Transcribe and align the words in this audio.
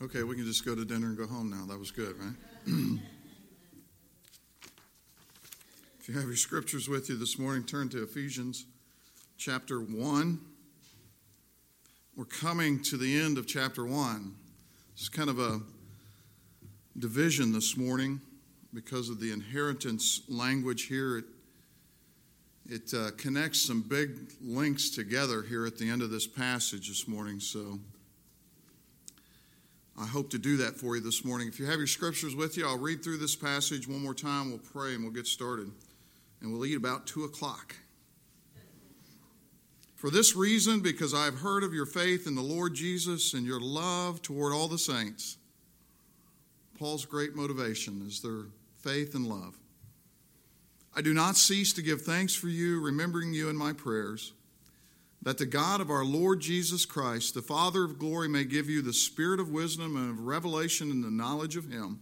Okay, 0.00 0.22
we 0.22 0.36
can 0.36 0.44
just 0.44 0.64
go 0.64 0.76
to 0.76 0.84
dinner 0.84 1.08
and 1.08 1.16
go 1.18 1.26
home 1.26 1.50
now. 1.50 1.66
That 1.66 1.76
was 1.76 1.90
good, 1.90 2.14
right? 2.20 2.32
if 5.98 6.08
you 6.08 6.14
have 6.14 6.22
your 6.22 6.36
scriptures 6.36 6.88
with 6.88 7.08
you 7.08 7.16
this 7.16 7.36
morning, 7.36 7.64
turn 7.64 7.88
to 7.88 8.04
Ephesians 8.04 8.66
chapter 9.38 9.80
1. 9.80 10.38
We're 12.14 12.26
coming 12.26 12.80
to 12.84 12.96
the 12.96 13.20
end 13.20 13.38
of 13.38 13.48
chapter 13.48 13.84
1. 13.84 14.36
It's 14.92 15.08
kind 15.08 15.28
of 15.28 15.40
a 15.40 15.62
division 16.96 17.52
this 17.52 17.76
morning 17.76 18.20
because 18.72 19.10
of 19.10 19.18
the 19.18 19.32
inheritance 19.32 20.22
language 20.28 20.84
here. 20.84 21.18
It, 21.18 21.24
it 22.68 22.94
uh, 22.94 23.10
connects 23.16 23.60
some 23.62 23.82
big 23.82 24.32
links 24.40 24.90
together 24.90 25.42
here 25.42 25.66
at 25.66 25.76
the 25.76 25.90
end 25.90 26.02
of 26.02 26.10
this 26.10 26.28
passage 26.28 26.86
this 26.86 27.08
morning, 27.08 27.40
so 27.40 27.80
I 30.00 30.06
hope 30.06 30.30
to 30.30 30.38
do 30.38 30.56
that 30.58 30.76
for 30.76 30.94
you 30.94 31.02
this 31.02 31.24
morning. 31.24 31.48
If 31.48 31.58
you 31.58 31.66
have 31.66 31.78
your 31.78 31.88
scriptures 31.88 32.36
with 32.36 32.56
you, 32.56 32.64
I'll 32.64 32.78
read 32.78 33.02
through 33.02 33.18
this 33.18 33.34
passage 33.34 33.88
one 33.88 34.00
more 34.00 34.14
time. 34.14 34.50
We'll 34.50 34.58
pray 34.58 34.94
and 34.94 35.02
we'll 35.02 35.12
get 35.12 35.26
started. 35.26 35.72
And 36.40 36.52
we'll 36.52 36.64
eat 36.66 36.76
about 36.76 37.08
2 37.08 37.24
o'clock. 37.24 37.74
For 39.96 40.08
this 40.08 40.36
reason, 40.36 40.80
because 40.80 41.12
I 41.12 41.24
have 41.24 41.40
heard 41.40 41.64
of 41.64 41.74
your 41.74 41.86
faith 41.86 42.28
in 42.28 42.36
the 42.36 42.42
Lord 42.42 42.74
Jesus 42.74 43.34
and 43.34 43.44
your 43.44 43.60
love 43.60 44.22
toward 44.22 44.52
all 44.52 44.68
the 44.68 44.78
saints. 44.78 45.36
Paul's 46.78 47.04
great 47.04 47.34
motivation 47.34 48.04
is 48.06 48.22
their 48.22 48.44
faith 48.76 49.16
and 49.16 49.26
love. 49.26 49.56
I 50.94 51.02
do 51.02 51.12
not 51.12 51.36
cease 51.36 51.72
to 51.72 51.82
give 51.82 52.02
thanks 52.02 52.36
for 52.36 52.46
you, 52.46 52.80
remembering 52.80 53.34
you 53.34 53.48
in 53.48 53.56
my 53.56 53.72
prayers 53.72 54.32
that 55.22 55.38
the 55.38 55.46
God 55.46 55.80
of 55.80 55.90
our 55.90 56.04
Lord 56.04 56.40
Jesus 56.40 56.86
Christ, 56.86 57.34
the 57.34 57.42
Father 57.42 57.84
of 57.84 57.98
glory, 57.98 58.28
may 58.28 58.44
give 58.44 58.68
you 58.70 58.82
the 58.82 58.92
spirit 58.92 59.40
of 59.40 59.50
wisdom 59.50 59.96
and 59.96 60.10
of 60.10 60.20
revelation 60.20 60.90
in 60.90 61.02
the 61.02 61.10
knowledge 61.10 61.56
of 61.56 61.70
Him, 61.70 62.00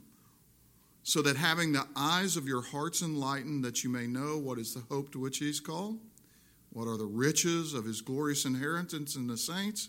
so 1.03 1.23
that 1.23 1.37
having 1.37 1.73
the 1.73 1.87
eyes 1.95 2.37
of 2.37 2.47
your 2.47 2.63
hearts 2.63 3.01
enlightened, 3.01 3.65
that 3.65 3.85
you 3.85 3.91
may 3.91 4.07
know 4.07 4.39
what 4.39 4.59
is 4.59 4.75
the 4.75 4.83
hope 4.95 5.13
to 5.13 5.21
which 5.21 5.39
He 5.39 5.49
is 5.49 5.61
called, 5.61 5.99
what 6.71 6.87
are 6.87 6.99
the 6.99 7.07
riches 7.07 7.73
of 7.73 7.85
His 7.85 8.03
glorious 8.03 8.45
inheritance 8.45 9.17
in 9.17 9.27
the 9.27 9.37
saints, 9.37 9.89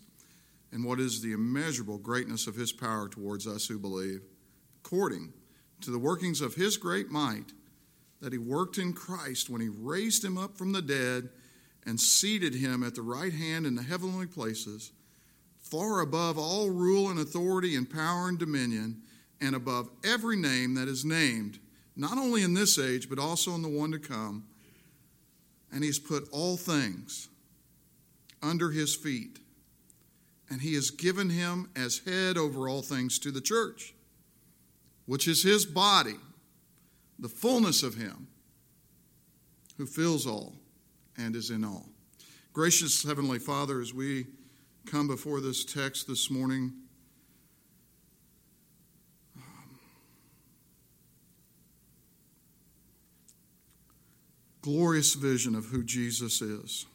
and 0.71 0.85
what 0.85 0.99
is 0.99 1.21
the 1.21 1.33
immeasurable 1.33 1.97
greatness 1.97 2.47
of 2.47 2.55
His 2.55 2.71
power 2.71 3.09
towards 3.09 3.45
us 3.45 3.67
who 3.67 3.77
believe, 3.77 4.21
according 4.85 5.33
to 5.81 5.91
the 5.91 5.99
workings 5.99 6.39
of 6.39 6.55
His 6.55 6.77
great 6.77 7.09
might 7.09 7.51
that 8.21 8.31
He 8.31 8.39
worked 8.39 8.77
in 8.77 8.93
Christ 8.93 9.49
when 9.49 9.61
He 9.61 9.69
raised 9.69 10.23
Him 10.23 10.37
up 10.37 10.57
from 10.57 10.71
the 10.71 10.81
dead 10.81 11.29
and 11.87 11.99
seated 11.99 12.53
him 12.53 12.83
at 12.83 12.95
the 12.95 13.01
right 13.01 13.31
hand 13.31 13.65
in 13.65 13.73
the 13.73 13.81
heavenly 13.81 14.27
places, 14.27 14.91
far 15.61 16.01
above 16.01 16.37
all 16.37 16.69
rule 16.69 17.09
and 17.09 17.17
authority 17.17 17.77
and 17.77 17.89
power 17.89 18.27
and 18.27 18.37
dominion, 18.37 19.01
and 19.39 19.55
above 19.55 19.89
every 20.03 20.35
name 20.35 20.75
that 20.75 20.89
is 20.89 21.05
named, 21.05 21.59
not 21.95 22.17
only 22.17 22.43
in 22.43 22.53
this 22.53 22.77
age, 22.77 23.09
but 23.09 23.17
also 23.17 23.55
in 23.55 23.61
the 23.61 23.69
one 23.69 23.91
to 23.91 23.99
come. 23.99 24.43
And 25.71 25.81
he's 25.81 25.97
put 25.97 26.27
all 26.31 26.57
things 26.57 27.29
under 28.43 28.71
his 28.71 28.93
feet. 28.93 29.39
And 30.49 30.61
he 30.61 30.75
has 30.75 30.91
given 30.91 31.29
him 31.29 31.69
as 31.75 31.99
head 31.99 32.37
over 32.37 32.67
all 32.67 32.81
things 32.81 33.17
to 33.19 33.31
the 33.31 33.41
church, 33.41 33.93
which 35.05 35.27
is 35.27 35.41
his 35.41 35.65
body, 35.65 36.15
the 37.17 37.29
fullness 37.29 37.81
of 37.81 37.95
him 37.95 38.27
who 39.77 39.85
fills 39.85 40.27
all 40.27 40.56
and 41.17 41.35
is 41.35 41.49
in 41.49 41.63
all. 41.63 41.85
Gracious 42.53 43.03
Heavenly 43.03 43.39
Father, 43.39 43.81
as 43.81 43.93
we 43.93 44.27
come 44.85 45.07
before 45.07 45.41
this 45.41 45.65
text 45.65 46.07
this 46.07 46.31
morning, 46.31 46.73
glorious 54.61 55.13
vision 55.13 55.55
of 55.55 55.65
who 55.65 55.83
Jesus 55.83 56.41
is 56.41 56.85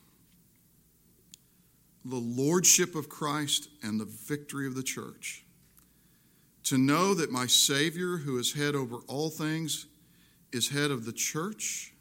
the 2.05 2.16
lordship 2.16 2.94
of 2.94 3.09
Christ 3.09 3.69
and 3.82 4.00
the 4.00 4.05
victory 4.05 4.66
of 4.66 4.75
the 4.75 4.82
church. 4.82 5.44
To 6.65 6.78
know 6.78 7.15
that 7.15 7.31
my 7.31 7.47
Savior, 7.47 8.16
who 8.16 8.38
is 8.38 8.55
head 8.55 8.75
over 8.75 8.97
all 9.06 9.31
things, 9.31 9.87
is 10.53 10.69
head 10.69 10.91
of 10.91 11.05
the 11.05 11.12
church 11.12 11.91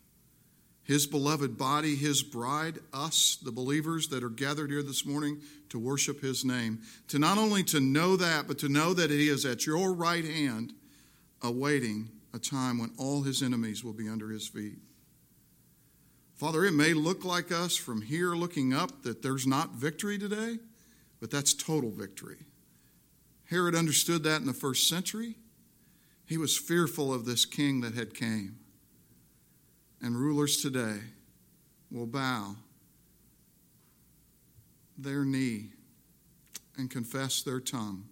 his 0.91 1.07
beloved 1.07 1.57
body, 1.57 1.95
his 1.95 2.21
bride, 2.21 2.77
us, 2.91 3.37
the 3.41 3.51
believers 3.51 4.09
that 4.09 4.25
are 4.25 4.29
gathered 4.29 4.69
here 4.69 4.83
this 4.83 5.05
morning 5.05 5.39
to 5.69 5.79
worship 5.79 6.19
his 6.19 6.43
name. 6.43 6.81
To 7.07 7.17
not 7.17 7.37
only 7.37 7.63
to 7.63 7.79
know 7.79 8.17
that, 8.17 8.45
but 8.45 8.59
to 8.59 8.67
know 8.67 8.93
that 8.93 9.09
he 9.09 9.29
is 9.29 9.45
at 9.45 9.65
your 9.65 9.93
right 9.93 10.25
hand 10.25 10.73
awaiting 11.41 12.09
a 12.33 12.39
time 12.39 12.77
when 12.77 12.91
all 12.97 13.21
his 13.21 13.41
enemies 13.41 13.85
will 13.85 13.93
be 13.93 14.09
under 14.09 14.31
his 14.31 14.49
feet. 14.49 14.79
Father, 16.35 16.65
it 16.65 16.73
may 16.73 16.93
look 16.93 17.23
like 17.23 17.53
us 17.53 17.77
from 17.77 18.01
here 18.01 18.35
looking 18.35 18.73
up 18.73 19.03
that 19.03 19.21
there's 19.21 19.47
not 19.47 19.75
victory 19.75 20.19
today, 20.19 20.57
but 21.21 21.31
that's 21.31 21.53
total 21.53 21.91
victory. 21.91 22.39
Herod 23.49 23.75
understood 23.75 24.23
that 24.23 24.41
in 24.41 24.45
the 24.45 24.53
first 24.53 24.89
century. 24.89 25.35
He 26.25 26.37
was 26.37 26.57
fearful 26.57 27.13
of 27.13 27.23
this 27.23 27.45
king 27.45 27.79
that 27.79 27.93
had 27.93 28.13
came 28.13 28.57
and 30.01 30.15
rulers 30.15 30.61
today 30.61 30.99
will 31.91 32.07
bow 32.07 32.55
their 34.97 35.23
knee 35.23 35.69
and 36.77 36.89
confess 36.89 37.41
their 37.41 37.59
tongue 37.59 38.05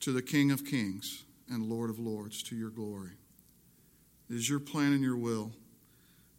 to 0.00 0.12
the 0.12 0.22
King 0.22 0.50
of 0.50 0.64
Kings 0.64 1.24
and 1.48 1.64
Lord 1.64 1.90
of 1.90 1.98
Lords 1.98 2.42
to 2.44 2.56
your 2.56 2.70
glory. 2.70 3.12
It 4.28 4.34
is 4.34 4.48
your 4.48 4.60
plan 4.60 4.92
and 4.92 5.02
your 5.02 5.16
will. 5.16 5.52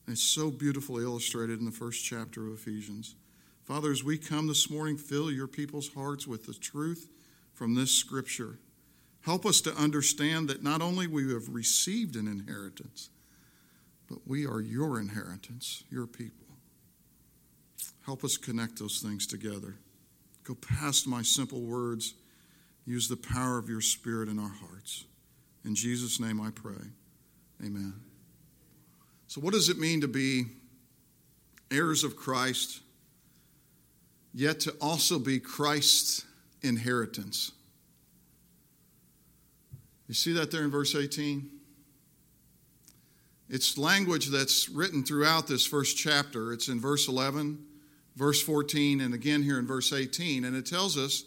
It's 0.08 0.24
so 0.24 0.50
beautifully 0.50 1.04
illustrated 1.04 1.60
in 1.60 1.66
the 1.66 1.72
first 1.72 2.04
chapter 2.04 2.48
of 2.48 2.54
Ephesians. 2.54 3.16
Father, 3.66 3.92
as 3.92 4.04
we 4.04 4.18
come 4.18 4.48
this 4.48 4.70
morning, 4.70 4.98
fill 4.98 5.30
your 5.30 5.48
people's 5.48 5.94
hearts 5.94 6.26
with 6.26 6.46
the 6.46 6.54
truth 6.54 7.10
from 7.54 7.76
this 7.76 7.92
scripture. 7.92 8.60
Help 9.22 9.46
us 9.46 9.60
to 9.62 9.74
understand 9.76 10.48
that 10.48 10.64
not 10.64 10.82
only 10.82 11.08
we 11.08 11.34
have 11.34 11.50
received 11.50 12.16
an 12.16 12.28
inheritance, 12.28 13.10
but 14.10 14.20
we 14.26 14.46
are 14.46 14.62
your 14.62 15.00
inheritance, 15.00 15.84
your 15.90 16.08
people. 16.08 16.48
Help 18.06 18.24
us 18.24 18.38
connect 18.38 18.80
those 18.80 19.00
things 19.00 19.28
together. 19.28 19.76
Go 20.44 20.56
past 20.56 21.08
my 21.08 21.22
simple 21.22 21.62
words. 21.62 22.14
Use 22.86 23.10
the 23.10 23.18
power 23.18 23.58
of 23.58 23.68
your 23.68 23.82
Spirit 23.82 24.30
in 24.30 24.40
our 24.40 24.54
hearts. 24.62 25.04
In 25.66 25.76
Jesus' 25.76 26.20
name 26.20 26.40
I 26.40 26.52
pray. 26.52 26.88
Amen. 27.62 27.94
So, 29.28 29.42
what 29.42 29.54
does 29.54 29.68
it 29.68 29.78
mean 29.78 30.00
to 30.02 30.08
be 30.08 30.46
heirs 31.70 32.06
of 32.06 32.16
Christ, 32.16 32.80
yet 34.34 34.62
to 34.62 34.72
also 34.80 35.20
be 35.20 35.40
Christ's 35.40 36.26
inheritance? 36.62 37.52
You 40.08 40.14
see 40.14 40.32
that 40.34 40.52
there 40.52 40.64
in 40.64 40.72
verse 40.72 40.96
18? 40.96 41.57
It's 43.50 43.78
language 43.78 44.28
that's 44.28 44.68
written 44.68 45.04
throughout 45.04 45.48
this 45.48 45.66
first 45.66 45.98
chapter. 45.98 46.52
It's 46.52 46.68
in 46.68 46.82
verse 46.82 47.08
11, 47.08 47.64
verse 48.16 48.42
14, 48.42 49.00
and 49.00 49.14
again 49.14 49.42
here 49.42 49.58
in 49.58 49.66
verse 49.66 49.94
18. 49.94 50.44
And 50.44 50.56
it 50.56 50.66
tells 50.66 50.98
us, 50.98 51.24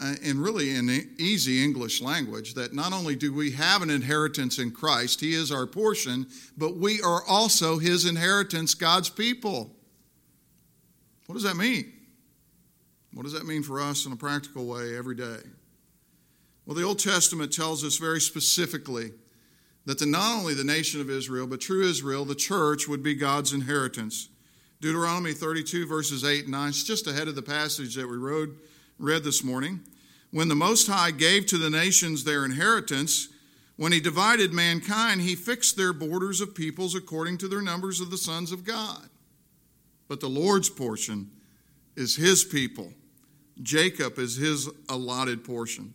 uh, 0.00 0.14
in 0.22 0.40
really 0.40 0.70
in 0.70 0.90
easy 1.18 1.64
English 1.64 2.02
language, 2.02 2.54
that 2.54 2.74
not 2.74 2.92
only 2.92 3.16
do 3.16 3.32
we 3.32 3.52
have 3.52 3.82
an 3.82 3.90
inheritance 3.90 4.58
in 4.58 4.70
Christ, 4.70 5.20
He 5.20 5.32
is 5.32 5.50
our 5.50 5.66
portion, 5.66 6.26
but 6.56 6.76
we 6.76 7.00
are 7.00 7.24
also 7.26 7.78
His 7.78 8.04
inheritance, 8.04 8.74
God's 8.74 9.08
people. 9.08 9.74
What 11.26 11.34
does 11.34 11.44
that 11.44 11.56
mean? 11.56 11.92
What 13.14 13.24
does 13.24 13.32
that 13.32 13.46
mean 13.46 13.62
for 13.62 13.80
us 13.80 14.06
in 14.06 14.12
a 14.12 14.16
practical 14.16 14.66
way 14.66 14.96
every 14.96 15.16
day? 15.16 15.38
Well, 16.66 16.76
the 16.76 16.84
Old 16.84 16.98
Testament 16.98 17.52
tells 17.52 17.82
us 17.82 17.96
very 17.96 18.20
specifically 18.20 19.12
that 19.88 19.98
the, 19.98 20.04
not 20.04 20.40
only 20.40 20.52
the 20.52 20.62
nation 20.62 21.00
of 21.00 21.08
Israel, 21.08 21.46
but 21.46 21.62
true 21.62 21.80
Israel, 21.80 22.26
the 22.26 22.34
church, 22.34 22.86
would 22.86 23.02
be 23.02 23.14
God's 23.14 23.54
inheritance. 23.54 24.28
Deuteronomy 24.82 25.32
32, 25.32 25.86
verses 25.86 26.24
8 26.24 26.42
and 26.42 26.52
9, 26.52 26.68
it's 26.68 26.84
just 26.84 27.06
ahead 27.06 27.26
of 27.26 27.34
the 27.34 27.40
passage 27.40 27.94
that 27.94 28.06
we 28.06 28.18
read, 28.18 28.50
read 28.98 29.24
this 29.24 29.42
morning. 29.42 29.80
When 30.30 30.48
the 30.48 30.54
Most 30.54 30.88
High 30.88 31.10
gave 31.10 31.46
to 31.46 31.56
the 31.56 31.70
nations 31.70 32.22
their 32.22 32.44
inheritance, 32.44 33.28
when 33.76 33.90
he 33.92 33.98
divided 33.98 34.52
mankind, 34.52 35.22
he 35.22 35.34
fixed 35.34 35.78
their 35.78 35.94
borders 35.94 36.42
of 36.42 36.54
peoples 36.54 36.94
according 36.94 37.38
to 37.38 37.48
their 37.48 37.62
numbers 37.62 38.02
of 38.02 38.10
the 38.10 38.18
sons 38.18 38.52
of 38.52 38.64
God. 38.64 39.08
But 40.06 40.20
the 40.20 40.28
Lord's 40.28 40.68
portion 40.68 41.30
is 41.96 42.14
his 42.14 42.44
people. 42.44 42.92
Jacob 43.62 44.18
is 44.18 44.36
his 44.36 44.68
allotted 44.90 45.44
portion. 45.44 45.94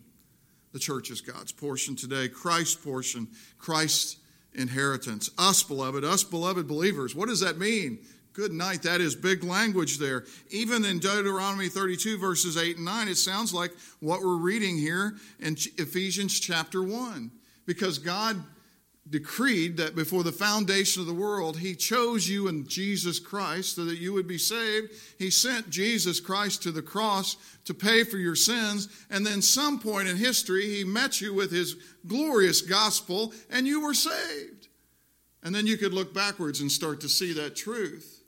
The 0.74 0.80
church 0.80 1.12
is 1.12 1.20
God's 1.20 1.52
portion 1.52 1.94
today, 1.94 2.26
Christ's 2.26 2.74
portion, 2.74 3.28
Christ's 3.58 4.16
inheritance. 4.54 5.30
Us, 5.38 5.62
beloved, 5.62 6.04
us, 6.04 6.24
beloved 6.24 6.66
believers. 6.66 7.14
What 7.14 7.28
does 7.28 7.38
that 7.40 7.58
mean? 7.58 8.00
Good 8.32 8.52
night. 8.52 8.82
That 8.82 9.00
is 9.00 9.14
big 9.14 9.44
language 9.44 9.98
there. 9.98 10.24
Even 10.50 10.84
in 10.84 10.98
Deuteronomy 10.98 11.68
32, 11.68 12.18
verses 12.18 12.56
8 12.56 12.78
and 12.78 12.84
9, 12.86 13.06
it 13.06 13.14
sounds 13.14 13.54
like 13.54 13.70
what 14.00 14.20
we're 14.20 14.34
reading 14.34 14.76
here 14.76 15.14
in 15.38 15.56
Ephesians 15.78 16.40
chapter 16.40 16.82
1. 16.82 17.30
Because 17.66 17.98
God 17.98 18.42
decreed 19.08 19.76
that 19.76 19.94
before 19.94 20.22
the 20.22 20.32
foundation 20.32 21.00
of 21.02 21.06
the 21.06 21.14
world, 21.14 21.58
He 21.58 21.74
chose 21.74 22.28
you 22.28 22.48
in 22.48 22.66
Jesus 22.66 23.18
Christ 23.18 23.76
so 23.76 23.84
that 23.84 23.98
you 23.98 24.12
would 24.14 24.26
be 24.26 24.38
saved. 24.38 24.92
He 25.18 25.30
sent 25.30 25.70
Jesus 25.70 26.20
Christ 26.20 26.62
to 26.62 26.72
the 26.72 26.82
cross 26.82 27.36
to 27.66 27.74
pay 27.74 28.04
for 28.04 28.16
your 28.16 28.34
sins. 28.34 28.88
And 29.10 29.26
then, 29.26 29.42
some 29.42 29.78
point 29.78 30.08
in 30.08 30.16
history, 30.16 30.66
He 30.74 30.84
met 30.84 31.20
you 31.20 31.34
with 31.34 31.52
His 31.52 31.76
glorious 32.06 32.62
gospel 32.62 33.32
and 33.50 33.66
you 33.66 33.82
were 33.82 33.94
saved. 33.94 34.68
And 35.42 35.54
then 35.54 35.66
you 35.66 35.76
could 35.76 35.92
look 35.92 36.14
backwards 36.14 36.62
and 36.62 36.72
start 36.72 37.02
to 37.02 37.08
see 37.08 37.34
that 37.34 37.54
truth, 37.54 38.22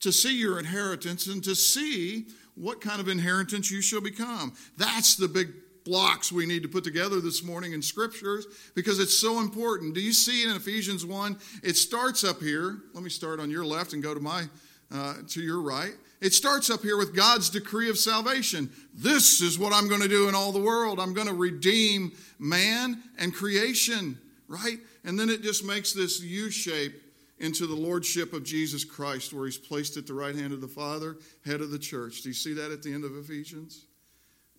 to 0.00 0.10
see 0.10 0.38
your 0.38 0.58
inheritance, 0.58 1.26
and 1.26 1.44
to 1.44 1.54
see 1.54 2.28
what 2.54 2.80
kind 2.80 3.00
of 3.00 3.08
inheritance 3.08 3.70
you 3.70 3.82
shall 3.82 4.00
become. 4.00 4.54
That's 4.78 5.16
the 5.16 5.28
big 5.28 5.52
blocks 5.88 6.30
we 6.30 6.44
need 6.44 6.62
to 6.62 6.68
put 6.68 6.84
together 6.84 7.18
this 7.18 7.42
morning 7.42 7.72
in 7.72 7.80
scriptures 7.80 8.46
because 8.74 9.00
it's 9.00 9.18
so 9.18 9.40
important. 9.40 9.94
Do 9.94 10.00
you 10.00 10.12
see 10.12 10.44
in 10.44 10.54
Ephesians 10.54 11.06
1? 11.06 11.38
It 11.62 11.76
starts 11.76 12.24
up 12.24 12.40
here. 12.42 12.82
Let 12.92 13.02
me 13.02 13.08
start 13.08 13.40
on 13.40 13.50
your 13.50 13.64
left 13.64 13.94
and 13.94 14.02
go 14.02 14.12
to 14.12 14.20
my 14.20 14.44
uh, 14.92 15.14
to 15.28 15.40
your 15.40 15.62
right. 15.62 15.94
It 16.20 16.34
starts 16.34 16.68
up 16.68 16.82
here 16.82 16.98
with 16.98 17.16
God's 17.16 17.48
decree 17.48 17.88
of 17.88 17.96
salvation. 17.96 18.70
This 18.92 19.40
is 19.40 19.58
what 19.58 19.72
I'm 19.72 19.88
going 19.88 20.02
to 20.02 20.08
do 20.08 20.28
in 20.28 20.34
all 20.34 20.52
the 20.52 20.60
world. 20.60 21.00
I'm 21.00 21.14
going 21.14 21.28
to 21.28 21.34
redeem 21.34 22.12
man 22.38 23.02
and 23.18 23.32
creation, 23.32 24.18
right? 24.46 24.78
And 25.04 25.18
then 25.18 25.30
it 25.30 25.42
just 25.42 25.64
makes 25.64 25.92
this 25.92 26.20
U 26.20 26.50
shape 26.50 27.00
into 27.38 27.66
the 27.66 27.74
lordship 27.74 28.32
of 28.32 28.44
Jesus 28.44 28.84
Christ, 28.84 29.32
where 29.32 29.46
he's 29.46 29.56
placed 29.56 29.96
at 29.96 30.06
the 30.06 30.14
right 30.14 30.34
hand 30.34 30.52
of 30.52 30.60
the 30.60 30.68
Father, 30.68 31.16
head 31.46 31.60
of 31.60 31.70
the 31.70 31.78
church. 31.78 32.22
Do 32.22 32.28
you 32.28 32.34
see 32.34 32.52
that 32.54 32.72
at 32.72 32.82
the 32.82 32.92
end 32.92 33.04
of 33.04 33.16
Ephesians? 33.16 33.86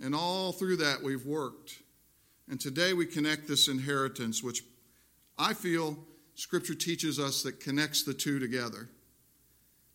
And 0.01 0.15
all 0.15 0.51
through 0.51 0.77
that, 0.77 1.03
we've 1.03 1.25
worked. 1.25 1.79
And 2.49 2.59
today 2.59 2.93
we 2.93 3.05
connect 3.05 3.47
this 3.47 3.67
inheritance, 3.67 4.41
which 4.41 4.63
I 5.37 5.53
feel 5.53 5.97
Scripture 6.35 6.75
teaches 6.75 7.19
us 7.19 7.43
that 7.43 7.59
connects 7.59 8.03
the 8.03 8.13
two 8.13 8.39
together. 8.39 8.89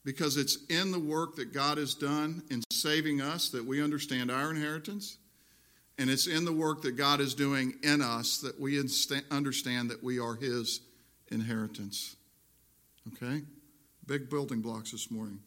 Because 0.05 0.37
it's 0.37 0.59
in 0.69 0.91
the 0.91 0.99
work 0.99 1.37
that 1.37 1.55
God 1.55 1.79
has 1.79 1.95
done 1.95 2.43
in 2.51 2.63
saving 2.71 3.23
us 3.23 3.49
that 3.49 3.65
we 3.65 3.83
understand 3.83 4.31
our 4.31 4.51
inheritance. 4.51 5.17
And 5.99 6.11
it's 6.11 6.27
in 6.27 6.45
the 6.45 6.53
work 6.53 6.83
that 6.83 6.93
God 6.93 7.21
is 7.21 7.35
doing 7.35 7.75
in 7.83 8.03
us 8.03 8.39
that 8.39 8.61
we 8.61 8.79
understand 9.31 9.91
that 9.91 10.03
we 10.03 10.19
are 10.19 10.35
His 10.35 10.81
inheritance. 11.29 12.17
Okay? 13.15 13.43
Big 14.07 14.29
building 14.29 14.61
blocks 14.61 14.93
this 14.93 15.11
morning. 15.11 15.41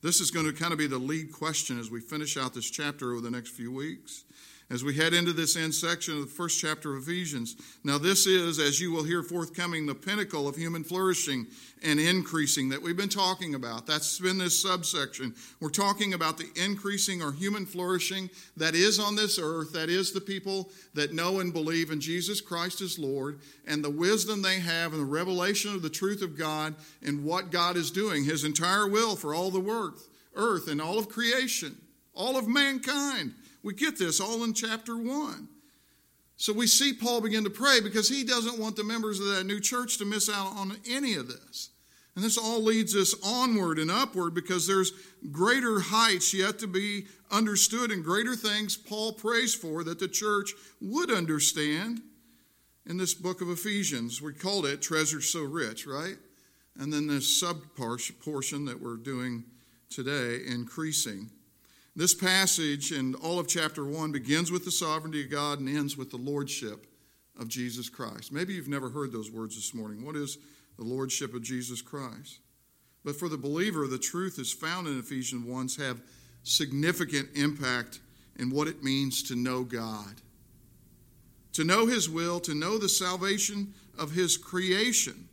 This 0.00 0.20
is 0.20 0.30
going 0.30 0.46
to 0.46 0.52
kind 0.52 0.72
of 0.72 0.78
be 0.78 0.86
the 0.86 0.98
lead 0.98 1.32
question 1.32 1.78
as 1.80 1.90
we 1.90 2.00
finish 2.00 2.36
out 2.36 2.54
this 2.54 2.70
chapter 2.70 3.12
over 3.12 3.20
the 3.20 3.30
next 3.30 3.50
few 3.50 3.72
weeks. 3.72 4.24
As 4.70 4.84
we 4.84 4.94
head 4.94 5.14
into 5.14 5.32
this 5.32 5.56
end 5.56 5.74
section 5.74 6.18
of 6.18 6.20
the 6.20 6.26
first 6.26 6.60
chapter 6.60 6.94
of 6.94 7.04
Ephesians. 7.04 7.56
Now, 7.84 7.96
this 7.96 8.26
is, 8.26 8.58
as 8.58 8.78
you 8.78 8.92
will 8.92 9.02
hear 9.02 9.22
forthcoming, 9.22 9.86
the 9.86 9.94
pinnacle 9.94 10.46
of 10.46 10.56
human 10.56 10.84
flourishing 10.84 11.46
and 11.82 11.98
increasing 11.98 12.68
that 12.68 12.82
we've 12.82 12.94
been 12.94 13.08
talking 13.08 13.54
about. 13.54 13.86
That's 13.86 14.18
been 14.18 14.36
this 14.36 14.60
subsection. 14.60 15.34
We're 15.58 15.70
talking 15.70 16.12
about 16.12 16.36
the 16.36 16.50
increasing 16.54 17.22
or 17.22 17.32
human 17.32 17.64
flourishing 17.64 18.28
that 18.58 18.74
is 18.74 18.98
on 18.98 19.16
this 19.16 19.38
earth, 19.38 19.72
that 19.72 19.88
is 19.88 20.12
the 20.12 20.20
people 20.20 20.70
that 20.92 21.14
know 21.14 21.40
and 21.40 21.50
believe 21.50 21.90
in 21.90 21.98
Jesus 21.98 22.42
Christ 22.42 22.82
as 22.82 22.98
Lord, 22.98 23.40
and 23.66 23.82
the 23.82 23.88
wisdom 23.88 24.42
they 24.42 24.60
have 24.60 24.92
and 24.92 25.00
the 25.00 25.06
revelation 25.06 25.74
of 25.74 25.80
the 25.80 25.88
truth 25.88 26.20
of 26.20 26.36
God 26.36 26.74
and 27.02 27.24
what 27.24 27.50
God 27.50 27.78
is 27.78 27.90
doing, 27.90 28.22
His 28.22 28.44
entire 28.44 28.86
will 28.86 29.16
for 29.16 29.34
all 29.34 29.50
the 29.50 29.60
work, 29.60 29.94
earth 30.34 30.68
and 30.68 30.78
all 30.78 30.98
of 30.98 31.08
creation, 31.08 31.74
all 32.14 32.36
of 32.36 32.46
mankind. 32.46 33.32
We 33.62 33.74
get 33.74 33.98
this 33.98 34.20
all 34.20 34.44
in 34.44 34.54
chapter 34.54 34.96
1. 34.96 35.48
So 36.36 36.52
we 36.52 36.68
see 36.68 36.92
Paul 36.92 37.20
begin 37.20 37.44
to 37.44 37.50
pray 37.50 37.80
because 37.80 38.08
he 38.08 38.22
doesn't 38.22 38.60
want 38.60 38.76
the 38.76 38.84
members 38.84 39.18
of 39.18 39.26
that 39.26 39.44
new 39.44 39.58
church 39.58 39.98
to 39.98 40.04
miss 40.04 40.28
out 40.28 40.56
on 40.56 40.76
any 40.88 41.14
of 41.14 41.26
this. 41.26 41.70
And 42.14 42.24
this 42.24 42.38
all 42.38 42.62
leads 42.62 42.96
us 42.96 43.14
onward 43.24 43.78
and 43.78 43.90
upward 43.90 44.34
because 44.34 44.66
there's 44.66 44.92
greater 45.30 45.80
heights 45.80 46.34
yet 46.34 46.58
to 46.60 46.66
be 46.66 47.06
understood 47.30 47.90
and 47.90 48.04
greater 48.04 48.34
things 48.34 48.76
Paul 48.76 49.12
prays 49.12 49.54
for 49.54 49.84
that 49.84 49.98
the 49.98 50.08
church 50.08 50.52
would 50.80 51.10
understand 51.10 52.02
in 52.86 52.96
this 52.96 53.14
book 53.14 53.40
of 53.40 53.50
Ephesians. 53.50 54.22
We 54.22 54.32
called 54.32 54.66
it 54.66 54.82
Treasure 54.82 55.20
So 55.20 55.42
Rich, 55.42 55.86
right? 55.86 56.16
And 56.76 56.92
then 56.92 57.06
this 57.06 57.38
sub 57.38 57.62
portion 57.76 58.64
that 58.64 58.80
we're 58.80 58.96
doing 58.96 59.44
today, 59.90 60.40
increasing. 60.46 61.30
This 61.98 62.14
passage 62.14 62.92
and 62.92 63.16
all 63.16 63.40
of 63.40 63.48
chapter 63.48 63.84
1 63.84 64.12
begins 64.12 64.52
with 64.52 64.64
the 64.64 64.70
sovereignty 64.70 65.24
of 65.24 65.32
God 65.32 65.58
and 65.58 65.68
ends 65.68 65.96
with 65.96 66.12
the 66.12 66.16
lordship 66.16 66.86
of 67.36 67.48
Jesus 67.48 67.88
Christ. 67.88 68.30
Maybe 68.30 68.54
you've 68.54 68.68
never 68.68 68.88
heard 68.88 69.10
those 69.10 69.32
words 69.32 69.56
this 69.56 69.74
morning. 69.74 70.06
What 70.06 70.14
is 70.14 70.38
the 70.76 70.84
lordship 70.84 71.34
of 71.34 71.42
Jesus 71.42 71.82
Christ? 71.82 72.38
But 73.04 73.16
for 73.16 73.28
the 73.28 73.36
believer, 73.36 73.88
the 73.88 73.98
truth 73.98 74.38
is 74.38 74.52
found 74.52 74.86
in 74.86 74.96
Ephesians 74.96 75.44
1 75.44 75.70
have 75.84 76.00
significant 76.44 77.30
impact 77.34 77.98
in 78.36 78.50
what 78.50 78.68
it 78.68 78.84
means 78.84 79.24
to 79.24 79.34
know 79.34 79.64
God. 79.64 80.20
To 81.54 81.64
know 81.64 81.86
His 81.86 82.08
will, 82.08 82.38
to 82.38 82.54
know 82.54 82.78
the 82.78 82.88
salvation 82.88 83.74
of 83.98 84.12
His 84.12 84.36
creation. 84.36 85.28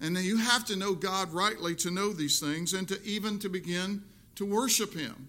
And 0.00 0.16
you 0.16 0.38
have 0.38 0.64
to 0.64 0.76
know 0.76 0.94
God 0.94 1.30
rightly 1.34 1.74
to 1.74 1.90
know 1.90 2.14
these 2.14 2.40
things 2.40 2.72
and 2.72 2.88
to 2.88 2.98
even 3.04 3.38
to 3.40 3.50
begin 3.50 4.02
to 4.36 4.46
worship 4.46 4.94
Him. 4.94 5.28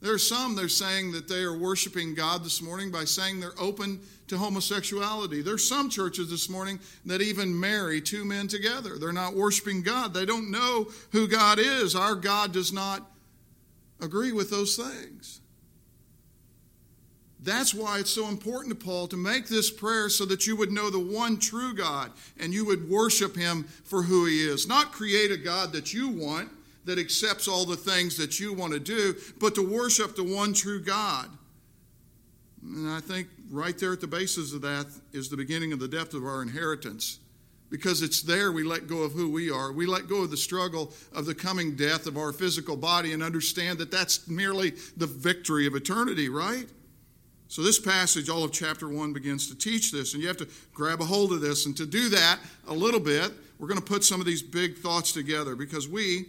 There 0.00 0.14
are 0.14 0.18
some, 0.18 0.54
they're 0.54 0.68
saying 0.68 1.12
that 1.12 1.28
they 1.28 1.42
are 1.42 1.56
worshiping 1.56 2.14
God 2.14 2.44
this 2.44 2.62
morning 2.62 2.90
by 2.90 3.04
saying 3.04 3.40
they're 3.40 3.50
open 3.60 4.00
to 4.28 4.38
homosexuality. 4.38 5.42
There's 5.42 5.68
some 5.68 5.90
churches 5.90 6.30
this 6.30 6.48
morning 6.48 6.78
that 7.06 7.20
even 7.20 7.58
marry 7.58 8.00
two 8.00 8.24
men 8.24 8.46
together. 8.46 8.96
They're 8.96 9.12
not 9.12 9.34
worshiping 9.34 9.82
God. 9.82 10.14
They 10.14 10.24
don't 10.24 10.50
know 10.50 10.88
who 11.10 11.26
God 11.26 11.58
is. 11.58 11.96
Our 11.96 12.14
God 12.14 12.52
does 12.52 12.72
not 12.72 13.10
agree 14.00 14.32
with 14.32 14.50
those 14.50 14.76
things. 14.76 15.40
That's 17.40 17.72
why 17.72 17.98
it's 17.98 18.12
so 18.12 18.28
important 18.28 18.78
to 18.78 18.84
Paul 18.84 19.06
to 19.08 19.16
make 19.16 19.46
this 19.46 19.70
prayer 19.70 20.08
so 20.08 20.24
that 20.26 20.46
you 20.46 20.56
would 20.56 20.72
know 20.72 20.90
the 20.90 20.98
one 20.98 21.38
true 21.38 21.74
God 21.74 22.12
and 22.38 22.52
you 22.52 22.64
would 22.66 22.88
worship 22.88 23.36
him 23.36 23.64
for 23.84 24.02
who 24.02 24.26
he 24.26 24.44
is. 24.44 24.66
Not 24.68 24.92
create 24.92 25.30
a 25.30 25.36
God 25.36 25.72
that 25.72 25.94
you 25.94 26.08
want, 26.08 26.50
that 26.88 26.98
accepts 26.98 27.46
all 27.46 27.66
the 27.66 27.76
things 27.76 28.16
that 28.16 28.40
you 28.40 28.54
want 28.54 28.72
to 28.72 28.80
do, 28.80 29.14
but 29.38 29.54
to 29.54 29.60
worship 29.62 30.16
the 30.16 30.24
one 30.24 30.54
true 30.54 30.82
God. 30.82 31.28
And 32.62 32.88
I 32.88 33.00
think 33.00 33.28
right 33.50 33.76
there 33.76 33.92
at 33.92 34.00
the 34.00 34.06
basis 34.06 34.54
of 34.54 34.62
that 34.62 34.86
is 35.12 35.28
the 35.28 35.36
beginning 35.36 35.74
of 35.74 35.80
the 35.80 35.86
depth 35.86 36.14
of 36.14 36.24
our 36.24 36.40
inheritance. 36.40 37.18
Because 37.68 38.00
it's 38.00 38.22
there 38.22 38.52
we 38.52 38.64
let 38.64 38.86
go 38.86 39.02
of 39.02 39.12
who 39.12 39.30
we 39.30 39.50
are. 39.50 39.70
We 39.70 39.84
let 39.84 40.08
go 40.08 40.22
of 40.22 40.30
the 40.30 40.38
struggle 40.38 40.90
of 41.14 41.26
the 41.26 41.34
coming 41.34 41.76
death 41.76 42.06
of 42.06 42.16
our 42.16 42.32
physical 42.32 42.74
body 42.74 43.12
and 43.12 43.22
understand 43.22 43.76
that 43.80 43.90
that's 43.90 44.26
merely 44.26 44.72
the 44.96 45.06
victory 45.06 45.66
of 45.66 45.74
eternity, 45.74 46.30
right? 46.30 46.68
So, 47.48 47.62
this 47.62 47.78
passage, 47.78 48.30
all 48.30 48.44
of 48.44 48.52
chapter 48.52 48.88
1, 48.88 49.12
begins 49.12 49.48
to 49.48 49.54
teach 49.54 49.92
this, 49.92 50.14
and 50.14 50.22
you 50.22 50.28
have 50.28 50.36
to 50.38 50.48
grab 50.72 51.02
a 51.02 51.04
hold 51.04 51.32
of 51.32 51.42
this. 51.42 51.66
And 51.66 51.76
to 51.78 51.86
do 51.86 52.08
that 52.10 52.38
a 52.66 52.72
little 52.74 53.00
bit, 53.00 53.32
we're 53.58 53.68
going 53.68 53.80
to 53.80 53.84
put 53.84 54.04
some 54.04 54.20
of 54.20 54.26
these 54.26 54.42
big 54.42 54.76
thoughts 54.76 55.12
together 55.12 55.56
because 55.56 55.88
we, 55.88 56.26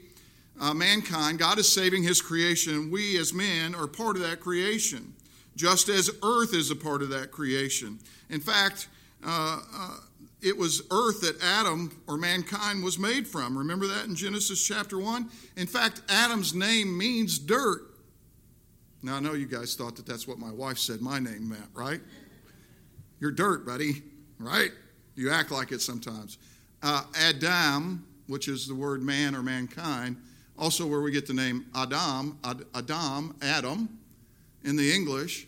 uh, 0.60 0.74
mankind, 0.74 1.40
God 1.40 1.58
is 1.58 1.72
saving 1.72 2.04
his 2.04 2.22
creation. 2.22 2.92
We 2.92 3.18
as 3.18 3.34
men 3.34 3.74
are 3.76 3.88
part 3.88 4.16
of 4.16 4.24
that 4.24 4.40
creation, 4.40 5.14
just 5.56 5.90
as 5.90 6.10
earth 6.24 6.54
is 6.54 6.70
a 6.72 6.76
part 6.76 7.02
of 7.02 7.10
that 7.10 7.32
creation. 7.32 8.00
In 8.30 8.40
fact, 8.40 8.90
uh, 9.26 9.60
uh, 9.74 9.98
it 10.42 10.58
was 10.58 10.84
earth 10.92 11.22
that 11.22 11.42
Adam 11.44 11.92
or 12.08 12.18
mankind 12.18 12.84
was 12.84 12.98
made 12.98 13.28
from. 13.28 13.58
Remember 13.58 13.88
that 13.88 14.06
in 14.06 14.16
Genesis 14.16 14.66
chapter 14.66 14.98
1? 14.98 15.30
In 15.58 15.68
fact, 15.68 16.02
Adam's 16.10 16.54
name 16.54 16.98
means 16.98 17.40
dirt. 17.40 17.82
Now, 19.02 19.16
I 19.16 19.20
know 19.20 19.34
you 19.34 19.46
guys 19.46 19.76
thought 19.76 19.96
that 19.96 20.06
that's 20.06 20.28
what 20.28 20.40
my 20.40 20.52
wife 20.52 20.78
said 20.78 21.02
my 21.02 21.20
name 21.20 21.50
meant, 21.50 21.68
right? 21.74 22.02
You're 23.20 23.32
dirt, 23.32 23.66
buddy, 23.66 24.04
right? 24.40 24.72
You 25.16 25.32
act 25.32 25.52
like 25.52 25.72
it 25.72 25.82
sometimes. 25.82 26.38
Uh, 26.82 27.04
Adam, 27.18 28.06
which 28.28 28.48
is 28.48 28.68
the 28.68 28.76
word 28.76 29.02
man 29.02 29.36
or 29.36 29.44
mankind, 29.44 30.18
also 30.60 30.86
where 30.86 31.02
we 31.02 31.12
get 31.12 31.26
the 31.26 31.34
name 31.34 31.66
Adam, 31.74 32.38
Adam, 32.76 33.36
Adam 33.42 33.90
in 34.64 34.76
the 34.76 34.94
English. 34.94 35.48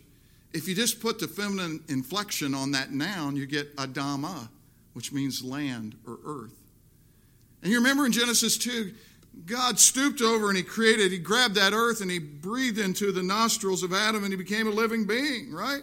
If 0.54 0.68
you 0.68 0.76
just 0.76 1.00
put 1.00 1.20
the 1.20 1.28
feminine 1.28 1.84
inflection 1.88 2.56
on 2.56 2.72
that 2.72 2.92
noun, 2.92 3.36
you 3.36 3.46
get 3.46 3.76
Adama, 3.76 4.50
which 4.94 5.12
means 5.12 5.44
land 5.44 5.96
or 6.08 6.20
earth. 6.26 6.58
And 7.62 7.72
you 7.72 7.78
remember 7.78 8.06
in 8.06 8.12
Genesis 8.12 8.58
2, 8.58 8.92
God 9.46 9.80
stooped 9.80 10.22
over 10.22 10.50
and 10.50 10.58
he 10.58 10.64
created, 10.64 11.12
he 11.12 11.18
grabbed 11.18 11.56
that 11.56 11.74
earth 11.74 12.02
and 12.02 12.12
he 12.12 12.20
breathed 12.20 12.80
into 12.80 13.12
the 13.12 13.24
nostrils 13.24 13.84
of 13.84 13.94
Adam 13.94 14.24
and 14.24 14.34
he 14.34 14.38
became 14.38 14.68
a 14.68 14.72
living 14.72 15.06
being, 15.06 15.54
right? 15.54 15.82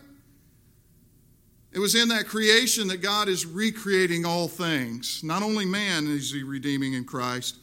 It 1.73 1.79
was 1.79 1.95
in 1.95 2.09
that 2.09 2.27
creation 2.27 2.89
that 2.89 3.03
God 3.03 3.29
is 3.29 3.47
recreating 3.47 4.25
all 4.25 4.49
things. 4.49 5.23
Not 5.23 5.43
only 5.43 5.65
man 5.65 6.07
is 6.07 6.33
he 6.33 6.43
redeeming 6.43 6.95
in 6.95 7.05
Christ, 7.05 7.59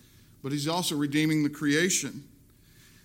but 0.46 0.52
he's 0.52 0.68
also 0.68 0.96
redeeming 0.96 1.42
the 1.42 1.50
creation. 1.50 2.24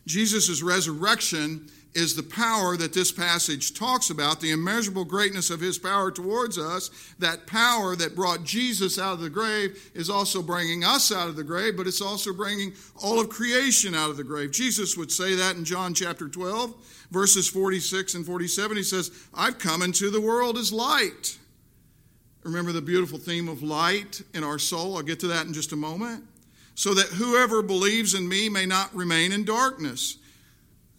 Jesus' 0.07 0.61
resurrection 0.61 1.71
is 1.95 2.15
the 2.15 2.23
power 2.23 2.77
that 2.77 2.93
this 2.93 3.11
passage 3.11 3.73
talks 3.73 4.11
about, 4.11 4.43
the 4.43 4.51
immeasurable 4.51 5.07
greatness 5.07 5.49
of 5.49 5.59
his 5.59 5.79
power 5.79 6.11
towards 6.11 6.59
us. 6.59 6.91
That 7.19 7.47
power 7.47 7.97
that 7.97 8.15
brought 8.15 8.45
Jesus 8.45 8.99
out 8.99 9.15
of 9.15 9.21
the 9.21 9.31
grave 9.31 9.91
is 9.95 10.11
also 10.11 10.43
bringing 10.43 10.85
us 10.85 11.11
out 11.11 11.29
of 11.29 11.37
the 11.37 11.43
grave, 11.43 11.79
but 11.79 11.87
it's 11.87 12.03
also 12.03 12.35
bringing 12.35 12.75
all 13.03 13.19
of 13.19 13.31
creation 13.31 13.95
out 13.95 14.11
of 14.11 14.19
the 14.19 14.23
grave. 14.23 14.51
Jesus 14.51 14.99
would 14.99 15.11
say 15.11 15.35
that 15.37 15.57
in 15.57 15.65
John 15.65 15.95
chapter 15.95 16.29
12, 16.29 16.75
verses 17.11 17.49
46 17.49 18.17
and 18.17 18.27
47. 18.27 18.77
He 18.77 18.83
says, 18.83 19.11
I've 19.33 19.59
come 19.59 19.81
into 19.81 20.11
the 20.11 20.21
world 20.21 20.59
as 20.59 20.75
light. 20.75 21.39
Remember 22.43 22.73
the 22.73 22.83
beautiful 22.83 23.19
theme 23.19 23.49
of 23.49 23.63
light 23.63 24.21
in 24.35 24.45
our 24.45 24.59
soul? 24.59 24.99
I'll 24.99 25.03
get 25.03 25.21
to 25.21 25.29
that 25.29 25.47
in 25.47 25.55
just 25.55 25.73
a 25.73 25.77
moment. 25.77 26.27
So 26.75 26.95
that 26.95 27.07
whoever 27.07 27.63
believes 27.63 28.15
in 28.15 28.29
me 28.29 28.49
may 28.49 28.65
not 28.65 28.95
remain 28.95 29.33
in 29.33 29.45
darkness. 29.45 30.17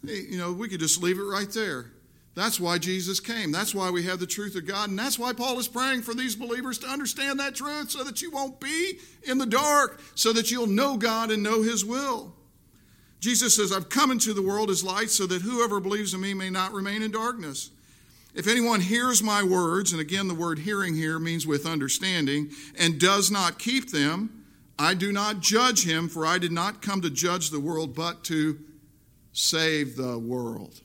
You 0.04 0.38
know, 0.38 0.51
we 0.51 0.70
could 0.70 0.80
just 0.80 1.01
leave 1.01 1.18
it 1.18 1.24
right 1.24 1.50
there. 1.51 1.92
That's 2.34 2.60
why 2.60 2.78
Jesus 2.78 3.20
came. 3.20 3.51
That's 3.51 3.75
why 3.75 3.90
we 3.90 4.04
have 4.04 4.20
the 4.20 4.28
truth 4.28 4.56
of 4.56 4.66
God. 4.66 4.90
And 4.90 4.98
that's 4.98 5.20
why 5.20 5.34
Paul 5.34 5.60
is 5.60 5.68
praying 5.68 6.04
for 6.04 6.13
these 6.13 6.36
believers 6.36 6.78
to 6.80 6.88
understand 6.88 7.40
that 7.40 7.56
truth 7.56 7.92
so 7.92 8.04
that 8.04 8.22
you 8.22 8.32
won't 8.32 8.60
be 8.60 9.00
in 9.24 9.38
the 9.38 9.46
dark, 9.46 10.01
so 10.16 10.32
that 10.34 10.50
you'll 10.50 10.68
know 10.68 10.96
God 10.96 11.30
and 11.30 11.44
know 11.44 11.62
His 11.62 11.84
will. 11.84 12.34
Jesus 13.20 13.56
says, 13.56 13.72
I've 13.72 13.90
come 13.90 14.12
into 14.12 14.34
the 14.34 14.42
world 14.42 14.70
as 14.70 14.84
light 14.84 15.10
so 15.10 15.28
that 15.28 15.42
whoever 15.42 15.80
believes 15.80 16.13
in 16.13 16.22
me 16.22 16.34
may 16.34 16.50
not 16.50 16.72
remain 16.72 17.04
in 17.04 17.12
darkness. 17.12 17.70
If 18.34 18.48
anyone 18.48 18.80
hears 18.80 19.22
my 19.22 19.44
words, 19.44 19.92
and 19.92 20.00
again, 20.00 20.30
the 20.30 20.34
word 20.34 20.60
hearing 20.60 20.96
here 20.96 21.20
means 21.20 21.46
with 21.46 21.66
understanding, 21.66 22.51
and 22.80 23.00
does 23.00 23.30
not 23.30 23.60
keep 23.60 23.92
them, 23.92 24.41
I 24.82 24.96
do 24.96 25.12
not 25.12 25.42
judge 25.42 25.86
him, 25.86 26.10
for 26.10 26.26
I 26.26 26.40
did 26.40 26.52
not 26.52 26.82
come 26.82 27.02
to 27.02 27.12
judge 27.12 27.52
the 27.52 27.60
world, 27.60 27.94
but 27.94 28.24
to 28.26 28.60
save 29.32 29.96
the 29.96 30.18
world. 30.18 30.82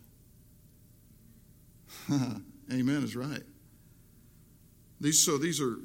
Amen 2.11 3.03
is 3.03 3.17
right. 3.17 3.43
These, 5.01 5.19
so 5.19 5.39
these 5.39 5.63
are, 5.63 5.79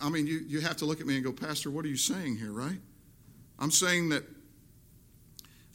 I 0.00 0.08
mean, 0.08 0.26
you, 0.26 0.40
you 0.46 0.60
have 0.60 0.78
to 0.78 0.86
look 0.86 1.00
at 1.00 1.06
me 1.06 1.16
and 1.16 1.24
go, 1.24 1.30
Pastor, 1.30 1.70
what 1.70 1.84
are 1.84 1.88
you 1.88 1.98
saying 1.98 2.36
here, 2.36 2.52
right? 2.52 2.78
I'm 3.58 3.70
saying 3.70 4.08
that, 4.08 4.24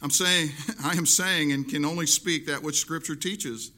I'm 0.00 0.10
saying, 0.10 0.50
I 0.84 0.96
am 0.96 1.06
saying 1.06 1.52
and 1.52 1.68
can 1.68 1.84
only 1.84 2.06
speak 2.06 2.46
that 2.46 2.64
which 2.64 2.80
Scripture 2.80 3.14
teaches. 3.14 3.70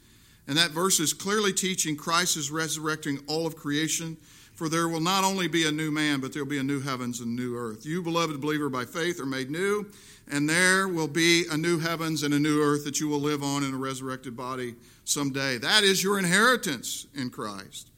And 0.47 0.57
that 0.57 0.71
verse 0.71 0.99
is 0.99 1.13
clearly 1.13 1.53
teaching 1.53 1.95
Christ 1.95 2.35
is 2.35 2.49
resurrecting 2.49 3.19
all 3.27 3.45
of 3.45 3.55
creation. 3.55 4.17
For 4.55 4.69
there 4.69 4.87
will 4.87 5.01
not 5.01 5.23
only 5.23 5.47
be 5.47 5.67
a 5.67 5.71
new 5.71 5.91
man, 5.91 6.21
but 6.21 6.33
there 6.33 6.43
will 6.43 6.49
be 6.49 6.59
a 6.59 6.63
new 6.63 6.79
heavens 6.79 7.19
and 7.19 7.35
new 7.35 7.55
earth. 7.55 7.85
You, 7.85 8.01
beloved 8.01 8.39
believer, 8.39 8.69
by 8.69 8.85
faith 8.85 9.19
are 9.19 9.25
made 9.25 9.51
new 9.51 9.85
and 10.29 10.49
there 10.49 10.87
will 10.87 11.07
be 11.07 11.45
a 11.51 11.57
new 11.57 11.79
heavens 11.79 12.23
and 12.23 12.33
a 12.33 12.39
new 12.39 12.61
earth 12.61 12.83
that 12.85 12.99
you 12.99 13.07
will 13.07 13.19
live 13.19 13.43
on 13.43 13.63
in 13.63 13.73
a 13.73 13.77
resurrected 13.77 14.35
body 14.35 14.75
someday. 15.03 15.57
That 15.57 15.83
is 15.83 16.03
your 16.03 16.17
inheritance 16.17 17.07
in 17.13 17.29
Christ. 17.29 17.89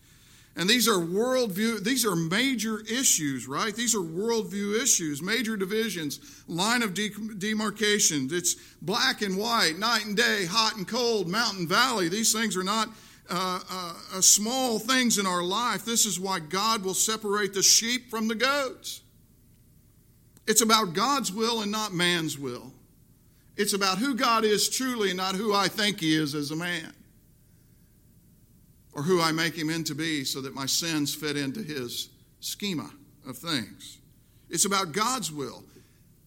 And 0.55 0.67
these 0.67 0.87
are 0.87 0.97
worldview, 0.97 1.83
these 1.83 2.03
are 2.03 2.15
major 2.15 2.81
issues, 2.81 3.47
right? 3.47 3.75
These 3.75 3.93
are 3.93 3.99
worldview 3.99 4.81
issues, 4.81 5.21
major 5.21 5.55
divisions, 5.55 6.19
line 6.47 6.81
of 6.81 6.95
demarcation. 6.95 8.27
It's 8.31 8.55
black 8.81 9.21
and 9.21 9.37
white, 9.37 9.77
night 9.77 10.05
and 10.05 10.17
day, 10.17 10.45
hot 10.49 10.75
and 10.75 10.87
cold, 10.87 11.27
mountain, 11.27 11.67
valley. 11.67 12.09
These 12.09 12.33
things 12.33 12.57
are 12.57 12.63
not 12.63 12.89
uh, 13.29 13.59
uh, 13.69 13.93
uh 14.15 14.21
small 14.21 14.79
things 14.79 15.17
in 15.17 15.25
our 15.25 15.43
life. 15.43 15.85
This 15.85 16.05
is 16.05 16.19
why 16.19 16.39
God 16.39 16.83
will 16.83 16.93
separate 16.93 17.53
the 17.53 17.63
sheep 17.63 18.09
from 18.09 18.27
the 18.27 18.35
goats. 18.35 19.01
It's 20.47 20.61
about 20.61 20.93
God's 20.93 21.31
will 21.31 21.61
and 21.61 21.71
not 21.71 21.93
man's 21.93 22.39
will. 22.39 22.71
It's 23.57 23.73
about 23.73 23.97
who 23.97 24.15
God 24.15 24.45
is 24.45 24.69
truly 24.69 25.09
and 25.09 25.17
not 25.17 25.35
who 25.35 25.53
I 25.53 25.67
think 25.67 25.99
He 25.99 26.15
is 26.15 26.35
as 26.35 26.51
a 26.51 26.55
man 26.55 26.93
or 28.93 29.03
who 29.03 29.21
I 29.21 29.31
make 29.31 29.55
Him 29.55 29.69
into 29.69 29.93
be 29.93 30.23
so 30.23 30.41
that 30.41 30.55
my 30.55 30.65
sins 30.65 31.13
fit 31.13 31.35
into 31.37 31.61
His 31.61 32.09
schema 32.39 32.89
of 33.27 33.37
things. 33.37 33.97
It's 34.49 34.65
about 34.65 34.91
God's 34.91 35.31
will. 35.31 35.63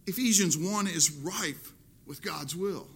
Ephesians 0.07 0.59
1 0.59 0.87
is 0.87 1.11
rife 1.11 1.73
with 2.07 2.23
God's 2.23 2.55
will. 2.55 2.89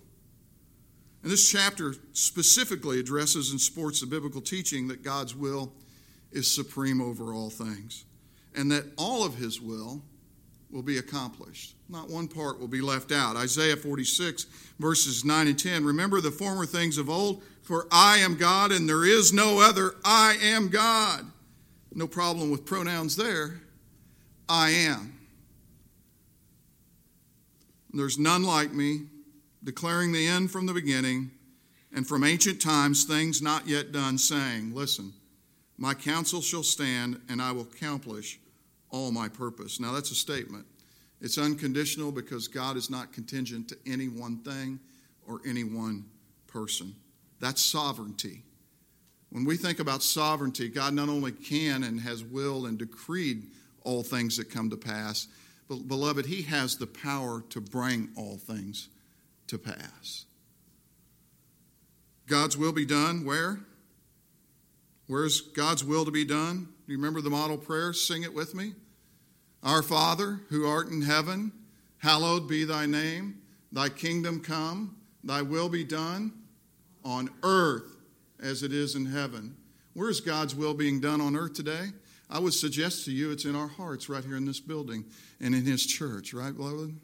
And 1.24 1.32
this 1.32 1.50
chapter 1.50 1.94
specifically 2.12 3.00
addresses 3.00 3.50
and 3.50 3.58
supports 3.58 4.00
the 4.00 4.06
biblical 4.06 4.42
teaching 4.42 4.88
that 4.88 5.02
God's 5.02 5.34
will 5.34 5.72
is 6.32 6.46
supreme 6.46 7.00
over 7.00 7.32
all 7.32 7.48
things 7.48 8.04
and 8.54 8.70
that 8.70 8.84
all 8.98 9.24
of 9.24 9.34
His 9.34 9.58
will 9.58 10.02
will 10.70 10.82
be 10.82 10.98
accomplished. 10.98 11.76
Not 11.88 12.10
one 12.10 12.28
part 12.28 12.60
will 12.60 12.68
be 12.68 12.82
left 12.82 13.10
out. 13.10 13.36
Isaiah 13.36 13.74
46, 13.74 14.44
verses 14.78 15.24
9 15.24 15.46
and 15.46 15.58
10. 15.58 15.82
Remember 15.82 16.20
the 16.20 16.30
former 16.30 16.66
things 16.66 16.98
of 16.98 17.08
old, 17.08 17.42
for 17.62 17.86
I 17.90 18.18
am 18.18 18.36
God 18.36 18.70
and 18.70 18.86
there 18.86 19.06
is 19.06 19.32
no 19.32 19.60
other. 19.60 19.94
I 20.04 20.36
am 20.42 20.68
God. 20.68 21.24
No 21.94 22.06
problem 22.06 22.50
with 22.50 22.66
pronouns 22.66 23.16
there. 23.16 23.62
I 24.46 24.72
am. 24.72 25.18
There's 27.94 28.18
none 28.18 28.42
like 28.42 28.74
me, 28.74 29.04
declaring 29.64 30.12
the 30.12 30.26
end 30.26 30.50
from 30.50 30.66
the 30.66 30.74
beginning, 30.74 31.30
and 31.92 32.06
from 32.06 32.22
ancient 32.22 32.60
times 32.60 33.04
things 33.04 33.40
not 33.40 33.66
yet 33.66 33.92
done, 33.92 34.18
saying, 34.18 34.74
Listen, 34.74 35.12
my 35.78 35.94
counsel 35.94 36.40
shall 36.40 36.62
stand, 36.62 37.20
and 37.28 37.40
I 37.40 37.52
will 37.52 37.62
accomplish 37.62 38.38
all 38.90 39.10
my 39.10 39.28
purpose. 39.28 39.80
Now, 39.80 39.92
that's 39.92 40.10
a 40.10 40.16
statement. 40.16 40.66
It's 41.20 41.38
unconditional 41.38 42.12
because 42.12 42.48
God 42.48 42.76
is 42.76 42.90
not 42.90 43.12
contingent 43.12 43.68
to 43.68 43.78
any 43.86 44.08
one 44.08 44.38
thing 44.38 44.78
or 45.26 45.40
any 45.46 45.64
one 45.64 46.04
person. 46.46 46.94
That's 47.40 47.62
sovereignty. 47.62 48.42
When 49.30 49.44
we 49.44 49.56
think 49.56 49.80
about 49.80 50.02
sovereignty, 50.02 50.68
God 50.68 50.94
not 50.94 51.08
only 51.08 51.32
can 51.32 51.82
and 51.84 52.00
has 52.00 52.22
willed 52.22 52.66
and 52.66 52.78
decreed 52.78 53.48
all 53.82 54.02
things 54.02 54.36
that 54.36 54.50
come 54.50 54.70
to 54.70 54.76
pass, 54.76 55.26
but 55.68 55.88
beloved, 55.88 56.26
He 56.26 56.42
has 56.42 56.76
the 56.76 56.86
power 56.86 57.42
to 57.50 57.60
bring 57.60 58.10
all 58.16 58.36
things 58.36 58.88
to 59.48 59.58
pass. 59.58 60.26
God's 62.26 62.56
will 62.56 62.72
be 62.72 62.86
done 62.86 63.24
where? 63.24 63.60
Where's 65.06 65.40
God's 65.40 65.84
will 65.84 66.04
to 66.04 66.10
be 66.10 66.24
done? 66.24 66.68
Do 66.86 66.92
you 66.92 66.98
remember 66.98 67.20
the 67.20 67.30
model 67.30 67.58
prayer? 67.58 67.92
Sing 67.92 68.22
it 68.22 68.34
with 68.34 68.54
me. 68.54 68.72
Our 69.62 69.82
Father, 69.82 70.40
who 70.48 70.66
art 70.66 70.88
in 70.88 71.02
heaven, 71.02 71.52
hallowed 71.98 72.48
be 72.48 72.64
thy 72.64 72.86
name. 72.86 73.40
Thy 73.72 73.88
kingdom 73.88 74.40
come, 74.40 74.96
thy 75.24 75.42
will 75.42 75.68
be 75.68 75.84
done 75.84 76.32
on 77.04 77.28
earth 77.42 77.96
as 78.42 78.62
it 78.62 78.72
is 78.72 78.94
in 78.94 79.06
heaven. 79.06 79.56
Where 79.94 80.08
is 80.08 80.20
God's 80.20 80.54
will 80.54 80.74
being 80.74 81.00
done 81.00 81.20
on 81.20 81.36
earth 81.36 81.54
today? 81.54 81.88
I 82.30 82.38
would 82.38 82.54
suggest 82.54 83.04
to 83.04 83.12
you 83.12 83.30
it's 83.30 83.44
in 83.44 83.56
our 83.56 83.68
hearts 83.68 84.08
right 84.08 84.24
here 84.24 84.36
in 84.36 84.44
this 84.44 84.60
building 84.60 85.04
and 85.40 85.54
in 85.54 85.64
His 85.64 85.86
church, 85.86 86.32
right, 86.32 86.56
beloved? 86.56 86.94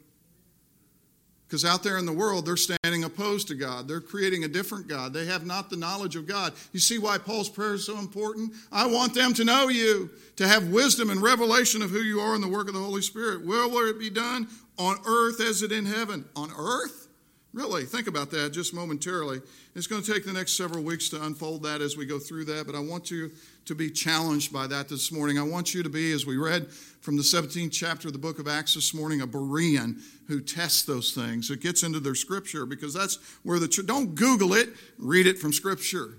Because 1.51 1.65
out 1.65 1.83
there 1.83 1.97
in 1.97 2.05
the 2.05 2.13
world, 2.13 2.45
they're 2.45 2.55
standing 2.55 3.03
opposed 3.03 3.49
to 3.49 3.55
God. 3.55 3.85
They're 3.85 3.99
creating 3.99 4.45
a 4.45 4.47
different 4.47 4.87
God. 4.87 5.11
They 5.11 5.25
have 5.25 5.45
not 5.45 5.69
the 5.69 5.75
knowledge 5.75 6.15
of 6.15 6.25
God. 6.25 6.53
You 6.71 6.79
see 6.79 6.97
why 6.97 7.17
Paul's 7.17 7.49
prayer 7.49 7.73
is 7.73 7.85
so 7.85 7.99
important? 7.99 8.53
I 8.71 8.87
want 8.87 9.13
them 9.13 9.33
to 9.33 9.43
know 9.43 9.67
you, 9.67 10.09
to 10.37 10.47
have 10.47 10.69
wisdom 10.69 11.09
and 11.09 11.21
revelation 11.21 11.81
of 11.81 11.89
who 11.89 11.99
you 11.99 12.21
are 12.21 12.35
in 12.35 12.41
the 12.41 12.47
work 12.47 12.69
of 12.69 12.73
the 12.73 12.79
Holy 12.79 13.01
Spirit. 13.01 13.45
Where 13.45 13.67
will 13.67 13.89
it 13.89 13.99
be 13.99 14.09
done? 14.09 14.47
On 14.77 14.95
earth 15.05 15.41
as 15.41 15.61
it 15.61 15.73
in 15.73 15.85
heaven. 15.85 16.23
On 16.37 16.53
earth? 16.57 17.09
Really, 17.53 17.83
think 17.83 18.07
about 18.07 18.31
that 18.31 18.53
just 18.53 18.73
momentarily. 18.73 19.41
It's 19.75 19.87
going 19.87 20.01
to 20.01 20.13
take 20.13 20.23
the 20.23 20.31
next 20.31 20.53
several 20.53 20.85
weeks 20.85 21.09
to 21.09 21.21
unfold 21.21 21.63
that 21.63 21.81
as 21.81 21.97
we 21.97 22.05
go 22.05 22.17
through 22.17 22.45
that, 22.45 22.65
but 22.65 22.75
I 22.75 22.79
want 22.79 23.11
you 23.11 23.29
to 23.65 23.75
be 23.75 23.89
challenged 23.89 24.51
by 24.51 24.67
that 24.67 24.89
this 24.89 25.11
morning. 25.11 25.37
I 25.37 25.43
want 25.43 25.73
you 25.73 25.83
to 25.83 25.89
be, 25.89 26.11
as 26.11 26.25
we 26.25 26.37
read 26.37 26.71
from 27.01 27.17
the 27.17 27.23
17th 27.23 27.71
chapter 27.71 28.07
of 28.07 28.13
the 28.13 28.19
book 28.19 28.39
of 28.39 28.47
Acts 28.47 28.73
this 28.75 28.93
morning, 28.93 29.21
a 29.21 29.27
Berean 29.27 30.01
who 30.27 30.41
tests 30.41 30.83
those 30.83 31.13
things. 31.13 31.49
It 31.49 31.61
gets 31.61 31.83
into 31.83 31.99
their 31.99 32.15
scripture 32.15 32.65
because 32.65 32.93
that's 32.93 33.17
where 33.43 33.59
the, 33.59 33.67
don't 33.85 34.15
Google 34.15 34.53
it, 34.53 34.69
read 34.97 35.27
it 35.27 35.37
from 35.37 35.53
scripture. 35.53 36.17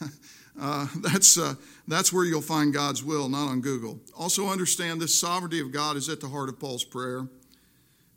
uh, 0.60 0.86
that's, 1.00 1.38
uh, 1.38 1.54
that's 1.88 2.12
where 2.12 2.24
you'll 2.24 2.40
find 2.40 2.74
God's 2.74 3.02
will, 3.02 3.28
not 3.28 3.48
on 3.48 3.60
Google. 3.60 4.00
Also, 4.16 4.48
understand 4.48 5.00
this 5.00 5.14
sovereignty 5.14 5.60
of 5.60 5.72
God 5.72 5.96
is 5.96 6.08
at 6.08 6.20
the 6.20 6.28
heart 6.28 6.48
of 6.48 6.58
Paul's 6.58 6.84
prayer. 6.84 7.26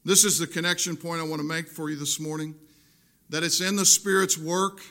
This 0.04 0.24
is 0.24 0.38
the 0.38 0.48
connection 0.48 0.96
point 0.96 1.22
I 1.22 1.24
want 1.24 1.42
to 1.42 1.48
make 1.48 1.68
for 1.68 1.90
you 1.90 1.96
this 1.96 2.20
morning 2.20 2.56
that 3.30 3.44
it's 3.44 3.60
in 3.60 3.76
the 3.76 3.86
Spirit's 3.86 4.38
work, 4.38 4.82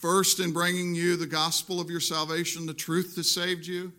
first 0.00 0.40
in 0.40 0.52
bringing 0.52 0.94
you 0.94 1.16
the 1.16 1.26
gospel 1.26 1.78
of 1.78 1.90
your 1.90 2.00
salvation, 2.00 2.64
the 2.64 2.72
truth 2.74 3.14
that 3.14 3.24
saved 3.24 3.66
you, 3.66 3.92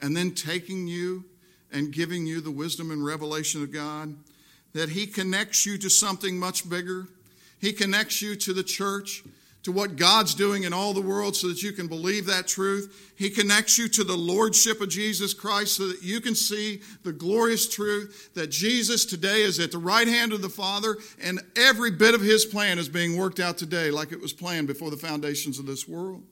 and 0.00 0.16
then 0.16 0.32
taking 0.32 0.86
you 0.88 1.24
and 1.70 1.92
giving 1.92 2.26
you 2.26 2.40
the 2.40 2.50
wisdom 2.50 2.90
and 2.90 3.04
revelation 3.04 3.62
of 3.62 3.70
God, 3.70 4.16
that 4.72 4.88
He 4.88 5.06
connects 5.06 5.66
you 5.66 5.76
to 5.78 5.90
something 5.90 6.38
much 6.38 6.68
bigger. 6.68 7.06
He 7.60 7.72
connects 7.72 8.22
you 8.22 8.36
to 8.36 8.54
the 8.54 8.62
church 8.62 9.22
to 9.64 9.72
what 9.72 9.96
God's 9.96 10.34
doing 10.34 10.64
in 10.64 10.72
all 10.72 10.92
the 10.92 11.00
world 11.00 11.34
so 11.34 11.48
that 11.48 11.62
you 11.62 11.72
can 11.72 11.88
believe 11.88 12.26
that 12.26 12.46
truth. 12.46 13.12
He 13.16 13.30
connects 13.30 13.78
you 13.78 13.88
to 13.88 14.04
the 14.04 14.16
Lordship 14.16 14.80
of 14.80 14.90
Jesus 14.90 15.32
Christ 15.32 15.76
so 15.76 15.88
that 15.88 16.02
you 16.02 16.20
can 16.20 16.34
see 16.34 16.82
the 17.02 17.12
glorious 17.12 17.66
truth 17.66 18.30
that 18.34 18.48
Jesus 18.48 19.06
today 19.06 19.40
is 19.40 19.58
at 19.58 19.72
the 19.72 19.78
right 19.78 20.06
hand 20.06 20.32
of 20.32 20.42
the 20.42 20.50
Father 20.50 20.96
and 21.20 21.40
every 21.56 21.90
bit 21.90 22.14
of 22.14 22.20
His 22.20 22.44
plan 22.44 22.78
is 22.78 22.90
being 22.90 23.16
worked 23.16 23.40
out 23.40 23.56
today 23.56 23.90
like 23.90 24.12
it 24.12 24.20
was 24.20 24.34
planned 24.34 24.66
before 24.66 24.90
the 24.90 24.96
foundations 24.98 25.58
of 25.58 25.64
this 25.64 25.88
world. 25.88 26.22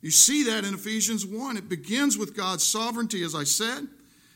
You 0.00 0.12
see 0.12 0.44
that 0.44 0.64
in 0.64 0.74
Ephesians 0.74 1.26
1. 1.26 1.56
It 1.56 1.68
begins 1.68 2.16
with 2.16 2.36
God's 2.36 2.64
sovereignty, 2.64 3.22
as 3.22 3.34
I 3.34 3.44
said. 3.44 3.88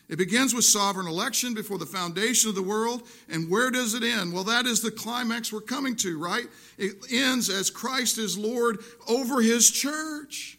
It 0.08 0.18
begins 0.18 0.54
with 0.54 0.64
sovereign 0.64 1.06
election 1.06 1.54
before 1.54 1.78
the 1.78 1.86
foundation 1.86 2.50
of 2.50 2.54
the 2.54 2.62
world. 2.62 3.04
And 3.28 3.50
where 3.50 3.70
does 3.70 3.94
it 3.94 4.02
end? 4.02 4.34
Well, 4.34 4.44
that 4.44 4.66
is 4.66 4.82
the 4.82 4.90
climax 4.90 5.52
we're 5.52 5.60
coming 5.60 5.96
to, 5.96 6.18
right? 6.18 6.44
It 6.76 6.96
ends 7.10 7.48
as 7.48 7.70
Christ 7.70 8.18
is 8.18 8.36
Lord 8.36 8.80
over 9.08 9.40
his 9.40 9.70
church. 9.70 10.58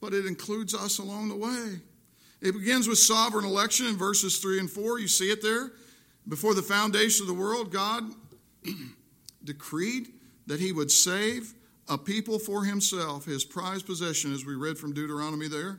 But 0.00 0.12
it 0.12 0.26
includes 0.26 0.74
us 0.74 0.98
along 0.98 1.28
the 1.28 1.36
way. 1.36 1.80
It 2.40 2.52
begins 2.52 2.88
with 2.88 2.98
sovereign 2.98 3.44
election 3.44 3.86
in 3.86 3.96
verses 3.96 4.38
3 4.38 4.58
and 4.58 4.70
4. 4.70 4.98
You 4.98 5.08
see 5.08 5.30
it 5.30 5.40
there. 5.40 5.72
Before 6.28 6.54
the 6.54 6.62
foundation 6.62 7.22
of 7.22 7.28
the 7.28 7.40
world, 7.40 7.70
God 7.70 8.10
decreed 9.44 10.08
that 10.48 10.58
he 10.58 10.72
would 10.72 10.90
save 10.90 11.54
a 11.88 11.96
people 11.96 12.40
for 12.40 12.64
himself, 12.64 13.24
his 13.24 13.44
prized 13.44 13.86
possession, 13.86 14.32
as 14.32 14.44
we 14.44 14.56
read 14.56 14.76
from 14.76 14.92
Deuteronomy 14.92 15.46
there. 15.46 15.78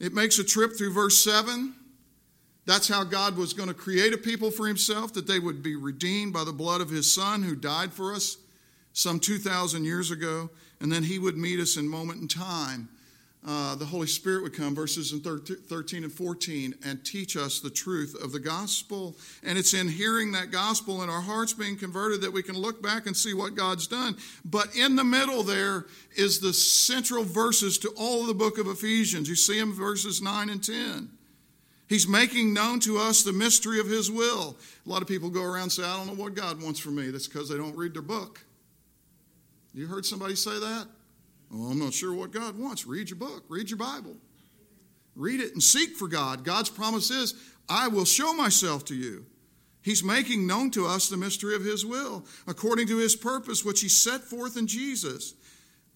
It 0.00 0.14
makes 0.14 0.38
a 0.38 0.44
trip 0.44 0.76
through 0.76 0.92
verse 0.92 1.22
7. 1.22 1.74
That's 2.66 2.88
how 2.88 3.04
God 3.04 3.36
was 3.36 3.52
going 3.52 3.68
to 3.68 3.74
create 3.74 4.12
a 4.12 4.18
people 4.18 4.50
for 4.50 4.66
himself, 4.66 5.12
that 5.12 5.26
they 5.26 5.38
would 5.38 5.62
be 5.62 5.76
redeemed 5.76 6.32
by 6.32 6.44
the 6.44 6.52
blood 6.52 6.80
of 6.80 6.90
his 6.90 7.10
Son 7.12 7.42
who 7.42 7.54
died 7.54 7.92
for 7.92 8.12
us 8.12 8.38
some 8.92 9.20
2,000 9.20 9.84
years 9.84 10.10
ago, 10.10 10.50
and 10.80 10.90
then 10.90 11.04
he 11.04 11.18
would 11.18 11.36
meet 11.36 11.60
us 11.60 11.76
in 11.76 11.86
moment 11.86 12.20
in 12.20 12.28
time 12.28 12.88
the 13.80 13.86
Holy 13.86 14.06
Spirit 14.06 14.42
would 14.42 14.54
come, 14.54 14.74
verses 14.74 15.12
in 15.12 15.20
13 15.20 16.04
and 16.04 16.12
14, 16.12 16.74
and 16.84 17.04
teach 17.04 17.36
us 17.36 17.60
the 17.60 17.70
truth 17.70 18.14
of 18.22 18.30
the 18.30 18.38
gospel. 18.38 19.16
And 19.42 19.58
it's 19.58 19.72
in 19.72 19.88
hearing 19.88 20.32
that 20.32 20.50
gospel 20.50 21.00
and 21.00 21.10
our 21.10 21.22
hearts 21.22 21.54
being 21.54 21.76
converted 21.76 22.20
that 22.20 22.32
we 22.32 22.42
can 22.42 22.56
look 22.56 22.82
back 22.82 23.06
and 23.06 23.16
see 23.16 23.32
what 23.32 23.54
God's 23.54 23.86
done. 23.86 24.16
But 24.44 24.76
in 24.76 24.96
the 24.96 25.02
middle 25.02 25.42
there 25.42 25.86
is 26.14 26.40
the 26.40 26.52
central 26.52 27.24
verses 27.24 27.78
to 27.78 27.88
all 27.96 28.20
of 28.20 28.26
the 28.26 28.34
book 28.34 28.58
of 28.58 28.68
Ephesians. 28.68 29.28
You 29.28 29.34
see 29.34 29.58
them 29.58 29.72
verses 29.72 30.20
9 30.20 30.50
and 30.50 30.62
10. 30.62 31.08
He's 31.88 32.06
making 32.06 32.52
known 32.52 32.80
to 32.80 32.98
us 32.98 33.22
the 33.22 33.32
mystery 33.32 33.80
of 33.80 33.88
His 33.88 34.10
will. 34.10 34.56
A 34.86 34.88
lot 34.88 35.00
of 35.02 35.08
people 35.08 35.30
go 35.30 35.42
around 35.42 35.62
and 35.62 35.72
say, 35.72 35.82
I 35.84 35.96
don't 35.96 36.06
know 36.06 36.22
what 36.22 36.34
God 36.34 36.62
wants 36.62 36.78
from 36.78 36.96
me. 36.96 37.10
That's 37.10 37.26
because 37.26 37.48
they 37.48 37.56
don't 37.56 37.76
read 37.76 37.94
their 37.94 38.02
book. 38.02 38.44
You 39.72 39.86
heard 39.86 40.04
somebody 40.04 40.36
say 40.36 40.58
that? 40.60 40.86
Well, 41.50 41.70
I'm 41.70 41.78
not 41.78 41.92
sure 41.92 42.14
what 42.14 42.30
God 42.30 42.58
wants. 42.58 42.86
Read 42.86 43.10
your 43.10 43.18
book, 43.18 43.44
read 43.48 43.70
your 43.70 43.78
Bible. 43.78 44.16
Read 45.16 45.40
it 45.40 45.52
and 45.52 45.62
seek 45.62 45.96
for 45.96 46.08
God. 46.08 46.44
God's 46.44 46.70
promise 46.70 47.10
is, 47.10 47.34
I 47.68 47.88
will 47.88 48.04
show 48.04 48.32
myself 48.32 48.84
to 48.86 48.94
you. 48.94 49.26
He's 49.82 50.04
making 50.04 50.46
known 50.46 50.70
to 50.72 50.86
us 50.86 51.08
the 51.08 51.16
mystery 51.16 51.54
of 51.54 51.64
His 51.64 51.84
will, 51.84 52.24
according 52.46 52.86
to 52.88 52.98
His 52.98 53.16
purpose, 53.16 53.64
which 53.64 53.80
He 53.80 53.88
set 53.88 54.20
forth 54.20 54.56
in 54.56 54.66
Jesus. 54.66 55.34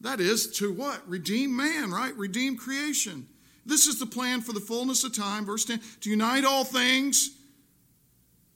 That 0.01 0.21
is, 0.21 0.51
to 0.59 0.73
what? 0.73 1.09
Redeem 1.09 1.55
man, 1.55 1.91
right? 1.91 2.17
Redeem 2.17 2.57
creation. 2.57 3.29
This 3.65 3.87
is 3.87 3.99
the 3.99 4.07
plan 4.07 4.41
for 4.41 4.53
the 4.53 4.61
fullness 4.61 5.05
of 5.05 5.15
time. 5.15 5.45
Verse 5.47 5.65
10 5.65 5.81
to 6.01 6.11
unite 6.11 6.45
all 6.45 6.65
things, 6.65 7.31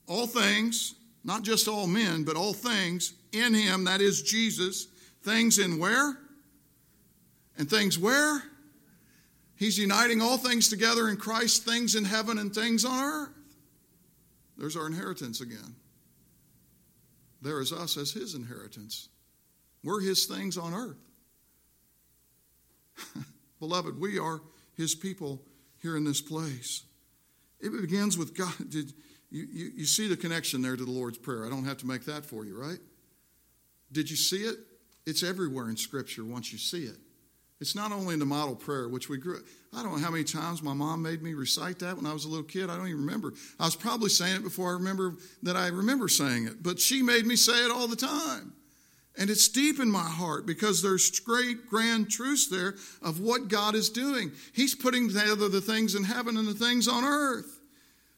all 0.07 0.27
things, 0.27 0.95
not 1.23 1.43
just 1.43 1.67
all 1.67 1.87
men, 1.87 2.23
but 2.23 2.35
all 2.35 2.53
things 2.53 3.13
in 3.31 3.53
Him, 3.53 3.85
that 3.85 4.01
is 4.01 4.21
Jesus. 4.21 4.87
Things 5.23 5.59
in 5.59 5.79
where? 5.79 6.17
And 7.59 7.69
things 7.69 7.99
where? 7.99 8.41
He's 9.57 9.77
uniting 9.77 10.21
all 10.21 10.37
things 10.37 10.69
together 10.69 11.09
in 11.09 11.17
Christ, 11.17 11.65
things 11.65 11.93
in 11.93 12.05
heaven 12.05 12.39
and 12.39 12.55
things 12.55 12.85
on 12.85 13.03
earth. 13.03 13.29
There's 14.57 14.77
our 14.77 14.87
inheritance 14.87 15.41
again. 15.41 15.75
There 17.41 17.59
is 17.59 17.73
us 17.73 17.97
as 17.97 18.11
his 18.11 18.33
inheritance. 18.33 19.09
We're 19.83 20.01
his 20.01 20.25
things 20.25 20.57
on 20.57 20.73
earth. 20.73 20.97
Beloved, 23.59 23.99
we 23.99 24.17
are 24.17 24.39
his 24.75 24.95
people 24.95 25.41
here 25.81 25.97
in 25.97 26.05
this 26.05 26.21
place. 26.21 26.83
It 27.59 27.73
begins 27.81 28.17
with 28.17 28.35
God. 28.37 28.53
Did 28.69 28.93
you, 29.29 29.45
you, 29.51 29.71
you 29.75 29.85
see 29.85 30.07
the 30.07 30.17
connection 30.17 30.61
there 30.61 30.77
to 30.77 30.85
the 30.85 30.91
Lord's 30.91 31.17
Prayer? 31.17 31.45
I 31.45 31.49
don't 31.49 31.65
have 31.65 31.77
to 31.79 31.87
make 31.87 32.05
that 32.05 32.25
for 32.25 32.45
you, 32.45 32.57
right? 32.57 32.79
Did 33.91 34.09
you 34.09 34.15
see 34.15 34.43
it? 34.43 34.55
It's 35.05 35.23
everywhere 35.23 35.69
in 35.69 35.75
Scripture 35.75 36.23
once 36.23 36.53
you 36.53 36.57
see 36.57 36.83
it. 36.83 36.97
It's 37.61 37.75
not 37.75 37.91
only 37.91 38.13
in 38.13 38.19
the 38.19 38.25
model 38.25 38.55
prayer, 38.55 38.87
which 38.87 39.09
we 39.09 39.17
grew. 39.17 39.41
I 39.75 39.83
don't 39.83 39.93
know 39.93 40.03
how 40.03 40.11
many 40.11 40.23
times 40.23 40.63
my 40.63 40.73
mom 40.73 41.01
made 41.01 41.21
me 41.21 41.33
recite 41.33 41.79
that 41.79 41.97
when 41.97 42.05
I 42.05 42.13
was 42.13 42.23
a 42.25 42.29
little 42.29 42.45
kid. 42.45 42.69
I 42.69 42.77
don't 42.77 42.87
even 42.87 43.05
remember. 43.05 43.33
I 43.59 43.65
was 43.65 43.75
probably 43.75 44.09
saying 44.09 44.37
it 44.37 44.43
before 44.43 44.69
I 44.69 44.73
remember 44.73 45.15
that 45.43 45.57
I 45.57 45.67
remember 45.67 46.07
saying 46.07 46.47
it, 46.47 46.63
but 46.63 46.79
she 46.79 47.01
made 47.01 47.25
me 47.25 47.35
say 47.35 47.65
it 47.65 47.71
all 47.71 47.87
the 47.87 47.97
time. 47.97 48.53
And 49.17 49.29
it's 49.29 49.49
deep 49.49 49.79
in 49.81 49.91
my 49.91 49.99
heart 49.99 50.45
because 50.45 50.81
there's 50.81 51.19
great, 51.19 51.67
grand 51.67 52.09
truths 52.09 52.47
there 52.47 52.75
of 53.01 53.19
what 53.19 53.49
God 53.49 53.75
is 53.75 53.89
doing. 53.89 54.31
He's 54.53 54.73
putting 54.73 55.09
together 55.09 55.49
the 55.49 55.59
things 55.59 55.95
in 55.95 56.05
heaven 56.05 56.37
and 56.37 56.47
the 56.47 56.53
things 56.53 56.87
on 56.87 57.03
earth. 57.03 57.58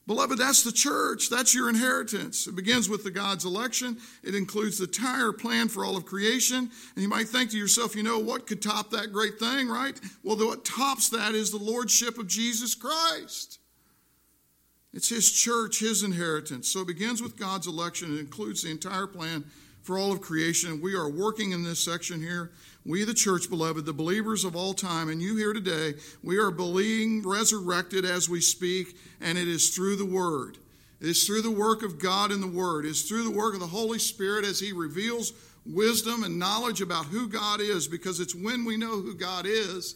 Beloved, 0.08 0.38
that's 0.38 0.64
the 0.64 0.72
church. 0.72 1.30
That's 1.30 1.54
your 1.54 1.70
inheritance. 1.70 2.48
It 2.48 2.56
begins 2.56 2.90
with 2.90 3.04
the 3.04 3.12
God's 3.12 3.46
election. 3.46 3.98
It 4.24 4.34
includes 4.34 4.80
the 4.80 4.86
entire 4.86 5.32
plan 5.32 5.68
for 5.68 5.86
all 5.86 5.96
of 5.96 6.06
creation. 6.06 6.70
And 6.96 7.04
you 7.04 7.08
might 7.08 7.28
think 7.28 7.52
to 7.52 7.58
yourself, 7.58 7.96
you 7.96 8.02
know, 8.02 8.18
what 8.18 8.48
could 8.48 8.62
top 8.62 8.90
that 8.92 9.14
great 9.14 9.38
thing, 9.38 9.70
right? 9.70 10.00
Well, 10.24 10.38
what 10.38 10.66
tops 10.66 11.10
that 11.10 11.34
is 11.36 11.52
the 11.52 11.58
lordship 11.58 12.18
of 12.18 12.28
Jesus 12.28 12.74
Christ. 12.74 13.60
It's 14.94 15.08
his 15.08 15.32
church, 15.32 15.80
his 15.80 16.04
inheritance. 16.04 16.68
So 16.68 16.82
it 16.82 16.88
begins 16.88 17.22
with 17.22 17.38
God's 17.38 17.68
election. 17.68 18.14
It 18.16 18.20
includes 18.20 18.64
the 18.64 18.72
entire 18.72 19.08
plan 19.08 19.46
for 19.84 19.98
all 19.98 20.12
of 20.12 20.22
creation. 20.22 20.82
We 20.82 20.96
are 20.96 21.10
working 21.10 21.52
in 21.52 21.64
this 21.64 21.80
section 21.80 22.22
here 22.22 22.52
we, 22.86 23.04
the 23.04 23.14
church, 23.14 23.50
beloved, 23.50 23.86
the 23.86 23.94
believers 23.94 24.44
of 24.44 24.56
all 24.56 24.74
time, 24.74 25.10
and 25.10 25.22
you 25.22 25.36
here 25.36 25.54
today, 25.54 25.94
we 26.24 26.38
are 26.38 26.50
being 26.50 27.22
resurrected 27.24 28.06
as 28.06 28.28
we 28.28 28.42
speak, 28.42 28.98
and 29.20 29.38
it 29.38 29.48
is 29.48 29.70
through 29.70 29.98
the 29.98 30.06
Word. 30.06 30.58
It 31.00 31.08
is 31.08 31.26
through 31.26 31.44
the 31.44 31.52
work 31.52 31.84
of 31.84 32.00
God 32.00 32.32
in 32.32 32.42
the 32.42 32.48
Word. 32.48 32.86
It 32.86 32.90
is 32.90 33.04
through 33.04 33.24
the 33.24 33.38
work 33.38 33.54
of 33.54 33.60
the 33.60 33.68
Holy 33.68 34.00
Spirit 34.00 34.46
as 34.46 34.60
He 34.60 34.72
reveals 34.72 35.34
wisdom 35.66 36.24
and 36.24 36.40
knowledge 36.40 36.82
about 36.82 37.06
who 37.06 37.28
God 37.28 37.62
is, 37.62 37.88
because 37.88 38.20
it's 38.20 38.34
when 38.34 38.66
we 38.66 38.78
know 38.78 39.00
who 39.00 39.14
God 39.14 39.46
is 39.46 39.96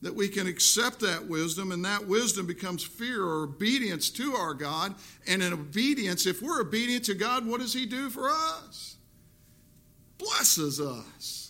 that 0.00 0.14
we 0.14 0.28
can 0.28 0.46
accept 0.46 1.00
that 1.00 1.26
wisdom, 1.26 1.72
and 1.72 1.84
that 1.84 2.06
wisdom 2.06 2.46
becomes 2.46 2.84
fear 2.84 3.24
or 3.24 3.44
obedience 3.44 4.10
to 4.10 4.34
our 4.34 4.54
God. 4.54 4.94
And 5.26 5.42
in 5.42 5.52
obedience, 5.52 6.24
if 6.26 6.40
we're 6.40 6.60
obedient 6.60 7.04
to 7.06 7.14
God, 7.14 7.46
what 7.46 7.60
does 7.60 7.72
He 7.72 7.84
do 7.84 8.08
for 8.10 8.30
us? 8.30 8.96
Blesses 10.18 10.80
us. 10.80 11.47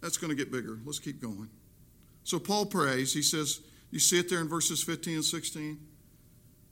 That's 0.00 0.16
going 0.16 0.30
to 0.30 0.36
get 0.36 0.52
bigger. 0.52 0.78
Let's 0.84 0.98
keep 0.98 1.20
going. 1.20 1.48
So 2.24 2.38
Paul 2.38 2.66
prays. 2.66 3.12
He 3.12 3.22
says, 3.22 3.60
you 3.90 3.98
see 3.98 4.18
it 4.18 4.28
there 4.28 4.40
in 4.40 4.48
verses 4.48 4.82
15 4.82 5.14
and 5.14 5.24
16? 5.24 5.78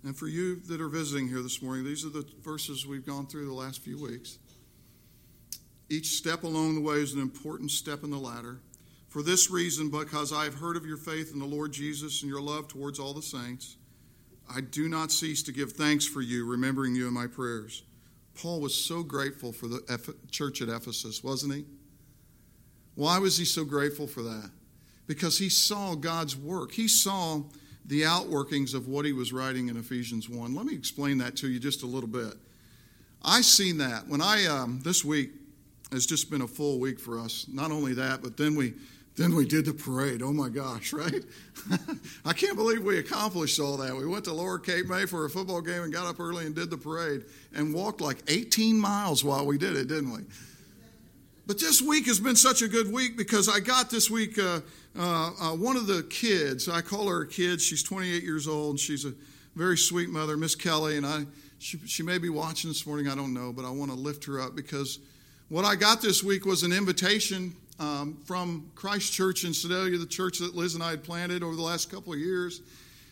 And 0.04 0.16
for 0.16 0.28
you 0.28 0.56
that 0.66 0.80
are 0.80 0.88
visiting 0.88 1.28
here 1.28 1.42
this 1.42 1.60
morning, 1.62 1.84
these 1.84 2.04
are 2.04 2.10
the 2.10 2.26
verses 2.42 2.86
we've 2.86 3.06
gone 3.06 3.26
through 3.26 3.46
the 3.46 3.54
last 3.54 3.80
few 3.80 4.00
weeks. 4.00 4.38
Each 5.88 6.08
step 6.08 6.44
along 6.44 6.74
the 6.74 6.80
way 6.80 6.96
is 6.96 7.14
an 7.14 7.20
important 7.20 7.70
step 7.70 8.04
in 8.04 8.10
the 8.10 8.18
ladder. 8.18 8.60
For 9.08 9.22
this 9.22 9.50
reason, 9.50 9.88
because 9.88 10.32
I 10.32 10.44
have 10.44 10.54
heard 10.54 10.76
of 10.76 10.84
your 10.84 10.96
faith 10.96 11.32
in 11.32 11.38
the 11.38 11.46
Lord 11.46 11.72
Jesus 11.72 12.22
and 12.22 12.30
your 12.30 12.42
love 12.42 12.68
towards 12.68 12.98
all 12.98 13.14
the 13.14 13.22
saints, 13.22 13.76
I 14.54 14.60
do 14.60 14.88
not 14.88 15.10
cease 15.10 15.42
to 15.44 15.52
give 15.52 15.72
thanks 15.72 16.06
for 16.06 16.20
you, 16.20 16.44
remembering 16.44 16.94
you 16.94 17.08
in 17.08 17.14
my 17.14 17.26
prayers. 17.26 17.82
Paul 18.34 18.60
was 18.60 18.74
so 18.74 19.02
grateful 19.02 19.52
for 19.52 19.66
the 19.66 20.14
church 20.30 20.60
at 20.60 20.68
Ephesus, 20.68 21.24
wasn't 21.24 21.54
he? 21.54 21.64
Why 22.96 23.18
was 23.18 23.38
he 23.38 23.44
so 23.44 23.64
grateful 23.64 24.06
for 24.06 24.22
that? 24.22 24.50
Because 25.06 25.38
he 25.38 25.48
saw 25.48 25.94
God's 25.94 26.37
work. 26.37 26.72
He 26.72 26.88
saw 26.88 27.42
the 27.85 28.02
outworkings 28.02 28.74
of 28.74 28.88
what 28.88 29.04
he 29.04 29.12
was 29.12 29.32
writing 29.32 29.68
in 29.68 29.76
Ephesians 29.76 30.28
1. 30.28 30.54
Let 30.54 30.66
me 30.66 30.74
explain 30.74 31.18
that 31.18 31.37
to 31.37 31.48
you 31.48 31.61
just 31.61 31.85
a 31.85 31.87
little 31.87 32.09
bit. 32.09 32.35
I 33.22 33.42
seen 33.42 33.78
that 33.78 34.09
when 34.09 34.20
I 34.20 34.46
um, 34.46 34.80
this 34.82 35.04
week 35.04 35.30
has 35.92 36.06
just 36.06 36.30
been 36.30 36.42
a 36.42 36.48
full 36.48 36.80
week 36.80 36.98
for 36.98 37.18
us. 37.20 37.46
Not 37.52 37.70
only 37.70 37.94
that, 37.94 38.22
but 38.22 38.37
then 38.37 38.56
we 38.56 38.74
then 39.16 39.35
we 39.35 39.46
did 39.46 39.64
the 39.64 39.72
parade. 39.72 40.20
Oh 40.22 40.32
my 40.32 40.48
gosh, 40.48 40.92
right? 40.92 41.24
I 42.24 42.32
can't 42.32 42.56
believe 42.56 42.82
we 42.82 42.98
accomplished 42.98 43.59
all 43.59 43.76
that. 43.78 43.96
We 43.96 44.06
went 44.06 44.24
to 44.24 44.32
Lower 44.32 44.59
Cape 44.59 44.87
May 44.87 45.06
for 45.06 45.24
a 45.24 45.30
football 45.30 45.61
game 45.61 45.82
and 45.82 45.92
got 45.92 46.06
up 46.06 46.20
early 46.20 46.46
and 46.46 46.54
did 46.54 46.70
the 46.70 46.76
parade 46.76 47.24
and 47.54 47.72
walked 47.72 48.00
like 48.00 48.18
18 48.28 48.78
miles 48.78 49.24
while 49.24 49.46
we 49.46 49.59
did 49.59 49.76
it, 49.76 49.88
didn't 49.88 50.12
we? 50.12 50.20
But 51.46 51.61
this 51.61 51.80
week 51.80 52.06
has 52.06 52.18
been 52.18 52.35
such 52.35 52.62
a 52.62 52.68
good 52.68 52.92
week 52.92 53.16
because 53.16 53.48
I 53.48 53.61
got 53.61 53.88
this 53.88 54.11
week 54.11 54.37
uh, 54.37 54.61
uh, 54.98 55.30
uh, 55.40 55.54
one 55.54 55.76
of 55.76 55.87
the 55.87 56.02
kids. 56.11 56.68
I 56.68 56.80
call 56.80 57.09
her 57.09 57.22
a 57.22 57.28
kid. 57.28 57.61
She's 57.61 57.85
28 57.85 58.24
years 58.24 58.48
old. 58.48 58.80
She's 58.80 59.04
a 59.04 59.12
very 59.54 59.78
sweet 59.78 60.11
mother, 60.11 60.37
Miss 60.37 60.56
Kelly, 60.56 60.96
and 60.96 61.06
I 61.06 61.24
she, 61.59 61.78
she 61.87 62.02
may 62.02 62.18
be 62.18 62.28
watching 62.28 62.68
this 62.68 62.87
morning, 62.87 63.09
I 63.09 63.14
don't 63.14 63.32
know, 63.32 63.52
but 63.52 63.64
I 63.64 63.70
want 63.70 63.90
to 63.90 63.96
lift 63.96 64.24
her 64.24 64.40
up 64.40 64.54
because 64.54 64.98
what 65.48 65.64
I 65.64 65.74
got 65.74 66.02
this 66.02 66.22
week 66.22 66.44
was 66.44 66.64
an 66.64 66.72
invitation 66.72 67.54
um, 67.78 68.18
from 68.24 68.70
Christ 68.74 69.12
Church 69.12 69.44
in 69.44 69.54
Sedalia, 69.54 69.96
the 69.98 70.06
church 70.06 70.38
that 70.38 70.54
Liz 70.54 70.74
and 70.74 70.82
I 70.82 70.90
had 70.90 71.04
planted 71.04 71.42
over 71.42 71.56
the 71.56 71.62
last 71.62 71.90
couple 71.90 72.12
of 72.12 72.18
years. 72.18 72.61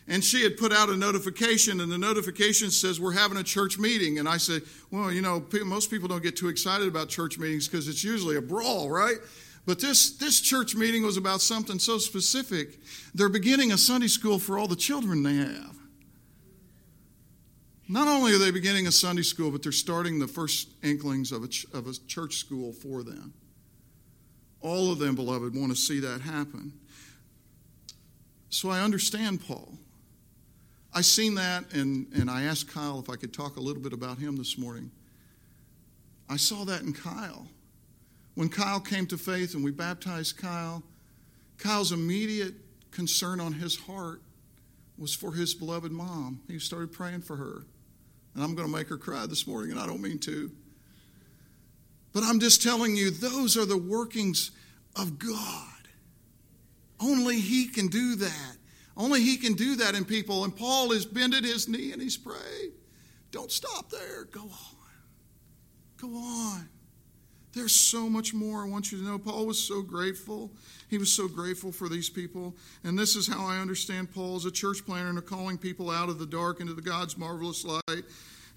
And 0.07 0.23
she 0.23 0.43
had 0.43 0.57
put 0.57 0.71
out 0.71 0.89
a 0.89 0.95
notification, 0.95 1.81
and 1.81 1.91
the 1.91 1.97
notification 1.97 2.69
says, 2.69 2.99
We're 2.99 3.13
having 3.13 3.37
a 3.37 3.43
church 3.43 3.79
meeting. 3.79 4.19
And 4.19 4.29
I 4.29 4.37
said, 4.37 4.61
Well, 4.91 5.11
you 5.11 5.21
know, 5.21 5.43
most 5.65 5.89
people 5.89 6.07
don't 6.07 6.21
get 6.21 6.35
too 6.35 6.47
excited 6.47 6.87
about 6.87 7.09
church 7.09 7.39
meetings 7.39 7.67
because 7.67 7.87
it's 7.87 8.03
usually 8.03 8.35
a 8.35 8.41
brawl, 8.41 8.89
right? 8.89 9.17
But 9.65 9.79
this, 9.79 10.11
this 10.17 10.41
church 10.41 10.75
meeting 10.75 11.03
was 11.03 11.17
about 11.17 11.41
something 11.41 11.79
so 11.79 11.97
specific. 11.97 12.77
They're 13.15 13.29
beginning 13.29 13.71
a 13.71 13.77
Sunday 13.77 14.07
school 14.07 14.37
for 14.37 14.59
all 14.59 14.67
the 14.67 14.75
children 14.75 15.23
they 15.23 15.35
have. 15.35 15.75
Not 17.87 18.07
only 18.07 18.33
are 18.33 18.37
they 18.37 18.51
beginning 18.51 18.87
a 18.87 18.91
Sunday 18.91 19.21
school, 19.23 19.51
but 19.51 19.63
they're 19.63 19.71
starting 19.71 20.19
the 20.19 20.27
first 20.27 20.69
inklings 20.83 21.31
of 21.31 21.43
a, 21.43 21.47
ch- 21.47 21.65
of 21.73 21.87
a 21.87 21.93
church 22.07 22.37
school 22.37 22.73
for 22.73 23.03
them. 23.03 23.33
All 24.61 24.91
of 24.91 24.99
them, 24.99 25.15
beloved, 25.15 25.55
want 25.55 25.71
to 25.71 25.75
see 25.75 25.99
that 25.99 26.21
happen. 26.21 26.73
So 28.49 28.69
I 28.69 28.81
understand 28.81 29.45
Paul. 29.45 29.77
I 30.95 31.01
seen 31.01 31.35
that, 31.35 31.73
and, 31.73 32.07
and 32.15 32.29
I 32.29 32.43
asked 32.43 32.73
Kyle 32.73 32.99
if 32.99 33.09
I 33.09 33.17
could 33.17 33.33
talk 33.33 33.57
a 33.57 33.59
little 33.59 33.81
bit 33.81 33.91
about 33.91 34.17
him 34.17 34.37
this 34.37 34.57
morning. 34.57 34.89
I 36.29 36.37
saw 36.37 36.63
that 36.63 36.83
in 36.83 36.93
Kyle. 36.93 37.47
When 38.35 38.47
Kyle 38.47 38.79
came 38.79 39.05
to 39.07 39.17
faith 39.17 39.55
and 39.55 39.63
we 39.63 39.71
baptized 39.71 40.37
Kyle, 40.37 40.81
Kyle's 41.57 41.91
immediate 41.91 42.53
concern 42.91 43.41
on 43.41 43.51
his 43.51 43.75
heart 43.75 44.21
was 44.97 45.13
for 45.13 45.33
his 45.33 45.53
beloved 45.53 45.91
mom. 45.91 46.39
He 46.47 46.59
started 46.59 46.93
praying 46.93 47.21
for 47.21 47.35
her. 47.35 47.65
And 48.33 48.41
I'm 48.41 48.55
going 48.55 48.67
to 48.67 48.73
make 48.73 48.87
her 48.87 48.97
cry 48.97 49.25
this 49.25 49.45
morning, 49.45 49.71
and 49.71 49.79
I 49.79 49.85
don't 49.85 50.01
mean 50.01 50.19
to. 50.19 50.49
But 52.13 52.23
I'm 52.23 52.39
just 52.39 52.63
telling 52.63 52.95
you, 52.95 53.11
those 53.11 53.57
are 53.57 53.65
the 53.65 53.77
workings 53.77 54.51
of 54.95 55.19
God. 55.19 55.89
Only 57.01 57.41
He 57.41 57.67
can 57.67 57.87
do 57.87 58.15
that. 58.15 58.54
Only 58.97 59.21
He 59.21 59.37
can 59.37 59.53
do 59.53 59.75
that 59.77 59.95
in 59.95 60.05
people. 60.05 60.43
And 60.43 60.55
Paul 60.55 60.91
has 60.91 61.05
bended 61.05 61.43
his 61.43 61.67
knee 61.67 61.91
and 61.91 62.01
he's 62.01 62.17
prayed. 62.17 62.73
Don't 63.31 63.51
stop 63.51 63.89
there. 63.89 64.25
Go 64.25 64.41
on. 64.41 64.75
Go 65.97 66.15
on. 66.15 66.69
There's 67.53 67.73
so 67.73 68.09
much 68.09 68.33
more 68.33 68.63
I 68.63 68.67
want 68.67 68.91
you 68.91 68.97
to 68.97 69.03
know. 69.03 69.17
Paul 69.17 69.45
was 69.45 69.61
so 69.61 69.81
grateful. 69.81 70.51
He 70.89 70.97
was 70.97 71.11
so 71.11 71.27
grateful 71.27 71.71
for 71.71 71.87
these 71.87 72.09
people. 72.09 72.53
And 72.83 72.99
this 72.99 73.15
is 73.15 73.27
how 73.27 73.45
I 73.45 73.59
understand 73.59 74.13
Paul 74.13 74.35
as 74.35 74.43
a 74.43 74.51
church 74.51 74.85
planner 74.85 75.09
and 75.09 75.25
calling 75.25 75.57
people 75.57 75.89
out 75.89 76.09
of 76.09 76.19
the 76.19 76.25
dark 76.25 76.59
into 76.59 76.73
the 76.73 76.81
God's 76.81 77.17
marvelous 77.17 77.63
light. 77.63 78.03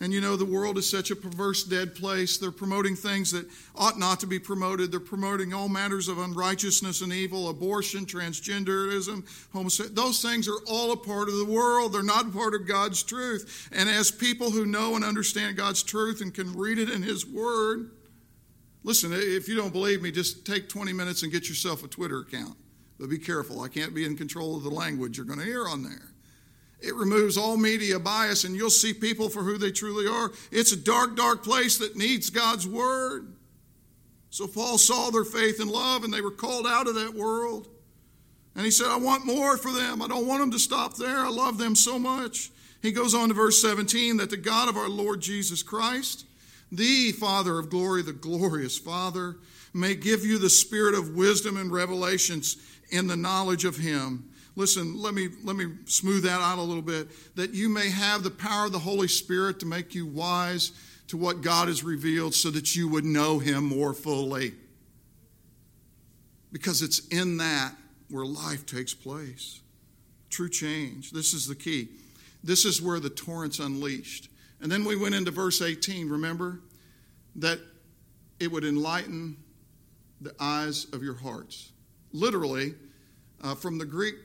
And 0.00 0.12
you 0.12 0.20
know, 0.20 0.36
the 0.36 0.44
world 0.44 0.78
is 0.78 0.88
such 0.88 1.10
a 1.10 1.16
perverse, 1.16 1.64
dead 1.64 1.94
place. 1.94 2.38
They're 2.38 2.52
promoting 2.52 2.94
things 2.94 3.32
that 3.32 3.48
ought 3.74 3.98
not 3.98 4.20
to 4.20 4.26
be 4.26 4.38
promoted. 4.38 4.92
They're 4.92 5.00
promoting 5.00 5.52
all 5.52 5.68
matters 5.68 6.06
of 6.06 6.18
unrighteousness 6.18 7.00
and 7.00 7.12
evil, 7.12 7.48
abortion, 7.48 8.06
transgenderism, 8.06 9.26
homosexuality. 9.52 9.94
Those 9.94 10.22
things 10.22 10.46
are 10.46 10.60
all 10.68 10.92
a 10.92 10.96
part 10.96 11.28
of 11.28 11.36
the 11.36 11.44
world. 11.44 11.92
They're 11.92 12.04
not 12.04 12.32
part 12.32 12.54
of 12.54 12.66
God's 12.66 13.02
truth. 13.02 13.68
And 13.72 13.88
as 13.88 14.12
people 14.12 14.52
who 14.52 14.66
know 14.66 14.94
and 14.94 15.04
understand 15.04 15.56
God's 15.56 15.82
truth 15.82 16.20
and 16.20 16.32
can 16.32 16.52
read 16.52 16.78
it 16.78 16.90
in 16.90 17.02
His 17.02 17.26
Word, 17.26 17.90
Listen, 18.84 19.12
if 19.12 19.48
you 19.48 19.56
don't 19.56 19.72
believe 19.72 20.00
me, 20.00 20.10
just 20.10 20.46
take 20.46 20.68
20 20.68 20.94
minutes 20.94 21.22
and 21.22 21.32
get 21.32 21.48
yourself 21.48 21.84
a 21.84 21.88
Twitter 21.88 22.20
account. 22.20 22.56
But 22.98 23.10
be 23.10 23.18
careful, 23.18 23.60
I 23.60 23.68
can't 23.68 23.94
be 23.94 24.04
in 24.06 24.16
control 24.16 24.56
of 24.56 24.62
the 24.62 24.70
language 24.70 25.18
you're 25.18 25.26
going 25.26 25.40
to 25.40 25.44
hear 25.44 25.68
on 25.68 25.82
there. 25.82 26.12
It 26.80 26.94
removes 26.94 27.36
all 27.36 27.56
media 27.56 27.98
bias, 27.98 28.44
and 28.44 28.54
you'll 28.54 28.70
see 28.70 28.94
people 28.94 29.28
for 29.28 29.42
who 29.42 29.58
they 29.58 29.72
truly 29.72 30.06
are. 30.06 30.30
It's 30.52 30.72
a 30.72 30.76
dark, 30.76 31.16
dark 31.16 31.42
place 31.42 31.78
that 31.78 31.96
needs 31.96 32.30
God's 32.30 32.68
word. 32.68 33.32
So 34.30 34.46
Paul 34.46 34.78
saw 34.78 35.10
their 35.10 35.24
faith 35.24 35.60
and 35.60 35.70
love, 35.70 36.04
and 36.04 36.12
they 36.12 36.20
were 36.20 36.30
called 36.30 36.66
out 36.66 36.86
of 36.86 36.94
that 36.94 37.14
world. 37.14 37.68
And 38.54 38.64
he 38.64 38.70
said, 38.70 38.88
I 38.88 38.96
want 38.96 39.26
more 39.26 39.56
for 39.56 39.72
them. 39.72 40.02
I 40.02 40.08
don't 40.08 40.26
want 40.26 40.40
them 40.40 40.50
to 40.52 40.58
stop 40.58 40.96
there. 40.96 41.18
I 41.18 41.28
love 41.28 41.58
them 41.58 41.74
so 41.74 41.98
much. 41.98 42.50
He 42.82 42.92
goes 42.92 43.14
on 43.14 43.28
to 43.28 43.34
verse 43.34 43.60
17 43.60 44.18
that 44.18 44.30
the 44.30 44.36
God 44.36 44.68
of 44.68 44.76
our 44.76 44.88
Lord 44.88 45.20
Jesus 45.20 45.62
Christ, 45.62 46.26
the 46.70 47.12
Father 47.12 47.58
of 47.58 47.70
glory, 47.70 48.02
the 48.02 48.12
glorious 48.12 48.78
Father, 48.78 49.36
may 49.74 49.94
give 49.94 50.24
you 50.24 50.38
the 50.38 50.50
spirit 50.50 50.94
of 50.94 51.14
wisdom 51.14 51.56
and 51.56 51.72
revelations 51.72 52.56
in 52.90 53.06
the 53.06 53.16
knowledge 53.16 53.64
of 53.64 53.76
Him. 53.76 54.27
Listen, 54.58 55.00
let 55.00 55.14
me, 55.14 55.28
let 55.44 55.54
me 55.54 55.66
smooth 55.84 56.24
that 56.24 56.40
out 56.40 56.58
a 56.58 56.62
little 56.62 56.82
bit. 56.82 57.06
That 57.36 57.54
you 57.54 57.68
may 57.68 57.90
have 57.90 58.24
the 58.24 58.30
power 58.30 58.66
of 58.66 58.72
the 58.72 58.80
Holy 58.80 59.06
Spirit 59.06 59.60
to 59.60 59.66
make 59.66 59.94
you 59.94 60.04
wise 60.04 60.72
to 61.06 61.16
what 61.16 61.42
God 61.42 61.68
has 61.68 61.84
revealed 61.84 62.34
so 62.34 62.50
that 62.50 62.74
you 62.74 62.88
would 62.88 63.04
know 63.04 63.38
Him 63.38 63.62
more 63.62 63.94
fully. 63.94 64.54
Because 66.50 66.82
it's 66.82 67.06
in 67.06 67.36
that 67.36 67.74
where 68.10 68.26
life 68.26 68.66
takes 68.66 68.92
place. 68.94 69.60
True 70.28 70.48
change. 70.48 71.12
This 71.12 71.34
is 71.34 71.46
the 71.46 71.54
key. 71.54 71.90
This 72.42 72.64
is 72.64 72.82
where 72.82 72.98
the 72.98 73.10
torrent's 73.10 73.60
unleashed. 73.60 74.28
And 74.60 74.72
then 74.72 74.84
we 74.84 74.96
went 74.96 75.14
into 75.14 75.30
verse 75.30 75.62
18, 75.62 76.08
remember? 76.08 76.58
That 77.36 77.60
it 78.40 78.50
would 78.50 78.64
enlighten 78.64 79.36
the 80.20 80.34
eyes 80.40 80.88
of 80.92 81.04
your 81.04 81.14
hearts. 81.14 81.70
Literally, 82.12 82.74
uh, 83.40 83.54
from 83.54 83.78
the 83.78 83.84
Greek 83.84 84.16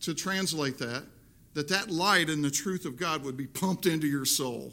to 0.00 0.14
translate 0.14 0.78
that, 0.78 1.04
that 1.54 1.68
that 1.68 1.90
light 1.90 2.28
and 2.28 2.44
the 2.44 2.50
truth 2.50 2.84
of 2.84 2.96
God 2.96 3.24
would 3.24 3.36
be 3.36 3.46
pumped 3.46 3.86
into 3.86 4.06
your 4.06 4.24
soul. 4.24 4.72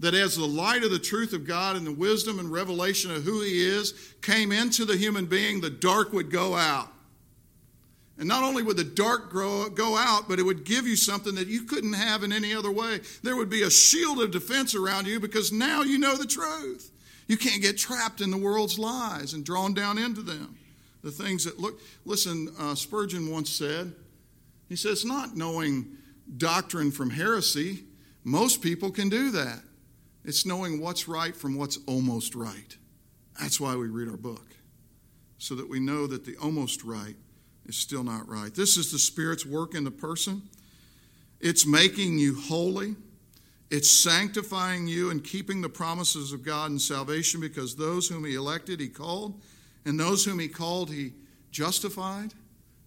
That 0.00 0.14
as 0.14 0.36
the 0.36 0.46
light 0.46 0.82
of 0.82 0.90
the 0.90 0.98
truth 0.98 1.32
of 1.32 1.46
God 1.46 1.76
and 1.76 1.86
the 1.86 1.92
wisdom 1.92 2.38
and 2.38 2.50
revelation 2.50 3.10
of 3.10 3.22
who 3.22 3.40
He 3.40 3.64
is 3.64 4.14
came 4.20 4.52
into 4.52 4.84
the 4.84 4.96
human 4.96 5.26
being, 5.26 5.60
the 5.60 5.70
dark 5.70 6.12
would 6.12 6.30
go 6.30 6.54
out. 6.54 6.88
And 8.18 8.28
not 8.28 8.44
only 8.44 8.62
would 8.62 8.76
the 8.76 8.84
dark 8.84 9.30
grow, 9.30 9.68
go 9.68 9.96
out, 9.96 10.28
but 10.28 10.38
it 10.38 10.44
would 10.44 10.64
give 10.64 10.86
you 10.86 10.96
something 10.96 11.34
that 11.34 11.48
you 11.48 11.62
couldn't 11.62 11.94
have 11.94 12.22
in 12.22 12.32
any 12.32 12.54
other 12.54 12.70
way. 12.70 13.00
There 13.22 13.36
would 13.36 13.50
be 13.50 13.62
a 13.62 13.70
shield 13.70 14.20
of 14.22 14.30
defense 14.30 14.74
around 14.74 15.06
you 15.06 15.18
because 15.18 15.50
now 15.50 15.82
you 15.82 15.98
know 15.98 16.16
the 16.16 16.26
truth. 16.26 16.90
You 17.26 17.36
can't 17.36 17.62
get 17.62 17.78
trapped 17.78 18.20
in 18.20 18.30
the 18.30 18.36
world's 18.36 18.78
lies 18.78 19.32
and 19.32 19.44
drawn 19.44 19.74
down 19.74 19.98
into 19.98 20.20
them. 20.20 20.56
The 21.02 21.10
things 21.10 21.44
that 21.44 21.58
look. 21.58 21.80
Listen, 22.04 22.52
uh, 22.58 22.74
Spurgeon 22.74 23.30
once 23.30 23.50
said, 23.50 23.92
he 24.72 24.76
says, 24.76 25.04
not 25.04 25.36
knowing 25.36 25.98
doctrine 26.38 26.90
from 26.90 27.10
heresy. 27.10 27.84
Most 28.24 28.62
people 28.62 28.90
can 28.90 29.10
do 29.10 29.30
that. 29.32 29.60
It's 30.24 30.46
knowing 30.46 30.80
what's 30.80 31.08
right 31.08 31.36
from 31.36 31.56
what's 31.56 31.78
almost 31.86 32.34
right. 32.34 32.76
That's 33.38 33.60
why 33.60 33.76
we 33.76 33.88
read 33.88 34.08
our 34.08 34.16
book, 34.16 34.54
so 35.36 35.54
that 35.56 35.68
we 35.68 35.78
know 35.78 36.06
that 36.06 36.24
the 36.24 36.36
almost 36.36 36.84
right 36.84 37.16
is 37.66 37.76
still 37.76 38.02
not 38.02 38.28
right. 38.28 38.54
This 38.54 38.76
is 38.76 38.92
the 38.92 38.98
Spirit's 38.98 39.44
work 39.44 39.74
in 39.74 39.84
the 39.84 39.90
person. 39.90 40.42
It's 41.40 41.66
making 41.66 42.18
you 42.18 42.34
holy. 42.34 42.96
It's 43.70 43.90
sanctifying 43.90 44.86
you 44.86 45.10
and 45.10 45.24
keeping 45.24 45.60
the 45.60 45.68
promises 45.68 46.32
of 46.32 46.42
God 46.42 46.70
in 46.70 46.78
salvation 46.78 47.40
because 47.40 47.74
those 47.74 48.08
whom 48.08 48.24
He 48.24 48.36
elected, 48.36 48.80
He 48.80 48.88
called, 48.88 49.40
and 49.84 49.98
those 50.00 50.24
whom 50.24 50.38
He 50.38 50.48
called, 50.48 50.90
He 50.90 51.12
justified, 51.50 52.32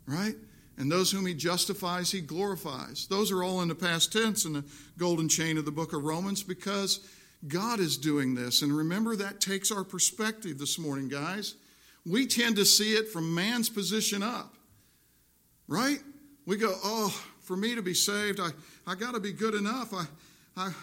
right? 0.08 0.36
And 0.77 0.91
those 0.91 1.11
whom 1.11 1.25
He 1.25 1.33
justifies, 1.33 2.11
He 2.11 2.21
glorifies. 2.21 3.07
Those 3.07 3.31
are 3.31 3.43
all 3.43 3.61
in 3.61 3.67
the 3.67 3.75
past 3.75 4.11
tense 4.11 4.45
in 4.45 4.53
the 4.53 4.65
golden 4.97 5.29
chain 5.29 5.57
of 5.57 5.65
the 5.65 5.71
book 5.71 5.93
of 5.93 6.03
Romans 6.03 6.43
because 6.43 6.99
God 7.47 7.79
is 7.79 7.97
doing 7.97 8.35
this. 8.35 8.61
And 8.61 8.75
remember, 8.75 9.15
that 9.15 9.39
takes 9.39 9.71
our 9.71 9.83
perspective 9.83 10.57
this 10.57 10.77
morning, 10.79 11.07
guys. 11.07 11.55
We 12.05 12.27
tend 12.27 12.55
to 12.57 12.65
see 12.65 12.93
it 12.93 13.09
from 13.09 13.33
man's 13.33 13.69
position 13.69 14.21
up. 14.21 14.53
Right? 15.67 15.99
We 16.45 16.57
go, 16.57 16.73
oh, 16.83 17.09
for 17.41 17.55
me 17.55 17.75
to 17.75 17.81
be 17.81 17.93
saved, 17.93 18.39
I, 18.39 18.49
I 18.85 18.95
got 18.95 19.13
to 19.13 19.19
be 19.19 19.31
good 19.31 19.55
enough. 19.55 19.93
I, 19.93 20.05
I, 20.57 20.73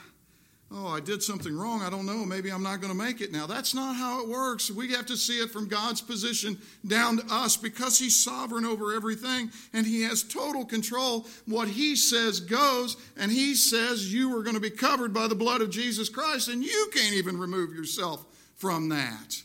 oh, 0.74 0.88
I 0.88 1.00
did 1.00 1.22
something 1.22 1.56
wrong. 1.56 1.82
I 1.82 1.90
don't 1.90 2.06
know. 2.06 2.24
Maybe 2.24 2.50
I'm 2.50 2.62
not 2.62 2.80
going 2.80 2.92
to 2.92 2.98
make 2.98 3.20
it 3.20 3.32
now. 3.32 3.46
That's 3.46 3.74
not 3.74 3.94
how 3.94 4.22
it 4.22 4.28
works. 4.28 4.70
We 4.70 4.92
have 4.92 5.06
to 5.06 5.16
see 5.16 5.38
it 5.38 5.50
from 5.50 5.68
God's 5.68 6.00
position 6.00 6.58
down 6.86 7.18
to 7.18 7.34
us 7.34 7.56
because 7.56 7.98
He's 7.98 8.16
sovereign 8.16 8.64
over 8.64 8.94
everything 8.94 9.50
and 9.72 9.86
He 9.86 10.02
has 10.02 10.22
total 10.22 10.64
control. 10.64 11.26
What 11.46 11.68
He 11.68 11.96
says 11.96 12.40
goes, 12.40 12.96
and 13.16 13.30
He 13.30 13.54
says 13.54 14.12
you 14.12 14.36
are 14.36 14.42
going 14.42 14.56
to 14.56 14.60
be 14.60 14.70
covered 14.70 15.12
by 15.12 15.28
the 15.28 15.34
blood 15.34 15.60
of 15.60 15.70
Jesus 15.70 16.08
Christ, 16.08 16.48
and 16.48 16.62
you 16.62 16.90
can't 16.94 17.14
even 17.14 17.38
remove 17.38 17.74
yourself 17.74 18.24
from 18.56 18.88
that. 18.88 19.42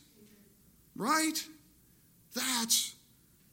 Right? 0.95 1.43
That's 2.33 2.95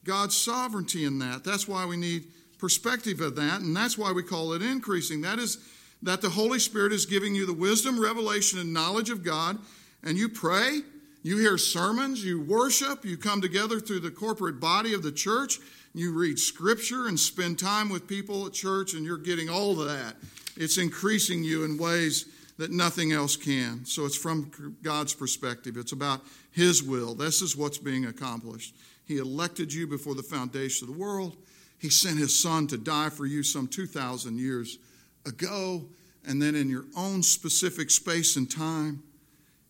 God's 0.05 0.37
sovereignty 0.37 1.05
in 1.05 1.19
that. 1.21 1.45
That's 1.45 1.67
why 1.67 1.87
we 1.87 1.97
need 1.97 2.25
perspective 2.59 3.21
of 3.21 3.37
that, 3.37 3.61
and 3.61 3.77
that's 3.77 3.99
why 3.99 4.13
we 4.13 4.23
call 4.23 4.53
it 4.53 4.63
increasing. 4.63 5.23
That 5.23 5.39
is 5.39 5.59
that 6.05 6.21
the 6.21 6.31
Holy 6.31 6.59
Spirit 6.59 6.93
is 6.93 7.07
giving 7.07 7.35
you 7.35 7.47
the 7.47 7.53
wisdom, 7.53 7.99
revelation, 7.99 8.59
and 8.59 8.73
knowledge 8.73 9.11
of 9.11 9.25
God, 9.25 9.59
and 10.03 10.19
you 10.19 10.29
pray, 10.29 10.81
you 11.23 11.39
hear 11.39 11.57
sermons, 11.57 12.23
you 12.23 12.43
worship, 12.43 13.05
you 13.05 13.17
come 13.17 13.41
together 13.41 13.81
through 13.81 14.01
the 14.01 14.11
corporate 14.11 14.61
body 14.61 14.93
of 14.93 15.03
the 15.03 15.11
church, 15.11 15.59
you 15.95 16.13
read 16.13 16.39
scripture 16.39 17.07
and 17.07 17.19
spend 17.19 17.59
time 17.59 17.89
with 17.89 18.07
people 18.07 18.47
at 18.47 18.53
church, 18.53 18.93
and 18.93 19.05
you're 19.05 19.17
getting 19.17 19.49
all 19.49 19.81
of 19.81 19.87
that. 19.89 20.17
It's 20.57 20.77
increasing 20.77 21.43
you 21.43 21.65
in 21.65 21.79
ways 21.79 22.27
that 22.59 22.71
nothing 22.71 23.13
else 23.13 23.35
can. 23.35 23.87
So 23.87 24.05
it's 24.05 24.17
from 24.17 24.77
God's 24.83 25.15
perspective, 25.15 25.79
it's 25.79 25.93
about 25.93 26.21
His 26.53 26.83
will. 26.83 27.15
This 27.15 27.41
is 27.41 27.57
what's 27.57 27.79
being 27.79 28.05
accomplished. 28.05 28.75
He 29.07 29.17
elected 29.17 29.73
you 29.73 29.87
before 29.87 30.15
the 30.15 30.23
foundation 30.23 30.87
of 30.87 30.95
the 30.95 31.01
world. 31.01 31.35
He 31.79 31.89
sent 31.89 32.19
His 32.19 32.39
Son 32.39 32.67
to 32.67 32.77
die 32.77 33.09
for 33.09 33.25
you 33.25 33.43
some 33.43 33.69
2,000 33.69 34.39
years 34.39 34.79
ago. 35.27 35.85
And 36.27 36.41
then 36.41 36.55
in 36.55 36.69
your 36.69 36.85
own 36.97 37.23
specific 37.23 37.91
space 37.91 38.37
and 38.37 38.51
time, 38.51 39.03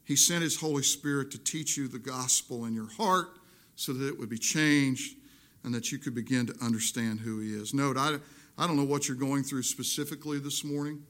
He 0.04 0.16
sent 0.16 0.42
His 0.42 0.60
Holy 0.60 0.82
Spirit 0.82 1.30
to 1.32 1.38
teach 1.38 1.76
you 1.76 1.88
the 1.88 1.98
gospel 1.98 2.64
in 2.64 2.74
your 2.74 2.90
heart 2.90 3.38
so 3.76 3.92
that 3.92 4.06
it 4.06 4.18
would 4.18 4.30
be 4.30 4.38
changed 4.38 5.16
and 5.64 5.74
that 5.74 5.90
you 5.90 5.98
could 5.98 6.14
begin 6.14 6.46
to 6.46 6.54
understand 6.62 7.20
who 7.20 7.40
He 7.40 7.54
is. 7.54 7.74
Note, 7.74 7.96
I, 7.96 8.18
I 8.56 8.66
don't 8.66 8.76
know 8.76 8.84
what 8.84 9.08
you're 9.08 9.16
going 9.16 9.42
through 9.42 9.62
specifically 9.62 10.38
this 10.38 10.62
morning, 10.62 11.02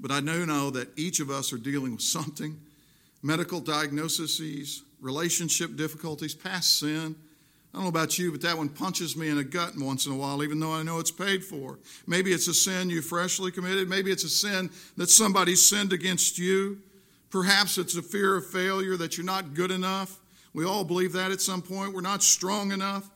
but 0.00 0.10
I 0.10 0.20
do 0.20 0.46
know 0.46 0.70
that 0.70 0.88
each 0.96 1.20
of 1.20 1.30
us 1.30 1.52
are 1.52 1.58
dealing 1.58 1.92
with 1.92 2.02
something 2.02 2.58
medical 3.22 3.58
diagnoses, 3.58 4.82
relationship 5.00 5.76
difficulties, 5.76 6.34
past 6.34 6.78
sin. 6.78 7.16
I 7.74 7.78
don't 7.78 7.82
know 7.82 7.88
about 7.88 8.18
you, 8.20 8.30
but 8.30 8.40
that 8.42 8.56
one 8.56 8.68
punches 8.68 9.16
me 9.16 9.28
in 9.28 9.36
the 9.36 9.42
gut 9.42 9.72
once 9.76 10.06
in 10.06 10.12
a 10.12 10.16
while, 10.16 10.44
even 10.44 10.60
though 10.60 10.72
I 10.72 10.84
know 10.84 11.00
it's 11.00 11.10
paid 11.10 11.44
for. 11.44 11.80
Maybe 12.06 12.32
it's 12.32 12.46
a 12.46 12.54
sin 12.54 12.88
you 12.88 13.02
freshly 13.02 13.50
committed. 13.50 13.88
Maybe 13.88 14.12
it's 14.12 14.22
a 14.22 14.28
sin 14.28 14.70
that 14.96 15.10
somebody 15.10 15.56
sinned 15.56 15.92
against 15.92 16.38
you. 16.38 16.78
Perhaps 17.30 17.78
it's 17.78 17.96
a 17.96 18.02
fear 18.02 18.36
of 18.36 18.46
failure 18.46 18.96
that 18.96 19.18
you're 19.18 19.26
not 19.26 19.54
good 19.54 19.72
enough. 19.72 20.20
We 20.52 20.64
all 20.64 20.84
believe 20.84 21.12
that 21.14 21.32
at 21.32 21.40
some 21.40 21.62
point. 21.62 21.92
We're 21.92 22.00
not 22.00 22.22
strong 22.22 22.70
enough 22.70 23.10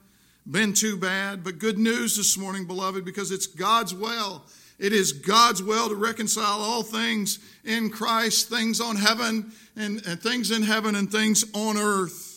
been 0.51 0.73
too 0.73 0.97
bad. 0.97 1.45
But 1.45 1.59
good 1.59 1.79
news 1.79 2.17
this 2.17 2.37
morning, 2.39 2.67
beloved, 2.67 3.05
because 3.05 3.31
it's 3.31 3.47
God's 3.47 3.95
will. 3.95 4.45
It 4.79 4.93
is 4.93 5.13
God's 5.13 5.63
will 5.63 5.89
to 5.89 5.95
reconcile 5.95 6.61
all 6.61 6.83
things 6.83 7.39
in 7.65 7.91
Christ, 7.91 8.49
things 8.49 8.81
on 8.81 8.97
heaven 8.97 9.53
and, 9.77 10.05
and 10.07 10.21
things 10.21 10.51
in 10.51 10.63
heaven 10.63 10.95
and 10.95 11.11
things 11.11 11.45
on 11.53 11.77
earth. 11.77 12.28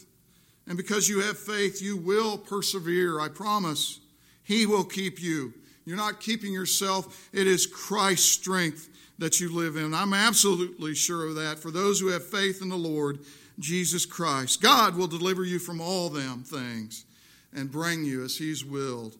And 0.67 0.77
because 0.77 1.09
you 1.09 1.21
have 1.21 1.37
faith, 1.37 1.81
you 1.81 1.97
will 1.97 2.37
persevere. 2.37 3.19
I 3.19 3.29
promise. 3.29 3.99
He 4.43 4.65
will 4.65 4.83
keep 4.83 5.21
you. 5.21 5.53
You're 5.85 5.97
not 5.97 6.19
keeping 6.19 6.53
yourself. 6.53 7.29
It 7.33 7.47
is 7.47 7.65
Christ's 7.65 8.29
strength 8.29 8.89
that 9.17 9.39
you 9.39 9.53
live 9.53 9.75
in. 9.75 9.93
I'm 9.93 10.13
absolutely 10.13 10.95
sure 10.95 11.27
of 11.27 11.35
that. 11.35 11.59
For 11.59 11.71
those 11.71 11.99
who 11.99 12.07
have 12.07 12.25
faith 12.25 12.61
in 12.61 12.69
the 12.69 12.75
Lord 12.75 13.19
Jesus 13.59 14.05
Christ, 14.05 14.61
God 14.61 14.95
will 14.95 15.07
deliver 15.07 15.43
you 15.43 15.59
from 15.59 15.81
all 15.81 16.09
them 16.09 16.43
things 16.43 17.05
and 17.53 17.71
bring 17.71 18.03
you 18.03 18.23
as 18.23 18.37
He's 18.37 18.65
willed 18.65 19.15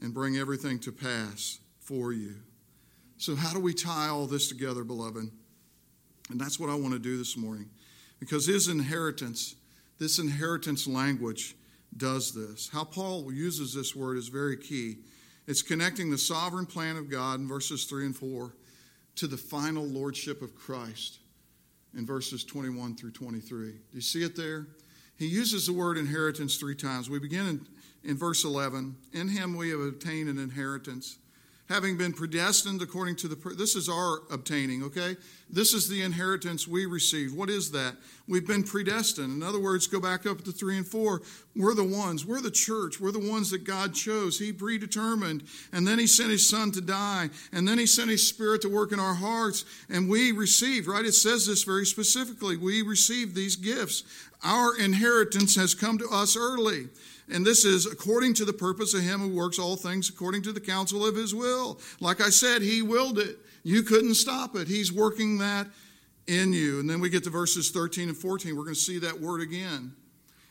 and 0.00 0.14
bring 0.14 0.36
everything 0.36 0.78
to 0.80 0.92
pass 0.92 1.58
for 1.80 2.12
you. 2.12 2.36
So, 3.16 3.34
how 3.34 3.52
do 3.52 3.60
we 3.60 3.74
tie 3.74 4.08
all 4.08 4.26
this 4.26 4.48
together, 4.48 4.84
beloved? 4.84 5.30
And 6.30 6.40
that's 6.40 6.58
what 6.58 6.70
I 6.70 6.74
want 6.74 6.92
to 6.92 6.98
do 6.98 7.16
this 7.16 7.36
morning. 7.36 7.70
Because 8.20 8.46
His 8.46 8.68
inheritance, 8.68 9.56
this 9.98 10.18
inheritance 10.18 10.86
language, 10.86 11.54
does 11.96 12.32
this. 12.32 12.68
How 12.72 12.84
Paul 12.84 13.32
uses 13.32 13.74
this 13.74 13.94
word 13.94 14.16
is 14.16 14.28
very 14.28 14.56
key. 14.56 14.96
It's 15.46 15.62
connecting 15.62 16.10
the 16.10 16.18
sovereign 16.18 16.66
plan 16.66 16.96
of 16.96 17.10
God 17.10 17.40
in 17.40 17.48
verses 17.48 17.84
3 17.84 18.06
and 18.06 18.16
4 18.16 18.52
to 19.16 19.26
the 19.26 19.36
final 19.36 19.84
lordship 19.84 20.42
of 20.42 20.56
Christ 20.56 21.18
in 21.96 22.04
verses 22.04 22.44
21 22.44 22.96
through 22.96 23.12
23. 23.12 23.72
Do 23.72 23.78
you 23.92 24.00
see 24.00 24.24
it 24.24 24.36
there? 24.36 24.66
He 25.16 25.26
uses 25.26 25.66
the 25.66 25.72
word 25.72 25.96
inheritance 25.96 26.56
three 26.56 26.74
times. 26.74 27.08
We 27.08 27.20
begin 27.20 27.46
in, 27.46 27.66
in 28.10 28.16
verse 28.16 28.44
11 28.44 28.96
In 29.12 29.28
him 29.28 29.56
we 29.56 29.70
have 29.70 29.80
obtained 29.80 30.28
an 30.28 30.38
inheritance 30.38 31.18
having 31.68 31.96
been 31.96 32.12
predestined 32.12 32.82
according 32.82 33.16
to 33.16 33.28
the 33.28 33.54
this 33.56 33.74
is 33.74 33.88
our 33.88 34.22
obtaining 34.30 34.82
okay? 34.82 35.16
This 35.50 35.72
is 35.72 35.88
the 35.88 36.02
inheritance 36.02 36.66
we 36.66 36.86
received. 36.86 37.36
What 37.36 37.48
is 37.50 37.70
that? 37.72 37.96
We've 38.26 38.46
been 38.46 38.64
predestined. 38.64 39.30
In 39.30 39.42
other 39.42 39.60
words 39.60 39.86
go 39.86 40.00
back 40.00 40.26
up 40.26 40.42
to 40.44 40.52
3 40.52 40.78
and 40.78 40.86
4 40.86 41.22
we're 41.56 41.74
the 41.74 41.84
ones. 41.84 42.26
We're 42.26 42.40
the 42.40 42.50
church. 42.50 43.00
We're 43.00 43.12
the 43.12 43.30
ones 43.30 43.50
that 43.50 43.62
god 43.62 43.94
chose. 43.94 44.40
He 44.40 44.52
predetermined. 44.52 45.44
And 45.72 45.86
then 45.86 46.00
he 46.00 46.06
sent 46.06 46.30
his 46.30 46.48
son 46.48 46.72
to 46.72 46.80
die. 46.80 47.30
And 47.52 47.66
then 47.66 47.78
he 47.78 47.86
sent 47.86 48.10
his 48.10 48.26
spirit 48.26 48.62
to 48.62 48.68
work 48.68 48.90
in 48.90 48.98
our 48.98 49.14
hearts. 49.14 49.64
And 49.88 50.08
we 50.08 50.32
received 50.32 50.88
right? 50.88 51.04
It 51.04 51.14
says 51.14 51.46
this 51.46 51.62
very 51.62 51.86
specifically. 51.86 52.56
We 52.56 52.82
received 52.82 53.34
these 53.34 53.54
gifts. 53.54 54.02
Our 54.42 54.76
inheritance 54.76 55.54
has 55.54 55.74
come 55.74 55.96
to 55.98 56.08
us 56.08 56.36
early 56.36 56.88
and 57.28 57.44
this 57.44 57.64
is 57.64 57.86
according 57.86 58.34
to 58.34 58.44
the 58.44 58.52
purpose 58.52 58.94
of 58.94 59.02
him 59.02 59.20
who 59.20 59.34
works 59.34 59.58
all 59.58 59.76
things 59.76 60.08
according 60.08 60.42
to 60.42 60.52
the 60.52 60.60
counsel 60.60 61.06
of 61.06 61.16
his 61.16 61.34
will. 61.34 61.80
Like 62.00 62.20
I 62.20 62.30
said, 62.30 62.62
he 62.62 62.82
willed 62.82 63.18
it. 63.18 63.38
You 63.62 63.82
couldn't 63.82 64.14
stop 64.14 64.54
it. 64.56 64.68
He's 64.68 64.92
working 64.92 65.38
that 65.38 65.66
in 66.26 66.52
you. 66.52 66.80
And 66.80 66.88
then 66.88 67.00
we 67.00 67.08
get 67.08 67.24
to 67.24 67.30
verses 67.30 67.70
13 67.70 68.08
and 68.08 68.16
14. 68.16 68.54
We're 68.54 68.64
going 68.64 68.74
to 68.74 68.80
see 68.80 68.98
that 68.98 69.20
word 69.20 69.40
again. 69.40 69.94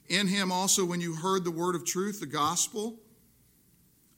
In 0.10 0.28
him 0.28 0.52
also, 0.52 0.84
when 0.84 1.00
you 1.00 1.16
heard 1.16 1.44
the 1.44 1.52
word 1.52 1.76
of 1.76 1.86
truth, 1.86 2.20
the 2.20 2.26
gospel, 2.26 3.00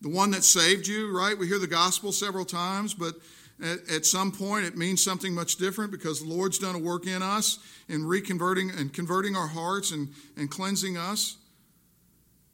the 0.01 0.09
one 0.09 0.31
that 0.31 0.43
saved 0.43 0.87
you, 0.87 1.15
right? 1.15 1.37
We 1.37 1.47
hear 1.47 1.59
the 1.59 1.67
gospel 1.67 2.11
several 2.11 2.45
times, 2.45 2.93
but 2.93 3.15
at, 3.63 3.89
at, 3.89 4.05
some 4.05 4.31
point 4.31 4.65
it 4.65 4.75
means 4.75 5.03
something 5.03 5.33
much 5.33 5.55
different 5.55 5.91
because 5.91 6.21
the 6.21 6.27
Lord's 6.27 6.59
done 6.59 6.75
a 6.75 6.79
work 6.79 7.07
in 7.07 7.21
us 7.21 7.59
in 7.87 8.01
reconverting 8.01 8.77
and 8.77 8.93
converting 8.93 9.35
our 9.35 9.47
hearts 9.47 9.91
and, 9.91 10.09
and 10.35 10.49
cleansing 10.49 10.97
us. 10.97 11.37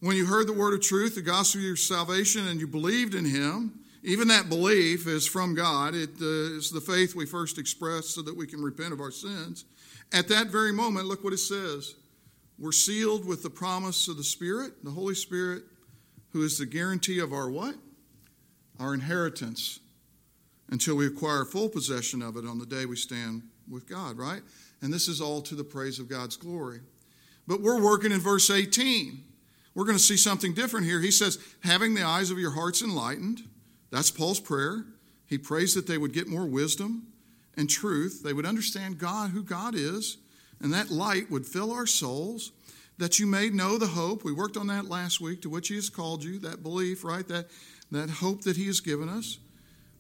When 0.02 0.18
you 0.18 0.26
heard 0.26 0.48
the 0.48 0.54
word 0.54 0.74
of 0.74 0.82
truth, 0.82 1.14
the 1.14 1.22
gospel 1.22 1.60
of 1.60 1.66
your 1.66 1.76
salvation, 1.76 2.48
and 2.48 2.60
you 2.60 2.66
believed 2.66 3.14
in 3.14 3.24
him, 3.24 3.82
even 4.02 4.30
that 4.30 4.50
belief 4.50 5.06
is 5.06 5.28
from 5.28 5.54
God. 5.54 5.94
It 5.94 6.10
uh, 6.20 6.58
is 6.58 6.72
the 6.72 6.82
faith 6.82 7.14
we 7.14 7.28
first 7.28 7.60
express 7.60 8.08
so 8.08 8.24
that 8.24 8.36
we 8.36 8.48
can 8.48 8.64
repent 8.64 8.94
of 8.94 9.00
our 9.00 9.12
sins. 9.12 9.66
At 10.12 10.28
that 10.30 10.48
very 10.48 10.72
moment, 10.72 11.06
look 11.06 11.24
what 11.24 11.34
it 11.34 11.38
says. 11.38 11.94
We're 12.58 12.72
sealed 12.72 13.26
with 13.26 13.44
the 13.44 13.52
promise 13.52 14.08
of 14.08 14.18
the 14.18 14.24
Spirit, 14.24 14.84
the 14.84 14.90
Holy 14.90 15.14
Spirit, 15.14 15.66
who 16.32 16.42
is 16.42 16.58
the 16.58 16.66
guarantee 16.66 17.20
of 17.20 17.32
our 17.32 17.52
what? 17.52 17.76
Our 18.80 18.96
inheritance 18.96 19.82
until 20.72 20.96
we 20.96 21.06
acquire 21.06 21.46
full 21.46 21.70
possession 21.70 22.24
of 22.24 22.38
it 22.38 22.46
on 22.48 22.58
the 22.58 22.66
day 22.66 22.88
we 22.88 22.96
stand 22.96 23.44
with 23.70 23.88
God, 23.88 24.18
right? 24.18 24.42
And 24.82 24.92
this 24.92 25.08
is 25.08 25.22
all 25.22 25.44
to 25.44 25.54
the 25.54 25.64
praise 25.64 26.00
of 26.00 26.10
God's 26.10 26.38
glory. 26.38 26.80
But 27.48 27.62
we're 27.62 27.84
working 27.84 28.12
in 28.12 28.20
verse 28.20 28.50
18 28.50 29.26
we're 29.74 29.86
going 29.86 29.98
to 29.98 30.04
see 30.04 30.18
something 30.18 30.54
different 30.54 30.86
here. 30.86 31.00
He 31.00 31.12
says, 31.12 31.38
having 31.64 31.94
the 31.94 32.04
eyes 32.04 32.30
of 32.30 32.40
your 32.40 32.52
hearts 32.52 32.82
enlightened. 32.82 33.44
That's 33.90 34.12
Paul's 34.12 34.40
prayer. 34.40 34.86
He 35.26 35.38
prays 35.38 35.74
that 35.76 35.88
they 35.88 35.98
would 35.98 36.14
get 36.14 36.28
more 36.28 36.46
wisdom 36.46 37.08
and 37.56 37.70
truth. 37.70 38.22
They 38.24 38.34
would 38.34 38.46
understand 38.46 38.98
God, 38.98 39.32
who 39.32 39.44
God 39.44 39.76
is, 39.76 40.18
and 40.60 40.74
that 40.74 40.92
light 40.92 41.32
would 41.32 41.46
fill 41.46 41.72
our 41.72 41.86
souls, 41.86 42.52
that 42.98 43.20
you 43.20 43.26
may 43.26 43.50
know 43.50 43.78
the 43.78 43.88
hope. 43.88 44.24
We 44.24 44.34
worked 44.34 44.58
on 44.58 44.68
that 44.68 44.90
last 44.90 45.22
week, 45.22 45.42
to 45.44 45.50
which 45.50 45.70
He 45.70 45.76
has 45.76 45.90
called 45.90 46.24
you, 46.24 46.38
that 46.40 46.64
belief, 46.64 47.04
right? 47.04 47.28
That, 47.28 47.48
that 47.92 48.10
hope 48.10 48.42
that 48.42 48.58
He 48.58 48.68
has 48.68 48.80
given 48.82 49.10
us. 49.10 49.40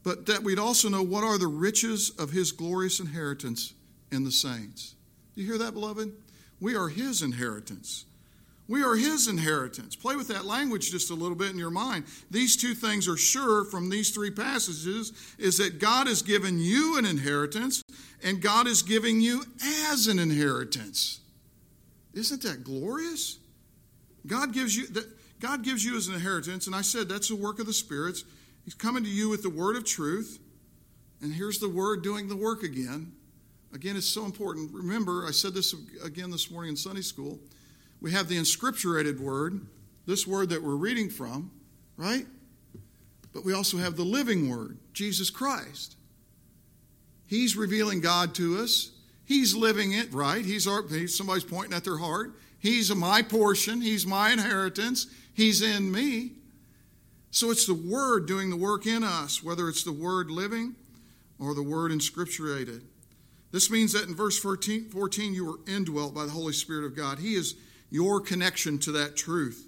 But 0.03 0.25
that 0.25 0.43
we'd 0.43 0.59
also 0.59 0.89
know 0.89 1.03
what 1.03 1.23
are 1.23 1.37
the 1.37 1.47
riches 1.47 2.11
of 2.19 2.31
His 2.31 2.51
glorious 2.51 2.99
inheritance 2.99 3.73
in 4.11 4.23
the 4.23 4.31
saints. 4.31 4.95
Do 5.33 5.41
you 5.41 5.47
hear 5.47 5.57
that, 5.59 5.73
beloved? 5.73 6.11
We 6.59 6.75
are 6.75 6.89
His 6.89 7.21
inheritance. 7.21 8.05
We 8.71 8.83
are 8.83 8.95
his 8.95 9.27
inheritance. 9.27 9.97
Play 9.97 10.15
with 10.15 10.29
that 10.29 10.45
language 10.45 10.91
just 10.91 11.11
a 11.11 11.13
little 11.13 11.35
bit 11.35 11.49
in 11.49 11.57
your 11.57 11.69
mind. 11.69 12.05
These 12.31 12.55
two 12.55 12.73
things 12.73 13.05
are 13.05 13.17
sure 13.17 13.65
from 13.65 13.89
these 13.89 14.11
three 14.11 14.31
passages 14.31 15.11
is 15.37 15.57
that 15.57 15.79
God 15.79 16.07
has 16.07 16.21
given 16.21 16.57
you 16.57 16.97
an 16.97 17.05
inheritance 17.05 17.83
and 18.23 18.41
God 18.41 18.67
is 18.67 18.81
giving 18.81 19.19
you 19.19 19.43
as 19.91 20.07
an 20.07 20.19
inheritance. 20.19 21.19
Isn't 22.13 22.43
that 22.43 22.63
glorious? 22.63 23.39
God 24.25 24.53
gives 24.53 24.77
you 24.77 24.87
that 24.87 25.05
God 25.41 25.65
gives 25.65 25.83
you 25.83 25.97
as 25.97 26.07
an 26.07 26.13
inheritance 26.13 26.65
and 26.65 26.73
I 26.73 26.81
said 26.81 27.09
that's 27.09 27.27
the 27.27 27.35
work 27.35 27.59
of 27.59 27.65
the 27.65 27.73
spirits. 27.73 28.23
He's 28.63 28.73
coming 28.73 29.03
to 29.03 29.09
you 29.09 29.27
with 29.27 29.43
the 29.43 29.49
word 29.49 29.75
of 29.75 29.83
truth. 29.83 30.39
And 31.21 31.33
here's 31.33 31.59
the 31.59 31.67
word 31.67 32.03
doing 32.03 32.29
the 32.29 32.37
work 32.37 32.63
again. 32.63 33.11
Again, 33.73 33.97
it's 33.97 34.05
so 34.05 34.23
important. 34.23 34.71
Remember, 34.71 35.25
I 35.27 35.31
said 35.31 35.53
this 35.53 35.75
again 36.05 36.31
this 36.31 36.49
morning 36.49 36.69
in 36.69 36.77
Sunday 36.77 37.01
school 37.01 37.37
we 38.01 38.11
have 38.11 38.27
the 38.27 38.37
inscripturated 38.37 39.19
word, 39.19 39.61
this 40.05 40.25
word 40.25 40.49
that 40.49 40.63
we're 40.63 40.75
reading 40.75 41.09
from, 41.09 41.51
right? 41.97 42.25
But 43.33 43.45
we 43.45 43.53
also 43.53 43.77
have 43.77 43.95
the 43.95 44.03
living 44.03 44.49
word, 44.49 44.77
Jesus 44.93 45.29
Christ. 45.29 45.95
He's 47.27 47.55
revealing 47.55 48.01
God 48.01 48.35
to 48.35 48.57
us. 48.57 48.91
He's 49.23 49.55
living 49.55 49.93
it, 49.93 50.13
right? 50.13 50.43
He's 50.43 50.67
our, 50.67 50.83
somebody's 51.07 51.45
pointing 51.45 51.73
at 51.73 51.83
their 51.83 51.97
heart. 51.97 52.33
He's 52.59 52.93
my 52.93 53.21
portion. 53.21 53.81
He's 53.81 54.05
my 54.05 54.31
inheritance. 54.31 55.07
He's 55.33 55.61
in 55.61 55.91
me. 55.91 56.33
So 57.31 57.49
it's 57.49 57.65
the 57.65 57.73
Word 57.73 58.27
doing 58.27 58.49
the 58.49 58.57
work 58.57 58.85
in 58.85 59.03
us, 59.03 59.41
whether 59.41 59.69
it's 59.69 59.83
the 59.83 59.93
Word 59.93 60.29
living 60.29 60.75
or 61.39 61.55
the 61.55 61.63
Word 61.63 61.91
inscripturated. 61.91 62.81
This 63.51 63.71
means 63.71 63.93
that 63.93 64.07
in 64.07 64.15
verse 64.15 64.37
14, 64.37 64.89
14 64.89 65.33
you 65.33 65.45
were 65.45 65.59
indwelt 65.65 66.13
by 66.13 66.25
the 66.25 66.31
Holy 66.31 66.53
Spirit 66.53 66.85
of 66.85 66.95
God. 66.95 67.19
He 67.19 67.35
is 67.35 67.55
your 67.91 68.19
connection 68.21 68.79
to 68.79 68.91
that 68.93 69.15
truth. 69.15 69.67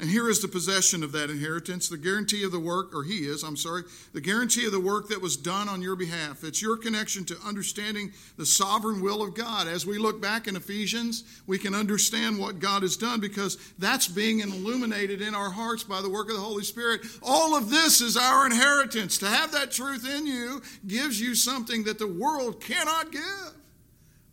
And 0.00 0.10
here 0.10 0.28
is 0.28 0.42
the 0.42 0.48
possession 0.48 1.04
of 1.04 1.12
that 1.12 1.30
inheritance, 1.30 1.88
the 1.88 1.96
guarantee 1.96 2.42
of 2.42 2.50
the 2.50 2.58
work, 2.58 2.92
or 2.92 3.04
he 3.04 3.28
is, 3.28 3.44
I'm 3.44 3.56
sorry, 3.56 3.84
the 4.12 4.20
guarantee 4.20 4.66
of 4.66 4.72
the 4.72 4.80
work 4.80 5.08
that 5.08 5.22
was 5.22 5.36
done 5.36 5.68
on 5.68 5.82
your 5.82 5.94
behalf. 5.94 6.42
It's 6.42 6.60
your 6.60 6.76
connection 6.76 7.24
to 7.26 7.38
understanding 7.46 8.12
the 8.36 8.44
sovereign 8.44 9.00
will 9.00 9.22
of 9.22 9.36
God. 9.36 9.68
As 9.68 9.86
we 9.86 9.98
look 9.98 10.20
back 10.20 10.48
in 10.48 10.56
Ephesians, 10.56 11.22
we 11.46 11.60
can 11.60 11.76
understand 11.76 12.40
what 12.40 12.58
God 12.58 12.82
has 12.82 12.96
done 12.96 13.20
because 13.20 13.56
that's 13.78 14.08
being 14.08 14.40
illuminated 14.40 15.22
in 15.22 15.32
our 15.32 15.50
hearts 15.50 15.84
by 15.84 16.00
the 16.00 16.10
work 16.10 16.28
of 16.28 16.34
the 16.34 16.42
Holy 16.42 16.64
Spirit. 16.64 17.02
All 17.22 17.54
of 17.56 17.70
this 17.70 18.00
is 18.00 18.16
our 18.16 18.46
inheritance. 18.46 19.16
To 19.18 19.26
have 19.26 19.52
that 19.52 19.70
truth 19.70 20.08
in 20.12 20.26
you 20.26 20.60
gives 20.88 21.20
you 21.20 21.36
something 21.36 21.84
that 21.84 22.00
the 22.00 22.08
world 22.08 22.60
cannot 22.60 23.12
give 23.12 23.54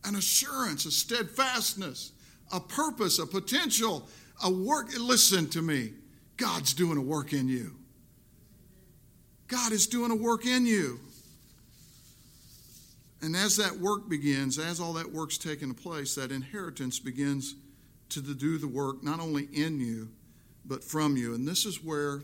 an 0.06 0.16
assurance, 0.16 0.88
a 0.88 0.92
steadfastness, 0.92 2.14
a 2.52 2.60
purpose, 2.60 3.20
a 3.20 3.26
potential 3.26 4.08
a 4.44 4.52
work. 4.52 4.90
Listen 4.98 5.48
to 5.50 5.62
me. 5.62 5.94
God's 6.38 6.74
doing 6.74 6.98
a 6.98 7.02
work 7.02 7.34
in 7.34 7.48
you. 7.48 7.76
God 9.48 9.72
is 9.72 9.88
doing 9.88 10.12
a 10.12 10.16
work 10.16 10.46
in 10.46 10.66
you. 10.66 11.00
And 13.22 13.36
as 13.36 13.58
that 13.58 13.78
work 13.78 14.10
begins, 14.10 14.58
as 14.58 14.80
all 14.80 14.94
that 14.94 15.12
work's 15.12 15.38
taking 15.38 15.74
place, 15.74 16.16
that 16.16 16.32
inheritance 16.32 17.00
begins 17.00 17.56
to 18.10 18.22
do 18.22 18.58
the 18.58 18.68
work 18.68 19.04
not 19.04 19.20
only 19.20 19.44
in 19.54 19.80
you, 19.80 20.10
but 20.66 20.84
from 20.84 21.16
you. 21.16 21.36
And 21.36 21.48
this 21.48 21.66
is 21.66 21.84
where, 21.84 22.24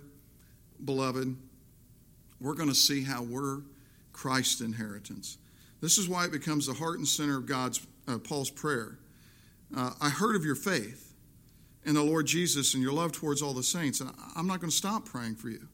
beloved, 0.84 1.36
we're 2.42 2.56
going 2.56 2.70
to 2.70 2.76
see 2.76 3.04
how 3.04 3.22
we're 3.22 3.62
Christ's 4.12 4.62
inheritance. 4.62 5.38
This 5.82 6.00
is 6.00 6.10
why 6.10 6.26
it 6.26 6.32
becomes 6.32 6.66
the 6.66 6.74
heart 6.74 6.98
and 6.98 7.08
center 7.08 7.38
of 7.38 7.46
God's 7.46 7.86
uh, 8.08 8.18
Paul's 8.18 8.50
prayer. 8.50 8.98
Uh, 9.76 9.92
I 10.02 10.10
heard 10.10 10.36
of 10.36 10.46
your 10.46 10.56
faith 10.56 11.14
in 11.86 11.96
the 11.96 12.04
Lord 12.04 12.26
Jesus 12.26 12.74
and 12.74 12.84
your 12.84 12.94
love 12.94 13.12
towards 13.12 13.42
all 13.42 13.54
the 13.54 13.64
saints. 13.64 14.02
And 14.02 14.12
I'm 14.36 14.48
not 14.48 14.60
going 14.60 14.70
to 14.70 14.76
stop 14.76 15.06
praying 15.06 15.36
for 15.36 15.50
you. 15.50 15.68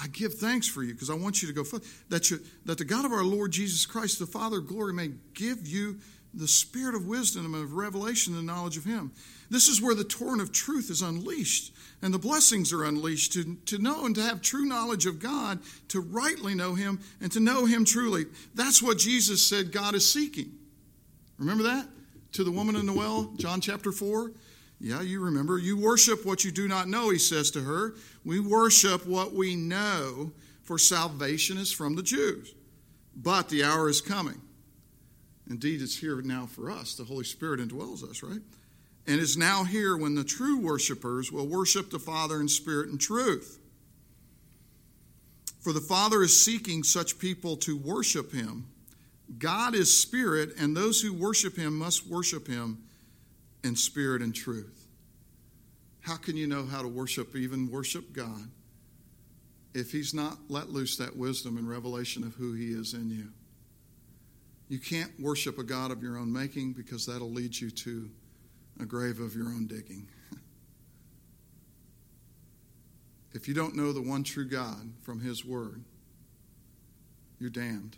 I 0.00 0.08
give 0.08 0.34
thanks 0.34 0.66
for 0.66 0.82
you 0.82 0.92
because 0.92 1.10
I 1.10 1.14
want 1.14 1.42
you 1.42 1.48
to 1.48 1.54
go. 1.54 1.64
That, 2.08 2.30
you, 2.30 2.40
that 2.64 2.78
the 2.78 2.84
God 2.84 3.04
of 3.04 3.12
our 3.12 3.22
Lord 3.22 3.52
Jesus 3.52 3.86
Christ, 3.86 4.18
the 4.18 4.26
Father 4.26 4.58
of 4.58 4.66
glory, 4.66 4.92
may 4.92 5.10
give 5.34 5.66
you 5.66 5.98
the 6.32 6.48
spirit 6.48 6.96
of 6.96 7.06
wisdom 7.06 7.54
and 7.54 7.62
of 7.62 7.74
revelation 7.74 8.34
and 8.34 8.46
knowledge 8.46 8.76
of 8.76 8.84
Him. 8.84 9.12
This 9.50 9.68
is 9.68 9.80
where 9.80 9.94
the 9.94 10.04
torrent 10.04 10.42
of 10.42 10.52
truth 10.52 10.90
is 10.90 11.00
unleashed 11.00 11.72
and 12.02 12.12
the 12.12 12.18
blessings 12.18 12.72
are 12.72 12.84
unleashed 12.84 13.34
to, 13.34 13.56
to 13.66 13.78
know 13.78 14.04
and 14.04 14.14
to 14.16 14.22
have 14.22 14.42
true 14.42 14.64
knowledge 14.64 15.06
of 15.06 15.20
God, 15.20 15.60
to 15.88 16.00
rightly 16.00 16.54
know 16.54 16.74
Him 16.74 17.00
and 17.20 17.30
to 17.32 17.40
know 17.40 17.66
Him 17.66 17.84
truly. 17.84 18.26
That's 18.54 18.82
what 18.82 18.98
Jesus 18.98 19.46
said 19.46 19.70
God 19.70 19.94
is 19.94 20.10
seeking. 20.10 20.52
Remember 21.38 21.64
that? 21.64 21.86
To 22.34 22.42
the 22.42 22.50
woman 22.50 22.74
in 22.74 22.86
the 22.86 22.92
well, 22.92 23.32
John 23.36 23.60
chapter 23.60 23.92
4. 23.92 24.32
Yeah, 24.80 25.02
you 25.02 25.20
remember. 25.20 25.56
You 25.56 25.78
worship 25.78 26.26
what 26.26 26.44
you 26.44 26.50
do 26.50 26.66
not 26.66 26.88
know, 26.88 27.10
he 27.10 27.18
says 27.18 27.52
to 27.52 27.62
her. 27.62 27.94
We 28.24 28.40
worship 28.40 29.06
what 29.06 29.32
we 29.32 29.54
know, 29.54 30.32
for 30.62 30.76
salvation 30.76 31.58
is 31.58 31.70
from 31.70 31.94
the 31.94 32.02
Jews. 32.02 32.52
But 33.16 33.48
the 33.48 33.62
hour 33.62 33.88
is 33.88 34.00
coming. 34.00 34.40
Indeed, 35.48 35.80
it's 35.80 35.96
here 35.96 36.20
now 36.22 36.46
for 36.46 36.72
us. 36.72 36.96
The 36.96 37.04
Holy 37.04 37.22
Spirit 37.22 37.60
indwells 37.60 38.02
us, 38.02 38.20
right? 38.20 38.40
And 39.06 39.20
is 39.20 39.36
now 39.36 39.62
here 39.62 39.96
when 39.96 40.16
the 40.16 40.24
true 40.24 40.58
worshipers 40.58 41.30
will 41.30 41.46
worship 41.46 41.90
the 41.90 42.00
Father 42.00 42.40
in 42.40 42.48
spirit 42.48 42.88
and 42.88 43.00
truth. 43.00 43.60
For 45.60 45.72
the 45.72 45.80
Father 45.80 46.22
is 46.24 46.38
seeking 46.38 46.82
such 46.82 47.20
people 47.20 47.56
to 47.58 47.76
worship 47.76 48.32
him. 48.32 48.66
God 49.38 49.74
is 49.74 49.92
spirit, 49.92 50.50
and 50.58 50.76
those 50.76 51.00
who 51.00 51.12
worship 51.12 51.56
him 51.56 51.78
must 51.78 52.06
worship 52.06 52.46
him 52.46 52.84
in 53.64 53.74
spirit 53.74 54.22
and 54.22 54.34
truth. 54.34 54.86
How 56.04 56.16
can 56.16 56.36
you 56.36 56.46
know 56.46 56.66
how 56.66 56.82
to 56.82 56.88
worship, 56.88 57.34
even 57.34 57.70
worship 57.70 58.12
God, 58.12 58.50
if 59.72 59.90
He's 59.90 60.12
not 60.12 60.36
let 60.48 60.68
loose 60.68 60.98
that 60.98 61.16
wisdom 61.16 61.56
and 61.56 61.68
revelation 61.68 62.22
of 62.24 62.34
who 62.34 62.52
He 62.52 62.66
is 62.66 62.92
in 62.92 63.08
you? 63.08 63.30
You 64.68 64.78
can't 64.78 65.12
worship 65.18 65.58
a 65.58 65.64
God 65.64 65.90
of 65.90 66.02
your 66.02 66.18
own 66.18 66.30
making 66.30 66.74
because 66.74 67.06
that'll 67.06 67.30
lead 67.30 67.58
you 67.58 67.70
to 67.70 68.10
a 68.80 68.84
grave 68.84 69.18
of 69.18 69.34
your 69.34 69.46
own 69.46 69.66
digging. 69.66 70.06
if 73.32 73.48
you 73.48 73.54
don't 73.54 73.74
know 73.74 73.92
the 73.92 74.02
one 74.02 74.24
true 74.24 74.46
God 74.46 74.92
from 75.02 75.20
His 75.20 75.42
Word, 75.42 75.82
you're 77.38 77.50
damned. 77.50 77.96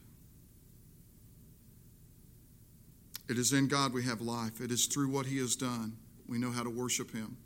It 3.29 3.39
is 3.39 3.53
in 3.53 3.69
God 3.69 3.93
we 3.93 4.05
have 4.05 4.21
life. 4.21 4.61
It 4.61 4.71
is 4.71 4.87
through 4.87 5.09
what 5.09 5.27
He 5.27 5.39
has 5.39 5.57
done 5.57 5.97
we 6.29 6.39
know 6.39 6.51
how 6.51 6.63
to 6.63 6.71
worship 6.71 7.13
Him. 7.13 7.37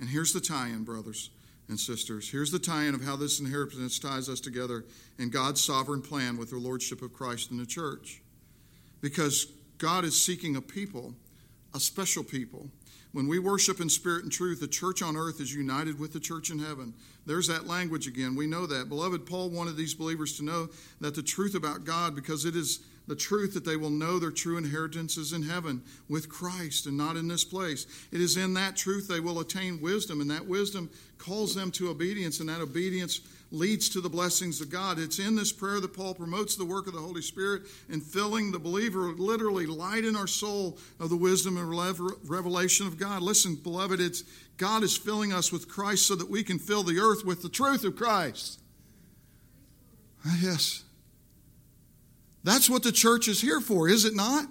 And 0.00 0.08
here's 0.08 0.32
the 0.32 0.40
tie 0.40 0.68
in, 0.68 0.84
brothers 0.84 1.30
and 1.68 1.78
sisters. 1.78 2.30
Here's 2.30 2.50
the 2.50 2.58
tie 2.58 2.84
in 2.84 2.94
of 2.94 3.02
how 3.02 3.16
this 3.16 3.40
inheritance 3.40 3.98
ties 3.98 4.28
us 4.28 4.40
together 4.40 4.84
in 5.18 5.30
God's 5.30 5.62
sovereign 5.62 6.02
plan 6.02 6.36
with 6.36 6.50
the 6.50 6.56
Lordship 6.56 7.02
of 7.02 7.12
Christ 7.12 7.50
in 7.50 7.58
the 7.58 7.66
church. 7.66 8.22
Because 9.00 9.46
God 9.78 10.04
is 10.04 10.20
seeking 10.20 10.56
a 10.56 10.62
people, 10.62 11.14
a 11.74 11.80
special 11.80 12.24
people. 12.24 12.68
When 13.12 13.26
we 13.26 13.38
worship 13.38 13.80
in 13.80 13.88
spirit 13.88 14.22
and 14.22 14.32
truth, 14.32 14.60
the 14.60 14.68
church 14.68 15.02
on 15.02 15.16
earth 15.16 15.40
is 15.40 15.54
united 15.54 15.98
with 15.98 16.12
the 16.12 16.20
church 16.20 16.50
in 16.50 16.58
heaven. 16.58 16.94
There's 17.26 17.48
that 17.48 17.66
language 17.66 18.06
again. 18.06 18.36
We 18.36 18.46
know 18.46 18.66
that. 18.66 18.88
Beloved, 18.88 19.26
Paul 19.26 19.50
wanted 19.50 19.76
these 19.76 19.94
believers 19.94 20.36
to 20.38 20.44
know 20.44 20.68
that 21.00 21.14
the 21.14 21.22
truth 21.22 21.54
about 21.54 21.84
God, 21.84 22.14
because 22.14 22.44
it 22.44 22.54
is 22.54 22.80
the 23.08 23.16
truth 23.16 23.54
that 23.54 23.64
they 23.64 23.76
will 23.76 23.90
know 23.90 24.18
their 24.18 24.30
true 24.30 24.58
inheritance 24.58 25.16
is 25.16 25.32
in 25.32 25.42
heaven 25.42 25.82
with 26.08 26.28
Christ 26.28 26.86
and 26.86 26.96
not 26.96 27.16
in 27.16 27.26
this 27.26 27.44
place. 27.44 27.86
It 28.12 28.20
is 28.20 28.36
in 28.36 28.54
that 28.54 28.76
truth 28.76 29.08
they 29.08 29.18
will 29.18 29.40
attain 29.40 29.80
wisdom, 29.80 30.20
and 30.20 30.30
that 30.30 30.46
wisdom 30.46 30.90
calls 31.16 31.54
them 31.54 31.70
to 31.72 31.88
obedience, 31.88 32.38
and 32.38 32.48
that 32.48 32.60
obedience 32.60 33.22
leads 33.50 33.88
to 33.88 34.02
the 34.02 34.10
blessings 34.10 34.60
of 34.60 34.68
God. 34.68 34.98
It's 34.98 35.18
in 35.18 35.34
this 35.34 35.52
prayer 35.52 35.80
that 35.80 35.94
Paul 35.94 36.14
promotes 36.14 36.54
the 36.54 36.66
work 36.66 36.86
of 36.86 36.92
the 36.92 37.00
Holy 37.00 37.22
Spirit 37.22 37.62
in 37.88 38.02
filling 38.02 38.52
the 38.52 38.58
believer, 38.58 39.10
literally 39.12 39.64
light 39.64 40.04
in 40.04 40.14
our 40.14 40.26
soul 40.26 40.76
of 41.00 41.08
the 41.08 41.16
wisdom 41.16 41.56
and 41.56 41.70
revelation 42.28 42.86
of 42.86 42.98
God. 42.98 43.22
Listen, 43.22 43.54
beloved, 43.54 44.00
it's 44.00 44.22
God 44.58 44.82
is 44.82 44.96
filling 44.96 45.32
us 45.32 45.50
with 45.50 45.66
Christ 45.66 46.06
so 46.06 46.14
that 46.14 46.28
we 46.28 46.42
can 46.42 46.58
fill 46.58 46.82
the 46.82 46.98
earth 46.98 47.24
with 47.24 47.40
the 47.40 47.48
truth 47.48 47.84
of 47.84 47.96
Christ. 47.96 48.60
Ah, 50.26 50.36
yes. 50.42 50.84
That's 52.48 52.70
what 52.70 52.82
the 52.82 52.92
church 52.92 53.28
is 53.28 53.42
here 53.42 53.60
for, 53.60 53.90
is 53.90 54.06
it 54.06 54.14
not? 54.14 54.46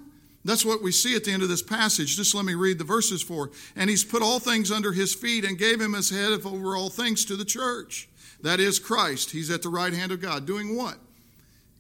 That's 0.46 0.64
what 0.64 0.84
we 0.84 0.92
see 0.92 1.16
at 1.16 1.24
the 1.24 1.32
end 1.32 1.42
of 1.42 1.50
this 1.50 1.64
passage. 1.64 2.16
Just 2.16 2.36
let 2.36 2.46
me 2.46 2.54
read 2.54 2.78
the 2.78 2.84
verses 2.84 3.24
for. 3.24 3.50
And 3.76 3.90
he's 3.90 4.04
put 4.04 4.22
all 4.22 4.38
things 4.38 4.72
under 4.72 4.92
his 4.92 5.16
feet 5.16 5.44
and 5.44 5.58
gave 5.58 5.82
him 5.82 5.96
as 5.96 6.12
head 6.12 6.32
over 6.46 6.76
all 6.76 6.90
things 6.90 7.26
to 7.26 7.36
the 7.36 7.44
church. 7.44 8.08
That 8.44 8.60
is 8.60 8.78
Christ. 8.78 9.32
He's 9.32 9.50
at 9.50 9.64
the 9.64 9.70
right 9.70 9.94
hand 9.94 10.12
of 10.12 10.22
God. 10.22 10.46
Doing 10.46 10.78
what? 10.78 11.00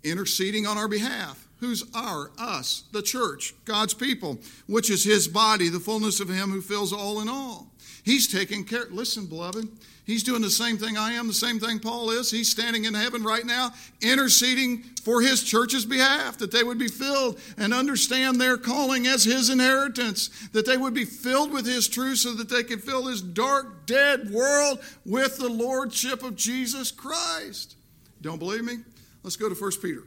Interceding 0.03 0.65
on 0.65 0.75
our 0.75 0.87
behalf. 0.87 1.47
Who's 1.59 1.83
our? 1.93 2.31
Us, 2.39 2.85
the 2.91 3.03
church, 3.03 3.53
God's 3.65 3.93
people, 3.93 4.39
which 4.65 4.89
is 4.89 5.03
his 5.03 5.27
body, 5.27 5.69
the 5.69 5.79
fullness 5.79 6.19
of 6.19 6.29
him 6.29 6.49
who 6.49 6.61
fills 6.61 6.91
all 6.91 7.21
in 7.21 7.29
all. 7.29 7.71
He's 8.07 8.25
taking 8.25 8.63
care. 8.63 8.85
Listen, 8.89 9.25
beloved, 9.25 9.67
He's 10.07 10.23
doing 10.23 10.41
the 10.41 10.49
same 10.49 10.77
thing 10.77 10.97
I 10.97 11.11
am, 11.11 11.27
the 11.27 11.33
same 11.33 11.59
thing 11.59 11.79
Paul 11.79 12.11
is. 12.11 12.31
He's 12.31 12.47
standing 12.47 12.85
in 12.85 12.93
heaven 12.93 13.23
right 13.23 13.45
now, 13.45 13.71
interceding 14.01 14.83
for 15.03 15.21
his 15.21 15.43
church's 15.43 15.85
behalf, 15.85 16.37
that 16.37 16.49
they 16.49 16.63
would 16.63 16.77
be 16.79 16.87
filled 16.87 17.37
and 17.57 17.73
understand 17.73 18.39
their 18.39 18.55
calling 18.55 19.05
as 19.05 19.25
his 19.25 19.49
inheritance, 19.49 20.29
that 20.53 20.65
they 20.65 20.77
would 20.77 20.93
be 20.93 21.03
filled 21.03 21.51
with 21.51 21.65
his 21.65 21.89
truth 21.89 22.19
so 22.19 22.33
that 22.35 22.47
they 22.47 22.63
could 22.63 22.81
fill 22.81 23.03
this 23.03 23.19
dark, 23.19 23.85
dead 23.85 24.31
world 24.31 24.79
with 25.05 25.39
the 25.39 25.49
lordship 25.49 26.23
of 26.23 26.37
Jesus 26.37 26.89
Christ. 26.89 27.75
Don't 28.21 28.39
believe 28.39 28.63
me? 28.63 28.77
Let's 29.23 29.35
go 29.35 29.49
to 29.49 29.55
1 29.55 29.71
Peter. 29.81 30.03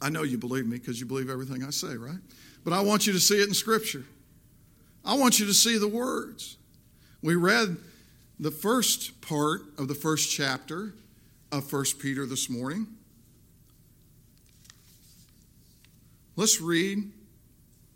I 0.00 0.10
know 0.10 0.22
you 0.22 0.38
believe 0.38 0.68
me 0.68 0.78
because 0.78 1.00
you 1.00 1.06
believe 1.06 1.28
everything 1.28 1.64
I 1.64 1.70
say, 1.70 1.96
right? 1.96 2.20
But 2.62 2.72
I 2.72 2.82
want 2.82 3.04
you 3.04 3.12
to 3.14 3.20
see 3.20 3.42
it 3.42 3.48
in 3.48 3.54
Scripture. 3.54 4.04
I 5.04 5.16
want 5.16 5.40
you 5.40 5.46
to 5.46 5.54
see 5.54 5.76
the 5.76 5.88
words. 5.88 6.56
We 7.22 7.34
read 7.34 7.76
the 8.38 8.50
first 8.50 9.20
part 9.20 9.62
of 9.78 9.88
the 9.88 9.94
first 9.94 10.30
chapter 10.30 10.94
of 11.50 11.72
1 11.72 11.84
Peter 12.00 12.26
this 12.26 12.50
morning. 12.50 12.86
Let's 16.36 16.60
read 16.60 17.10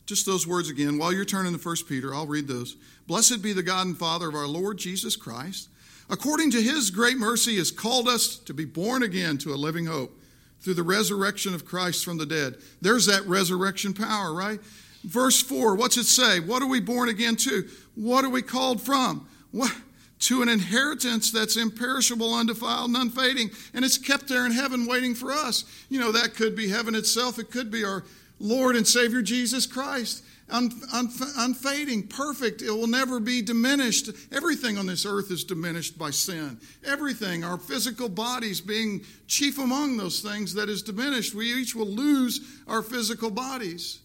just 0.07 0.25
those 0.25 0.47
words 0.47 0.71
again. 0.71 0.99
While 0.99 1.13
you're 1.13 1.25
turning 1.25 1.57
to 1.57 1.59
1 1.59 1.77
Peter, 1.89 2.15
I'll 2.15 2.27
read 2.27 2.49
those. 2.49 2.77
Blessed 3.07 3.43
be 3.43 3.53
the 3.53 3.63
God 3.63 3.87
and 3.87 3.97
Father 3.97 4.29
of 4.29 4.35
our 4.35 4.47
Lord 4.47 4.79
Jesus 4.79 5.15
Christ. 5.15 5.69
According 6.09 6.51
to 6.53 6.63
his 6.63 6.91
great 6.91 7.19
mercy, 7.19 7.57
has 7.59 7.71
called 7.71 8.09
us 8.09 8.37
to 8.39 8.55
be 8.55 8.65
born 8.65 9.03
again 9.03 9.39
to 9.39 9.53
a 9.53 9.55
living 9.55 9.87
hope 9.87 10.19
through 10.61 10.75
the 10.75 10.83
resurrection 10.83 11.55
of 11.55 11.65
Christ 11.65 12.05
from 12.05 12.19
the 12.19 12.27
dead. 12.27 12.57
There's 12.81 13.07
that 13.07 13.27
resurrection 13.27 13.95
power, 13.95 14.35
right? 14.35 14.59
Verse 15.05 15.41
4, 15.41 15.77
what's 15.77 15.97
it 15.97 16.05
say? 16.05 16.41
What 16.41 16.63
are 16.63 16.69
we 16.69 16.81
born 16.81 17.09
again 17.09 17.37
to? 17.37 17.67
What 17.95 18.25
are 18.25 18.31
we 18.31 18.43
called 18.43 18.83
from? 18.83 19.29
What? 19.51 19.75
to 20.21 20.43
an 20.43 20.49
inheritance 20.49 21.33
that's 21.33 21.57
imperishable, 21.57 22.35
undefiled, 22.35 22.91
and 22.91 22.97
unfading, 22.97 23.51
and 23.73 23.85
it's 23.85 23.99
kept 23.99 24.29
there 24.29 24.47
in 24.47 24.53
heaven 24.53 24.87
waiting 24.87 25.15
for 25.15 25.33
us. 25.33 25.65
You 25.89 25.99
know, 25.99 26.13
that 26.13 26.35
could 26.35 26.55
be 26.55 26.69
heaven 26.69 26.95
itself, 26.95 27.39
it 27.39 27.51
could 27.51 27.71
be 27.71 27.85
our 27.85 28.05
Lord 28.39 28.77
and 28.77 28.87
Savior 28.87 29.23
Jesus 29.23 29.67
Christ. 29.67 30.23
un, 30.51 30.71
un, 30.93 31.11
unfading, 31.39 32.09
perfect. 32.09 32.61
It 32.61 32.71
will 32.71 32.87
never 32.87 33.21
be 33.21 33.41
diminished. 33.41 34.11
Everything 34.33 34.79
on 34.79 34.87
this 34.87 35.07
earth 35.07 35.31
is 35.31 35.45
diminished 35.45 35.99
by 35.99 36.11
sin. 36.11 36.59
Everything, 36.85 37.45
our 37.45 37.59
physical 37.59 38.09
bodies 38.09 38.61
being 38.61 39.03
chief 39.27 39.59
among 39.59 39.97
those 39.97 40.21
things 40.21 40.55
that 40.55 40.69
is 40.69 40.83
diminished. 40.83 41.35
We 41.35 41.53
each 41.53 41.75
will 41.75 41.87
lose 41.87 42.41
our 42.67 42.83
physical 42.83 43.31
bodies. 43.31 44.01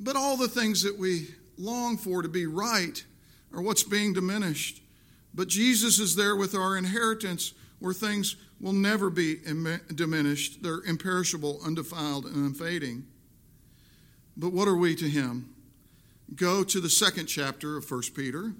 But 0.00 0.16
all 0.16 0.36
the 0.36 0.48
things 0.48 0.82
that 0.82 0.98
we 0.98 1.34
long 1.56 1.96
for 1.96 2.22
to 2.22 2.28
be 2.28 2.46
right 2.46 3.04
are 3.52 3.62
what's 3.62 3.82
being 3.82 4.12
diminished. 4.12 4.82
But 5.34 5.48
Jesus 5.48 5.98
is 5.98 6.16
there 6.16 6.36
with 6.36 6.54
our 6.54 6.76
inheritance 6.76 7.52
where 7.80 7.94
things 7.94 8.36
will 8.60 8.72
never 8.72 9.10
be 9.10 9.36
diminished. 9.94 10.62
They're 10.62 10.82
imperishable, 10.84 11.60
undefiled, 11.64 12.26
and 12.26 12.36
unfading. 12.36 13.06
But 14.36 14.52
what 14.52 14.68
are 14.68 14.76
we 14.76 14.94
to 14.96 15.08
him? 15.08 15.54
Go 16.34 16.62
to 16.64 16.80
the 16.80 16.90
second 16.90 17.26
chapter 17.26 17.76
of 17.76 17.90
1 17.90 18.02
Peter. 18.14 18.52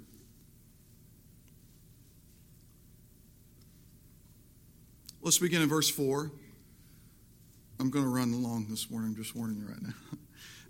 Let's 5.20 5.39
begin 5.39 5.62
in 5.62 5.68
verse 5.68 5.91
4. 5.91 6.30
I'm 7.80 7.91
going 7.91 8.05
to 8.05 8.11
run 8.11 8.32
along 8.32 8.66
this 8.70 8.91
morning. 8.91 9.11
I'm 9.11 9.16
just 9.16 9.36
warning 9.36 9.59
you 9.59 9.66
right 9.66 9.82
now. 9.82 9.95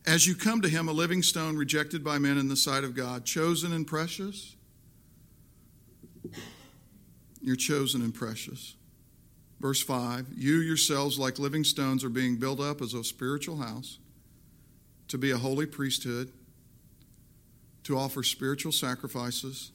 As 0.08 0.26
you 0.26 0.34
come 0.34 0.62
to 0.62 0.70
him, 0.70 0.88
a 0.88 0.92
living 0.92 1.22
stone 1.22 1.58
rejected 1.58 2.02
by 2.02 2.16
men 2.16 2.38
in 2.38 2.48
the 2.48 2.56
sight 2.56 2.82
of 2.82 2.94
God, 2.94 3.26
chosen 3.26 3.74
and 3.74 3.86
precious. 3.86 4.56
You're 7.42 7.56
chosen 7.56 8.00
and 8.00 8.14
precious. 8.14 8.74
Verse 9.60 9.82
5 9.82 10.28
You 10.34 10.60
yourselves, 10.60 11.18
like 11.18 11.38
living 11.38 11.62
stones, 11.62 12.04
are 12.04 12.08
being 12.08 12.36
built 12.36 12.58
up 12.58 12.80
as 12.80 12.94
a 12.94 13.04
spiritual 13.04 13.58
house 13.58 13.98
to 15.08 15.18
be 15.18 15.30
a 15.30 15.36
holy 15.36 15.66
priesthood, 15.66 16.32
to 17.84 17.98
offer 17.98 18.22
spiritual 18.22 18.72
sacrifices 18.72 19.72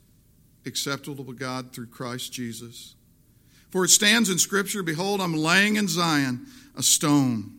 acceptable 0.66 1.26
to 1.26 1.34
God 1.34 1.74
through 1.74 1.88
Christ 1.88 2.34
Jesus. 2.34 2.96
For 3.70 3.86
it 3.86 3.90
stands 3.90 4.32
in 4.32 4.40
Scripture 4.40 4.82
Behold, 4.82 5.22
I'm 5.22 5.36
laying 5.36 5.76
in 5.76 5.88
Zion 5.88 6.48
a 6.76 6.82
stone, 6.82 7.54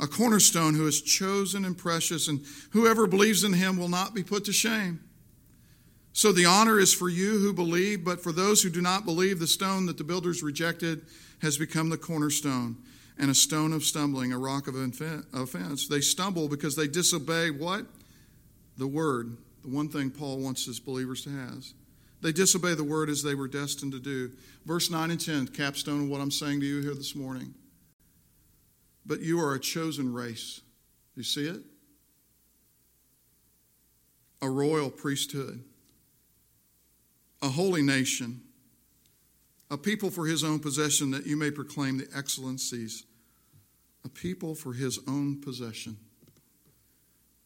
a 0.00 0.06
cornerstone 0.06 0.74
who 0.74 0.86
is 0.86 1.02
chosen 1.02 1.64
and 1.64 1.76
precious, 1.76 2.26
and 2.26 2.40
whoever 2.70 3.06
believes 3.06 3.44
in 3.44 3.52
him 3.52 3.76
will 3.76 3.88
not 3.88 4.14
be 4.14 4.22
put 4.22 4.44
to 4.46 4.52
shame. 4.52 5.00
So 6.12 6.32
the 6.32 6.46
honor 6.46 6.80
is 6.80 6.92
for 6.92 7.08
you 7.08 7.38
who 7.38 7.52
believe, 7.52 8.04
but 8.04 8.20
for 8.20 8.32
those 8.32 8.62
who 8.62 8.70
do 8.70 8.80
not 8.80 9.04
believe, 9.04 9.38
the 9.38 9.46
stone 9.46 9.86
that 9.86 9.98
the 9.98 10.04
builders 10.04 10.42
rejected 10.42 11.02
has 11.42 11.56
become 11.56 11.90
the 11.90 11.98
cornerstone 11.98 12.76
and 13.18 13.30
a 13.30 13.34
stone 13.34 13.72
of 13.72 13.84
stumbling, 13.84 14.32
a 14.32 14.38
rock 14.38 14.66
of 14.66 14.74
offense. 14.74 15.86
They 15.86 16.00
stumble 16.00 16.48
because 16.48 16.74
they 16.74 16.88
disobey 16.88 17.50
what? 17.50 17.84
The 18.78 18.86
word, 18.86 19.36
the 19.62 19.68
one 19.68 19.90
thing 19.90 20.10
Paul 20.10 20.38
wants 20.38 20.64
his 20.64 20.80
believers 20.80 21.22
to 21.24 21.30
have. 21.30 21.64
They 22.22 22.32
disobey 22.32 22.74
the 22.74 22.84
word 22.84 23.10
as 23.10 23.22
they 23.22 23.34
were 23.34 23.48
destined 23.48 23.92
to 23.92 24.00
do. 24.00 24.30
Verse 24.64 24.90
9 24.90 25.10
and 25.10 25.20
10, 25.20 25.48
capstone 25.48 26.04
of 26.04 26.08
what 26.08 26.20
I'm 26.20 26.30
saying 26.30 26.60
to 26.60 26.66
you 26.66 26.80
here 26.80 26.94
this 26.94 27.14
morning. 27.14 27.54
But 29.06 29.20
you 29.20 29.40
are 29.40 29.54
a 29.54 29.60
chosen 29.60 30.12
race. 30.12 30.60
You 31.16 31.22
see 31.22 31.46
it? 31.46 31.62
A 34.42 34.48
royal 34.48 34.90
priesthood, 34.90 35.62
a 37.42 37.48
holy 37.48 37.82
nation, 37.82 38.40
a 39.70 39.76
people 39.76 40.10
for 40.10 40.26
his 40.26 40.42
own 40.42 40.60
possession, 40.60 41.10
that 41.10 41.26
you 41.26 41.36
may 41.36 41.50
proclaim 41.50 41.98
the 41.98 42.08
excellencies 42.16 43.04
a 44.04 44.08
people 44.08 44.54
for 44.54 44.72
his 44.72 44.98
own 45.06 45.40
possession. 45.40 45.96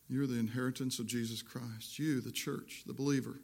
You're 0.09 0.27
the 0.27 0.39
inheritance 0.39 0.99
of 0.99 1.07
Jesus 1.07 1.43
Christ. 1.43 1.99
You, 1.99 2.21
the 2.21 2.31
church, 2.31 2.83
the 2.87 2.93
believer, 2.93 3.41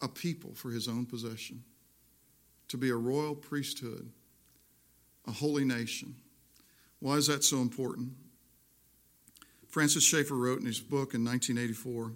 a 0.00 0.08
people 0.08 0.54
for 0.54 0.70
his 0.70 0.88
own 0.88 1.06
possession. 1.06 1.62
To 2.68 2.76
be 2.76 2.90
a 2.90 2.96
royal 2.96 3.34
priesthood, 3.34 4.10
a 5.26 5.32
holy 5.32 5.64
nation. 5.64 6.14
Why 7.00 7.14
is 7.14 7.26
that 7.28 7.44
so 7.44 7.58
important? 7.58 8.12
Francis 9.68 10.04
Schaeffer 10.04 10.34
wrote 10.34 10.60
in 10.60 10.66
his 10.66 10.80
book 10.80 11.14
in 11.14 11.24
1984. 11.24 12.12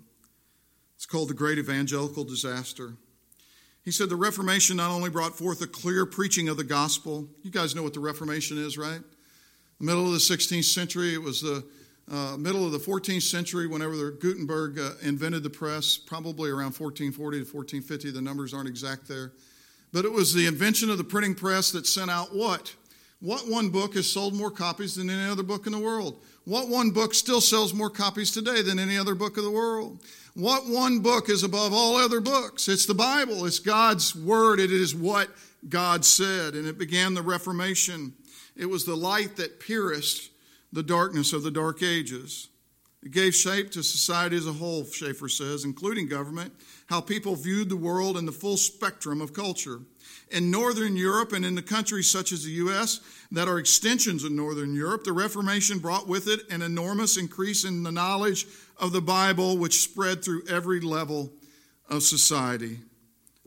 It's 0.97 1.07
called 1.07 1.29
The 1.29 1.35
Great 1.35 1.59
Evangelical 1.59 2.25
Disaster. 2.25 2.95
He 3.85 3.91
said 3.91 4.09
the 4.09 4.17
Reformation 4.17 4.77
not 4.77 4.91
only 4.91 5.11
brought 5.11 5.37
forth 5.37 5.61
a 5.63 5.67
clear 5.67 6.07
preaching 6.07 6.49
of 6.49 6.57
the 6.57 6.65
gospel, 6.65 7.29
you 7.43 7.51
guys 7.51 7.75
know 7.75 7.83
what 7.83 7.95
the 7.95 8.01
Reformation 8.01 8.59
is, 8.59 8.79
right? 8.79 9.01
The 9.79 9.85
middle 9.85 10.07
of 10.07 10.13
the 10.13 10.19
16th 10.19 10.65
century, 10.65 11.15
it 11.15 11.23
was 11.23 11.43
the 11.43 11.65
uh, 12.11 12.37
middle 12.39 12.67
of 12.67 12.73
the 12.73 12.79
14th 12.79 13.23
century, 13.23 13.67
whenever 13.67 13.97
the 13.97 14.17
Gutenberg 14.21 14.79
uh, 14.79 14.93
invented 15.03 15.43
the 15.43 15.51
press, 15.51 15.97
probably 15.97 16.51
around 16.51 16.77
1440 16.77 17.39
to 17.39 17.45
1450. 17.45 18.11
The 18.11 18.21
numbers 18.21 18.53
aren't 18.53 18.69
exact 18.69 19.09
there. 19.09 19.33
But 19.93 20.05
it 20.05 20.13
was 20.13 20.35
the 20.35 20.47
invention 20.47 20.91
of 20.91 20.99
the 20.99 21.05
printing 21.05 21.35
press 21.35 21.71
that 21.73 21.87
sent 21.87 22.11
out 22.11 22.35
what? 22.35 22.75
What 23.25 23.49
one 23.49 23.71
book 23.71 23.95
has 23.95 24.07
sold 24.07 24.35
more 24.35 24.51
copies 24.51 24.97
than 24.97 25.09
any 25.09 25.27
other 25.27 25.43
book 25.43 25.65
in 25.65 25.73
the 25.73 25.79
world? 25.79 26.21
What 26.45 26.69
one 26.69 26.91
book 26.91 27.15
still 27.15 27.41
sells 27.41 27.73
more 27.73 27.89
copies 27.89 28.31
today 28.31 28.61
than 28.61 28.79
any 28.79 28.99
other 28.99 29.15
book 29.15 29.39
of 29.39 29.45
the 29.45 29.51
world? 29.51 29.99
What 30.35 30.69
one 30.69 30.99
book 30.99 31.31
is 31.31 31.43
above 31.43 31.73
all 31.73 31.97
other 31.97 32.21
books? 32.21 32.69
It's 32.69 32.85
the 32.85 32.93
Bible. 32.93 33.47
It's 33.47 33.61
God's 33.61 34.15
Word. 34.15 34.61
It 34.61 34.71
is 34.71 34.95
what 34.95 35.31
God 35.71 36.05
said. 36.05 36.53
And 36.53 36.67
it 36.67 36.77
began 36.77 37.15
the 37.15 37.23
Reformation. 37.23 38.13
It 38.59 38.67
was 38.67 38.85
the 38.85 38.95
light 38.95 39.37
that 39.37 39.59
pierced 39.59 40.31
the 40.71 40.83
darkness 40.83 41.33
of 41.33 41.45
the 41.45 41.51
dark 41.51 41.83
ages. 41.83 42.49
It 43.03 43.13
gave 43.13 43.35
shape 43.35 43.71
to 43.71 43.83
society 43.83 44.37
as 44.37 44.47
a 44.47 44.53
whole, 44.53 44.85
Schaeffer 44.85 45.31
says, 45.31 45.65
including 45.65 46.09
government, 46.09 46.53
how 46.89 47.01
people 47.01 47.37
viewed 47.37 47.71
the 47.71 47.77
world 47.77 48.19
and 48.19 48.29
the 48.29 48.33
full 48.33 48.59
spectrum 48.59 49.23
of 49.23 49.33
culture. 49.33 49.81
In 50.35 50.51
Northern 50.51 50.97
Europe 50.97 51.33
and 51.33 51.45
in 51.45 51.55
the 51.55 51.63
countries 51.63 52.11
such 52.11 52.33
as 52.33 52.43
the 52.43 52.51
U.S. 52.51 52.99
that 53.31 53.47
are 53.47 53.61
extensions 53.61 54.25
of 54.25 54.33
Northern 54.33 54.75
Europe, 54.75 55.05
the 55.05 55.13
Reformation 55.13 55.79
brought 55.79 56.09
with 56.09 56.27
it 56.27 56.41
an 56.51 56.61
enormous 56.61 57.17
increase 57.17 57.65
in 57.65 57.85
the 57.85 57.93
knowledge 57.93 58.45
of 58.77 58.93
the 58.93 59.01
Bible, 59.01 59.57
which 59.57 59.83
spread 59.83 60.25
through 60.25 60.43
every 60.49 60.81
level 60.81 61.31
of 61.89 62.03
society. 62.03 62.81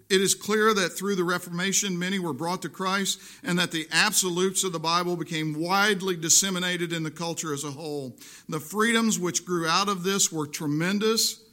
It 0.09 0.21
is 0.21 0.33
clear 0.33 0.73
that 0.75 0.97
through 0.97 1.15
the 1.15 1.25
Reformation, 1.25 1.99
many 1.99 2.19
were 2.19 2.31
brought 2.31 2.61
to 2.61 2.69
Christ 2.69 3.19
and 3.43 3.59
that 3.59 3.71
the 3.71 3.89
absolutes 3.91 4.63
of 4.63 4.71
the 4.71 4.79
Bible 4.79 5.17
became 5.17 5.59
widely 5.59 6.15
disseminated 6.15 6.93
in 6.93 7.03
the 7.03 7.11
culture 7.11 7.53
as 7.53 7.65
a 7.65 7.71
whole. 7.71 8.15
The 8.47 8.61
freedoms 8.61 9.19
which 9.19 9.43
grew 9.43 9.67
out 9.67 9.89
of 9.89 10.03
this 10.03 10.31
were 10.31 10.47
tremendous, 10.47 11.43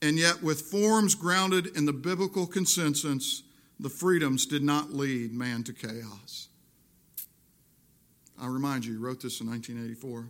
and 0.00 0.18
yet, 0.18 0.42
with 0.42 0.62
forms 0.62 1.14
grounded 1.14 1.76
in 1.76 1.84
the 1.84 1.92
biblical 1.92 2.46
consensus, 2.46 3.42
the 3.82 3.90
freedoms 3.90 4.46
did 4.46 4.62
not 4.62 4.92
lead 4.92 5.34
man 5.34 5.64
to 5.64 5.72
chaos. 5.72 6.48
I 8.40 8.46
remind 8.46 8.84
you, 8.84 8.92
he 8.92 8.98
wrote 8.98 9.20
this 9.20 9.40
in 9.40 9.48
1984. 9.48 10.28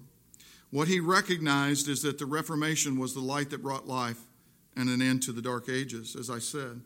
What 0.71 0.89
he 0.89 1.01
recognized 1.01 1.87
is 1.87 2.01
that 2.03 2.19
the 2.19 2.25
Reformation 2.25 2.99
was 2.99 3.13
the 3.13 3.21
light 3.21 3.51
that 3.51 3.63
brought 3.63 3.87
life 3.87 4.21
and 4.75 4.89
an 4.89 5.03
end 5.03 5.23
to 5.25 5.33
the 5.33 5.43
dark 5.43 5.69
ages, 5.69 6.17
as 6.17 6.31
I 6.31 6.39
said. 6.39 6.81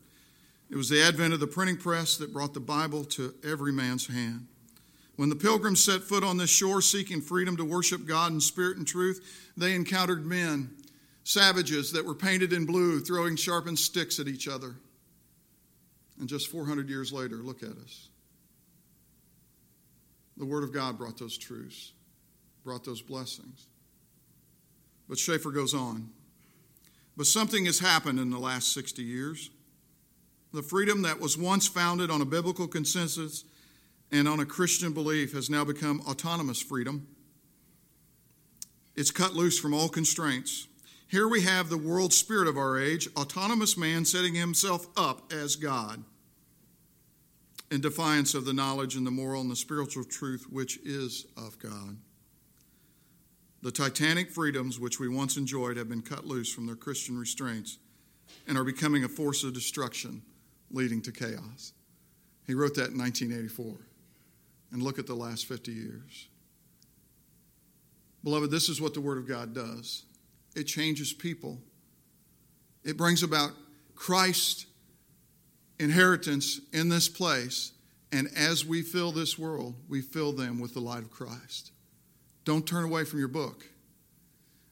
It 0.69 0.77
was 0.77 0.89
the 0.89 1.01
advent 1.01 1.35
of 1.35 1.39
the 1.39 1.47
printing 1.47 1.77
press 1.77 2.17
that 2.17 2.33
brought 2.33 2.53
the 2.53 2.61
Bible 2.61 3.05
to 3.05 3.33
every 3.45 3.73
man's 3.73 4.09
hand. 4.09 4.49
When 5.15 5.29
the 5.29 5.37
pilgrims 5.37 5.83
set 5.83 6.03
foot 6.03 6.25
on 6.25 6.37
this 6.37 6.51
shore 6.51 6.83
seeking 6.83 7.21
freedom 7.21 7.57
to 7.59 7.65
worship 7.65 8.07
God 8.07 8.33
in 8.33 8.41
spirit 8.41 8.77
and 8.77 8.87
truth, 8.87 9.53
they 9.57 9.73
encountered 9.73 10.27
men, 10.27 10.71
savages 11.23 11.93
that 11.93 12.05
were 12.05 12.15
painted 12.15 12.53
in 12.53 12.67
blue, 12.67 12.99
throwing 12.99 13.37
sharpened 13.37 13.79
sticks 13.79 14.19
at 14.19 14.27
each 14.27 14.49
other. 14.49 14.75
And 16.19 16.29
just 16.29 16.49
400 16.49 16.89
years 16.89 17.13
later, 17.13 17.37
look 17.37 17.63
at 17.63 17.77
us. 17.77 18.09
The 20.37 20.45
Word 20.45 20.65
of 20.65 20.73
God 20.73 20.99
brought 20.99 21.19
those 21.19 21.37
truths, 21.37 21.93
brought 22.65 22.85
those 22.85 23.03
blessings. 23.03 23.67
But 25.09 25.19
Schaeffer 25.19 25.51
goes 25.51 25.75
on. 25.75 26.11
But 27.17 27.27
something 27.27 27.65
has 27.67 27.79
happened 27.79 28.19
in 28.19 28.31
the 28.31 28.39
last 28.39 28.75
60 28.75 29.03
years. 29.03 29.51
The 30.53 30.63
freedom 30.63 31.03
that 31.03 31.21
was 31.21 31.39
once 31.39 31.67
founded 31.67 32.11
on 32.11 32.21
a 32.21 32.27
biblical 32.27 32.67
consensus 32.67 33.45
and 34.13 34.29
on 34.29 34.41
a 34.41 34.47
Christian 34.47 34.93
belief 34.93 35.33
has 35.33 35.51
now 35.51 35.65
become 35.65 36.03
autonomous 36.03 36.61
freedom. 36.61 37.07
It's 38.95 39.11
cut 39.11 39.35
loose 39.35 39.59
from 39.59 39.75
all 39.75 39.89
constraints. 39.89 40.69
Here 41.09 41.29
we 41.29 41.43
have 41.43 41.69
the 41.69 41.79
world 41.79 42.13
spirit 42.13 42.49
of 42.49 42.57
our 42.57 42.79
age, 42.79 43.09
autonomous 43.17 43.77
man 43.77 44.05
setting 44.05 44.35
himself 44.35 44.89
up 44.97 45.33
as 45.33 45.55
God 45.55 46.03
in 47.71 47.81
defiance 47.81 48.35
of 48.35 48.45
the 48.45 48.53
knowledge 48.53 48.97
and 48.97 49.07
the 49.07 49.11
moral 49.11 49.41
and 49.41 49.51
the 49.51 49.57
spiritual 49.57 50.05
truth 50.05 50.47
which 50.51 50.79
is 50.85 51.27
of 51.37 51.59
God. 51.59 51.97
The 53.63 53.71
titanic 53.73 54.31
freedoms 54.31 54.79
which 54.79 55.01
we 55.01 55.09
once 55.09 55.37
enjoyed 55.37 55.77
have 55.77 55.89
been 55.89 56.03
cut 56.03 56.27
loose 56.27 56.53
from 56.53 56.67
their 56.67 56.77
Christian 56.77 57.19
restraints 57.19 57.79
and 58.47 58.59
are 58.59 58.65
becoming 58.65 59.05
a 59.05 59.09
force 59.09 59.45
of 59.45 59.55
destruction 59.55 60.23
leading 60.71 61.03
to 61.03 61.13
chaos. 61.13 61.73
He 62.47 62.55
wrote 62.55 62.75
that 62.75 62.91
in 62.91 62.99
1984. 62.99 63.77
And 64.73 64.83
look 64.83 64.99
at 64.99 65.07
the 65.07 65.15
last 65.15 65.47
50 65.47 65.73
years. 65.73 66.29
Beloved, 68.25 68.51
this 68.51 68.69
is 68.69 68.81
what 68.81 68.95
the 68.95 69.01
Word 69.01 69.17
of 69.17 69.29
God 69.29 69.55
does 69.55 70.03
it 70.57 70.65
changes 70.65 71.13
people, 71.13 71.59
it 72.85 72.97
brings 72.97 73.23
about 73.23 73.51
Christ 73.95 74.67
inheritance 75.79 76.61
in 76.73 76.89
this 76.89 77.09
place. 77.09 77.73
And 78.13 78.29
as 78.37 78.65
we 78.65 78.83
fill 78.83 79.13
this 79.13 79.39
world, 79.39 79.75
we 79.89 80.01
fill 80.01 80.33
them 80.33 80.61
with 80.61 80.75
the 80.75 80.81
light 80.81 81.03
of 81.03 81.11
Christ. 81.11 81.73
Don't 82.45 82.67
turn 82.67 82.85
away 82.85 83.05
from 83.05 83.19
your 83.19 83.29
book. 83.29 83.67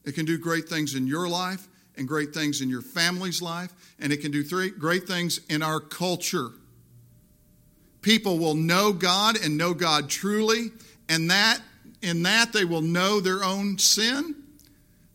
It 0.04 0.12
can 0.12 0.24
do 0.24 0.38
great 0.38 0.68
things 0.68 0.94
in 0.94 1.06
your 1.06 1.28
life 1.28 1.66
and 1.96 2.06
great 2.06 2.32
things 2.32 2.60
in 2.60 2.68
your 2.68 2.82
family's 2.82 3.42
life, 3.42 3.72
and 3.98 4.12
it 4.12 4.18
can 4.18 4.30
do 4.30 4.42
three 4.42 4.70
great 4.70 5.06
things 5.06 5.40
in 5.48 5.62
our 5.62 5.80
culture. 5.80 6.50
People 8.02 8.38
will 8.38 8.54
know 8.54 8.92
God 8.92 9.36
and 9.42 9.58
know 9.58 9.74
God 9.74 10.08
truly, 10.08 10.70
and 11.08 11.30
that 11.30 11.60
in 12.02 12.22
that 12.22 12.52
they 12.52 12.64
will 12.64 12.82
know 12.82 13.20
their 13.20 13.42
own 13.42 13.78
sin 13.78 14.43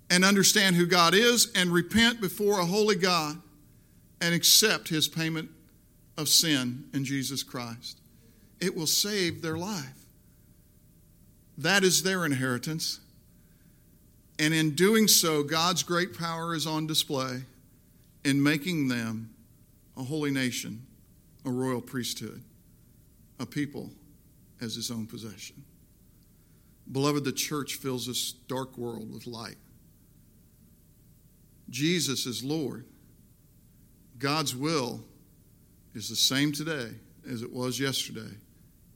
and 0.10 0.26
understand 0.26 0.76
who 0.76 0.86
God 0.86 1.14
is 1.14 1.52
and 1.56 1.70
repent 1.70 2.20
before 2.20 2.60
a 2.60 2.66
holy 2.66 2.96
God 2.96 3.40
and 4.22 4.34
accept 4.34 4.90
his 4.90 5.08
payment 5.08 5.50
of 6.18 6.28
sin 6.28 6.86
in 6.94 7.06
Jesus 7.06 7.44
Christ. 7.44 8.00
It 8.60 8.76
will 8.76 8.88
save 8.88 9.42
their 9.42 9.58
life. 9.58 10.06
That 11.58 11.84
is 11.84 12.04
their 12.04 12.26
inheritance. 12.26 13.00
And 14.38 14.54
in 14.54 14.72
doing 14.72 15.08
so, 15.08 15.44
God's 15.44 15.84
great 15.84 16.18
power 16.18 16.56
is 16.56 16.66
on 16.66 16.88
display 16.88 17.44
in 18.24 18.42
making 18.42 18.88
them 18.88 19.30
a 19.98 20.04
holy 20.04 20.32
nation, 20.32 20.86
a 21.46 21.52
royal 21.52 21.82
priesthood, 21.82 22.42
a 23.40 23.46
people 23.46 23.92
as 24.62 24.76
his 24.76 24.92
own 24.92 25.06
possession. 25.06 25.64
Beloved, 26.92 27.24
the 27.24 27.32
church 27.32 27.76
fills 27.76 28.08
this 28.08 28.32
dark 28.32 28.78
world 28.78 29.14
with 29.14 29.28
light. 29.28 29.58
Jesus 31.70 32.26
is 32.26 32.44
Lord. 32.44 32.86
God's 34.18 34.56
will 34.56 35.02
is 35.94 36.10
the 36.10 36.16
same 36.16 36.52
today 36.52 36.90
as 37.30 37.42
it 37.42 37.52
was 37.52 37.80
yesterday 37.80 38.36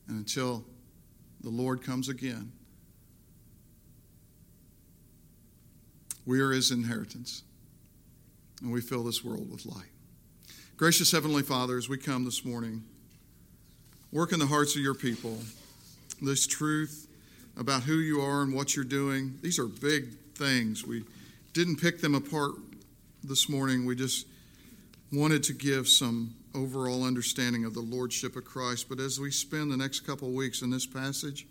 and 0.08 0.18
until 0.18 0.66
the 1.42 1.50
Lord 1.50 1.82
comes 1.84 2.10
again. 2.10 2.52
We 6.26 6.40
are 6.40 6.52
his 6.52 6.72
inheritance, 6.72 7.44
and 8.62 8.72
we 8.72 8.80
fill 8.80 9.04
this 9.04 9.24
world 9.24 9.52
with 9.52 9.66
light. 9.66 9.90
Gracious 10.78 11.12
Heavenly 11.12 11.44
Father, 11.44 11.78
as 11.78 11.90
we 11.90 11.98
come 11.98 12.24
this 12.24 12.46
morning, 12.46 12.84
work 14.12 14.32
in 14.32 14.40
the 14.40 14.46
hearts 14.48 14.76
of 14.76 14.82
your 14.82 14.94
people 14.94 15.38
this 16.22 16.48
truth 16.48 17.08
about 17.58 17.84
who 17.84 17.96
you 17.96 18.22
are 18.22 18.42
and 18.42 18.54
what 18.54 18.76
you're 18.76 18.86
doing. 18.86 19.38
These 19.42 19.60
are 19.60 19.68
big 19.68 20.18
things. 20.36 20.86
We 20.86 21.04
didn't 21.54 21.78
pick 21.78 22.02
them 22.02 22.16
apart 22.16 22.54
this 23.24 23.48
morning. 23.48 23.86
We 23.86 23.96
just 23.96 24.28
wanted 25.12 25.44
to 25.44 25.54
give 25.54 25.88
some 25.88 26.36
overall 26.56 27.04
understanding 27.04 27.64
of 27.66 27.74
the 27.74 27.82
lordship 27.82 28.36
of 28.36 28.44
Christ. 28.44 28.90
But 28.90 29.00
as 29.00 29.20
we 29.20 29.32
spend 29.32 29.72
the 29.72 29.78
next 29.78 30.02
couple 30.02 30.32
weeks 30.32 30.62
in 30.62 30.72
this 30.72 30.86
passage, 30.86 31.48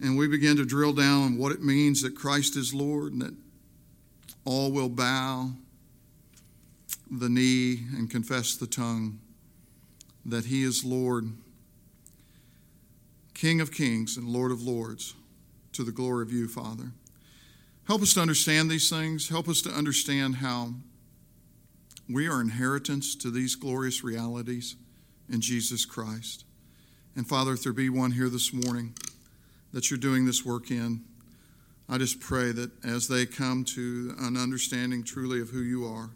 and 0.00 0.16
we 0.16 0.26
begin 0.28 0.56
to 0.56 0.64
drill 0.64 0.94
down 0.94 1.22
on 1.22 1.38
what 1.38 1.52
it 1.52 1.62
means 1.62 2.00
that 2.02 2.16
Christ 2.16 2.56
is 2.56 2.72
Lord 2.72 3.12
and 3.12 3.22
that 3.22 3.34
all 4.46 4.72
will 4.72 4.88
bow 4.88 5.50
the 7.10 7.28
knee 7.28 7.80
and 7.96 8.10
confess 8.10 8.56
the 8.56 8.66
tongue 8.66 9.20
that 10.24 10.46
He 10.46 10.62
is 10.62 10.84
Lord, 10.84 11.32
King 13.34 13.60
of 13.60 13.72
kings 13.72 14.16
and 14.16 14.28
Lord 14.28 14.52
of 14.52 14.62
lords, 14.62 15.14
to 15.72 15.84
the 15.84 15.92
glory 15.92 16.22
of 16.22 16.32
you, 16.32 16.48
Father. 16.48 16.92
Help 17.86 18.02
us 18.02 18.14
to 18.14 18.20
understand 18.20 18.70
these 18.70 18.88
things. 18.88 19.28
Help 19.28 19.48
us 19.48 19.62
to 19.62 19.70
understand 19.70 20.36
how 20.36 20.74
we 22.08 22.28
are 22.28 22.40
inheritance 22.40 23.14
to 23.16 23.30
these 23.30 23.54
glorious 23.54 24.02
realities 24.02 24.76
in 25.28 25.40
Jesus 25.40 25.84
Christ. 25.84 26.44
And 27.16 27.26
Father, 27.26 27.52
if 27.52 27.62
there 27.62 27.72
be 27.72 27.88
one 27.88 28.12
here 28.12 28.28
this 28.28 28.52
morning 28.52 28.94
that 29.72 29.90
you're 29.90 29.98
doing 29.98 30.26
this 30.26 30.44
work 30.44 30.70
in, 30.70 31.02
I 31.88 31.98
just 31.98 32.20
pray 32.20 32.52
that 32.52 32.70
as 32.84 33.08
they 33.08 33.26
come 33.26 33.64
to 33.64 34.14
an 34.18 34.36
understanding 34.36 35.02
truly 35.02 35.40
of 35.40 35.50
who 35.50 35.60
you 35.60 35.84
are, 35.86 36.10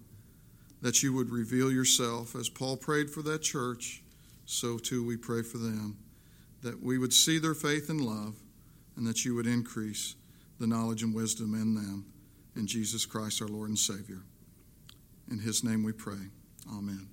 that 0.82 1.02
you 1.02 1.12
would 1.12 1.30
reveal 1.30 1.72
yourself. 1.72 2.36
As 2.36 2.48
Paul 2.48 2.76
prayed 2.76 3.10
for 3.10 3.22
that 3.22 3.42
church, 3.42 4.02
so 4.46 4.78
too 4.78 5.04
we 5.04 5.16
pray 5.16 5.42
for 5.42 5.58
them. 5.58 5.98
That 6.62 6.82
we 6.82 6.98
would 6.98 7.12
see 7.12 7.38
their 7.38 7.54
faith 7.54 7.90
and 7.90 8.00
love, 8.00 8.36
and 8.96 9.06
that 9.06 9.24
you 9.24 9.34
would 9.34 9.46
increase 9.46 10.14
the 10.59 10.66
knowledge 10.66 11.02
and 11.02 11.14
wisdom 11.14 11.55
in 11.55 11.74
them. 11.74 12.07
In 12.57 12.66
Jesus 12.66 13.05
Christ, 13.05 13.42
our 13.42 13.48
Lord 13.48 13.68
and 13.68 13.78
Savior. 13.78 14.22
In 15.30 15.38
his 15.38 15.64
name 15.64 15.82
we 15.82 15.92
pray. 15.92 16.30
Amen. 16.70 17.09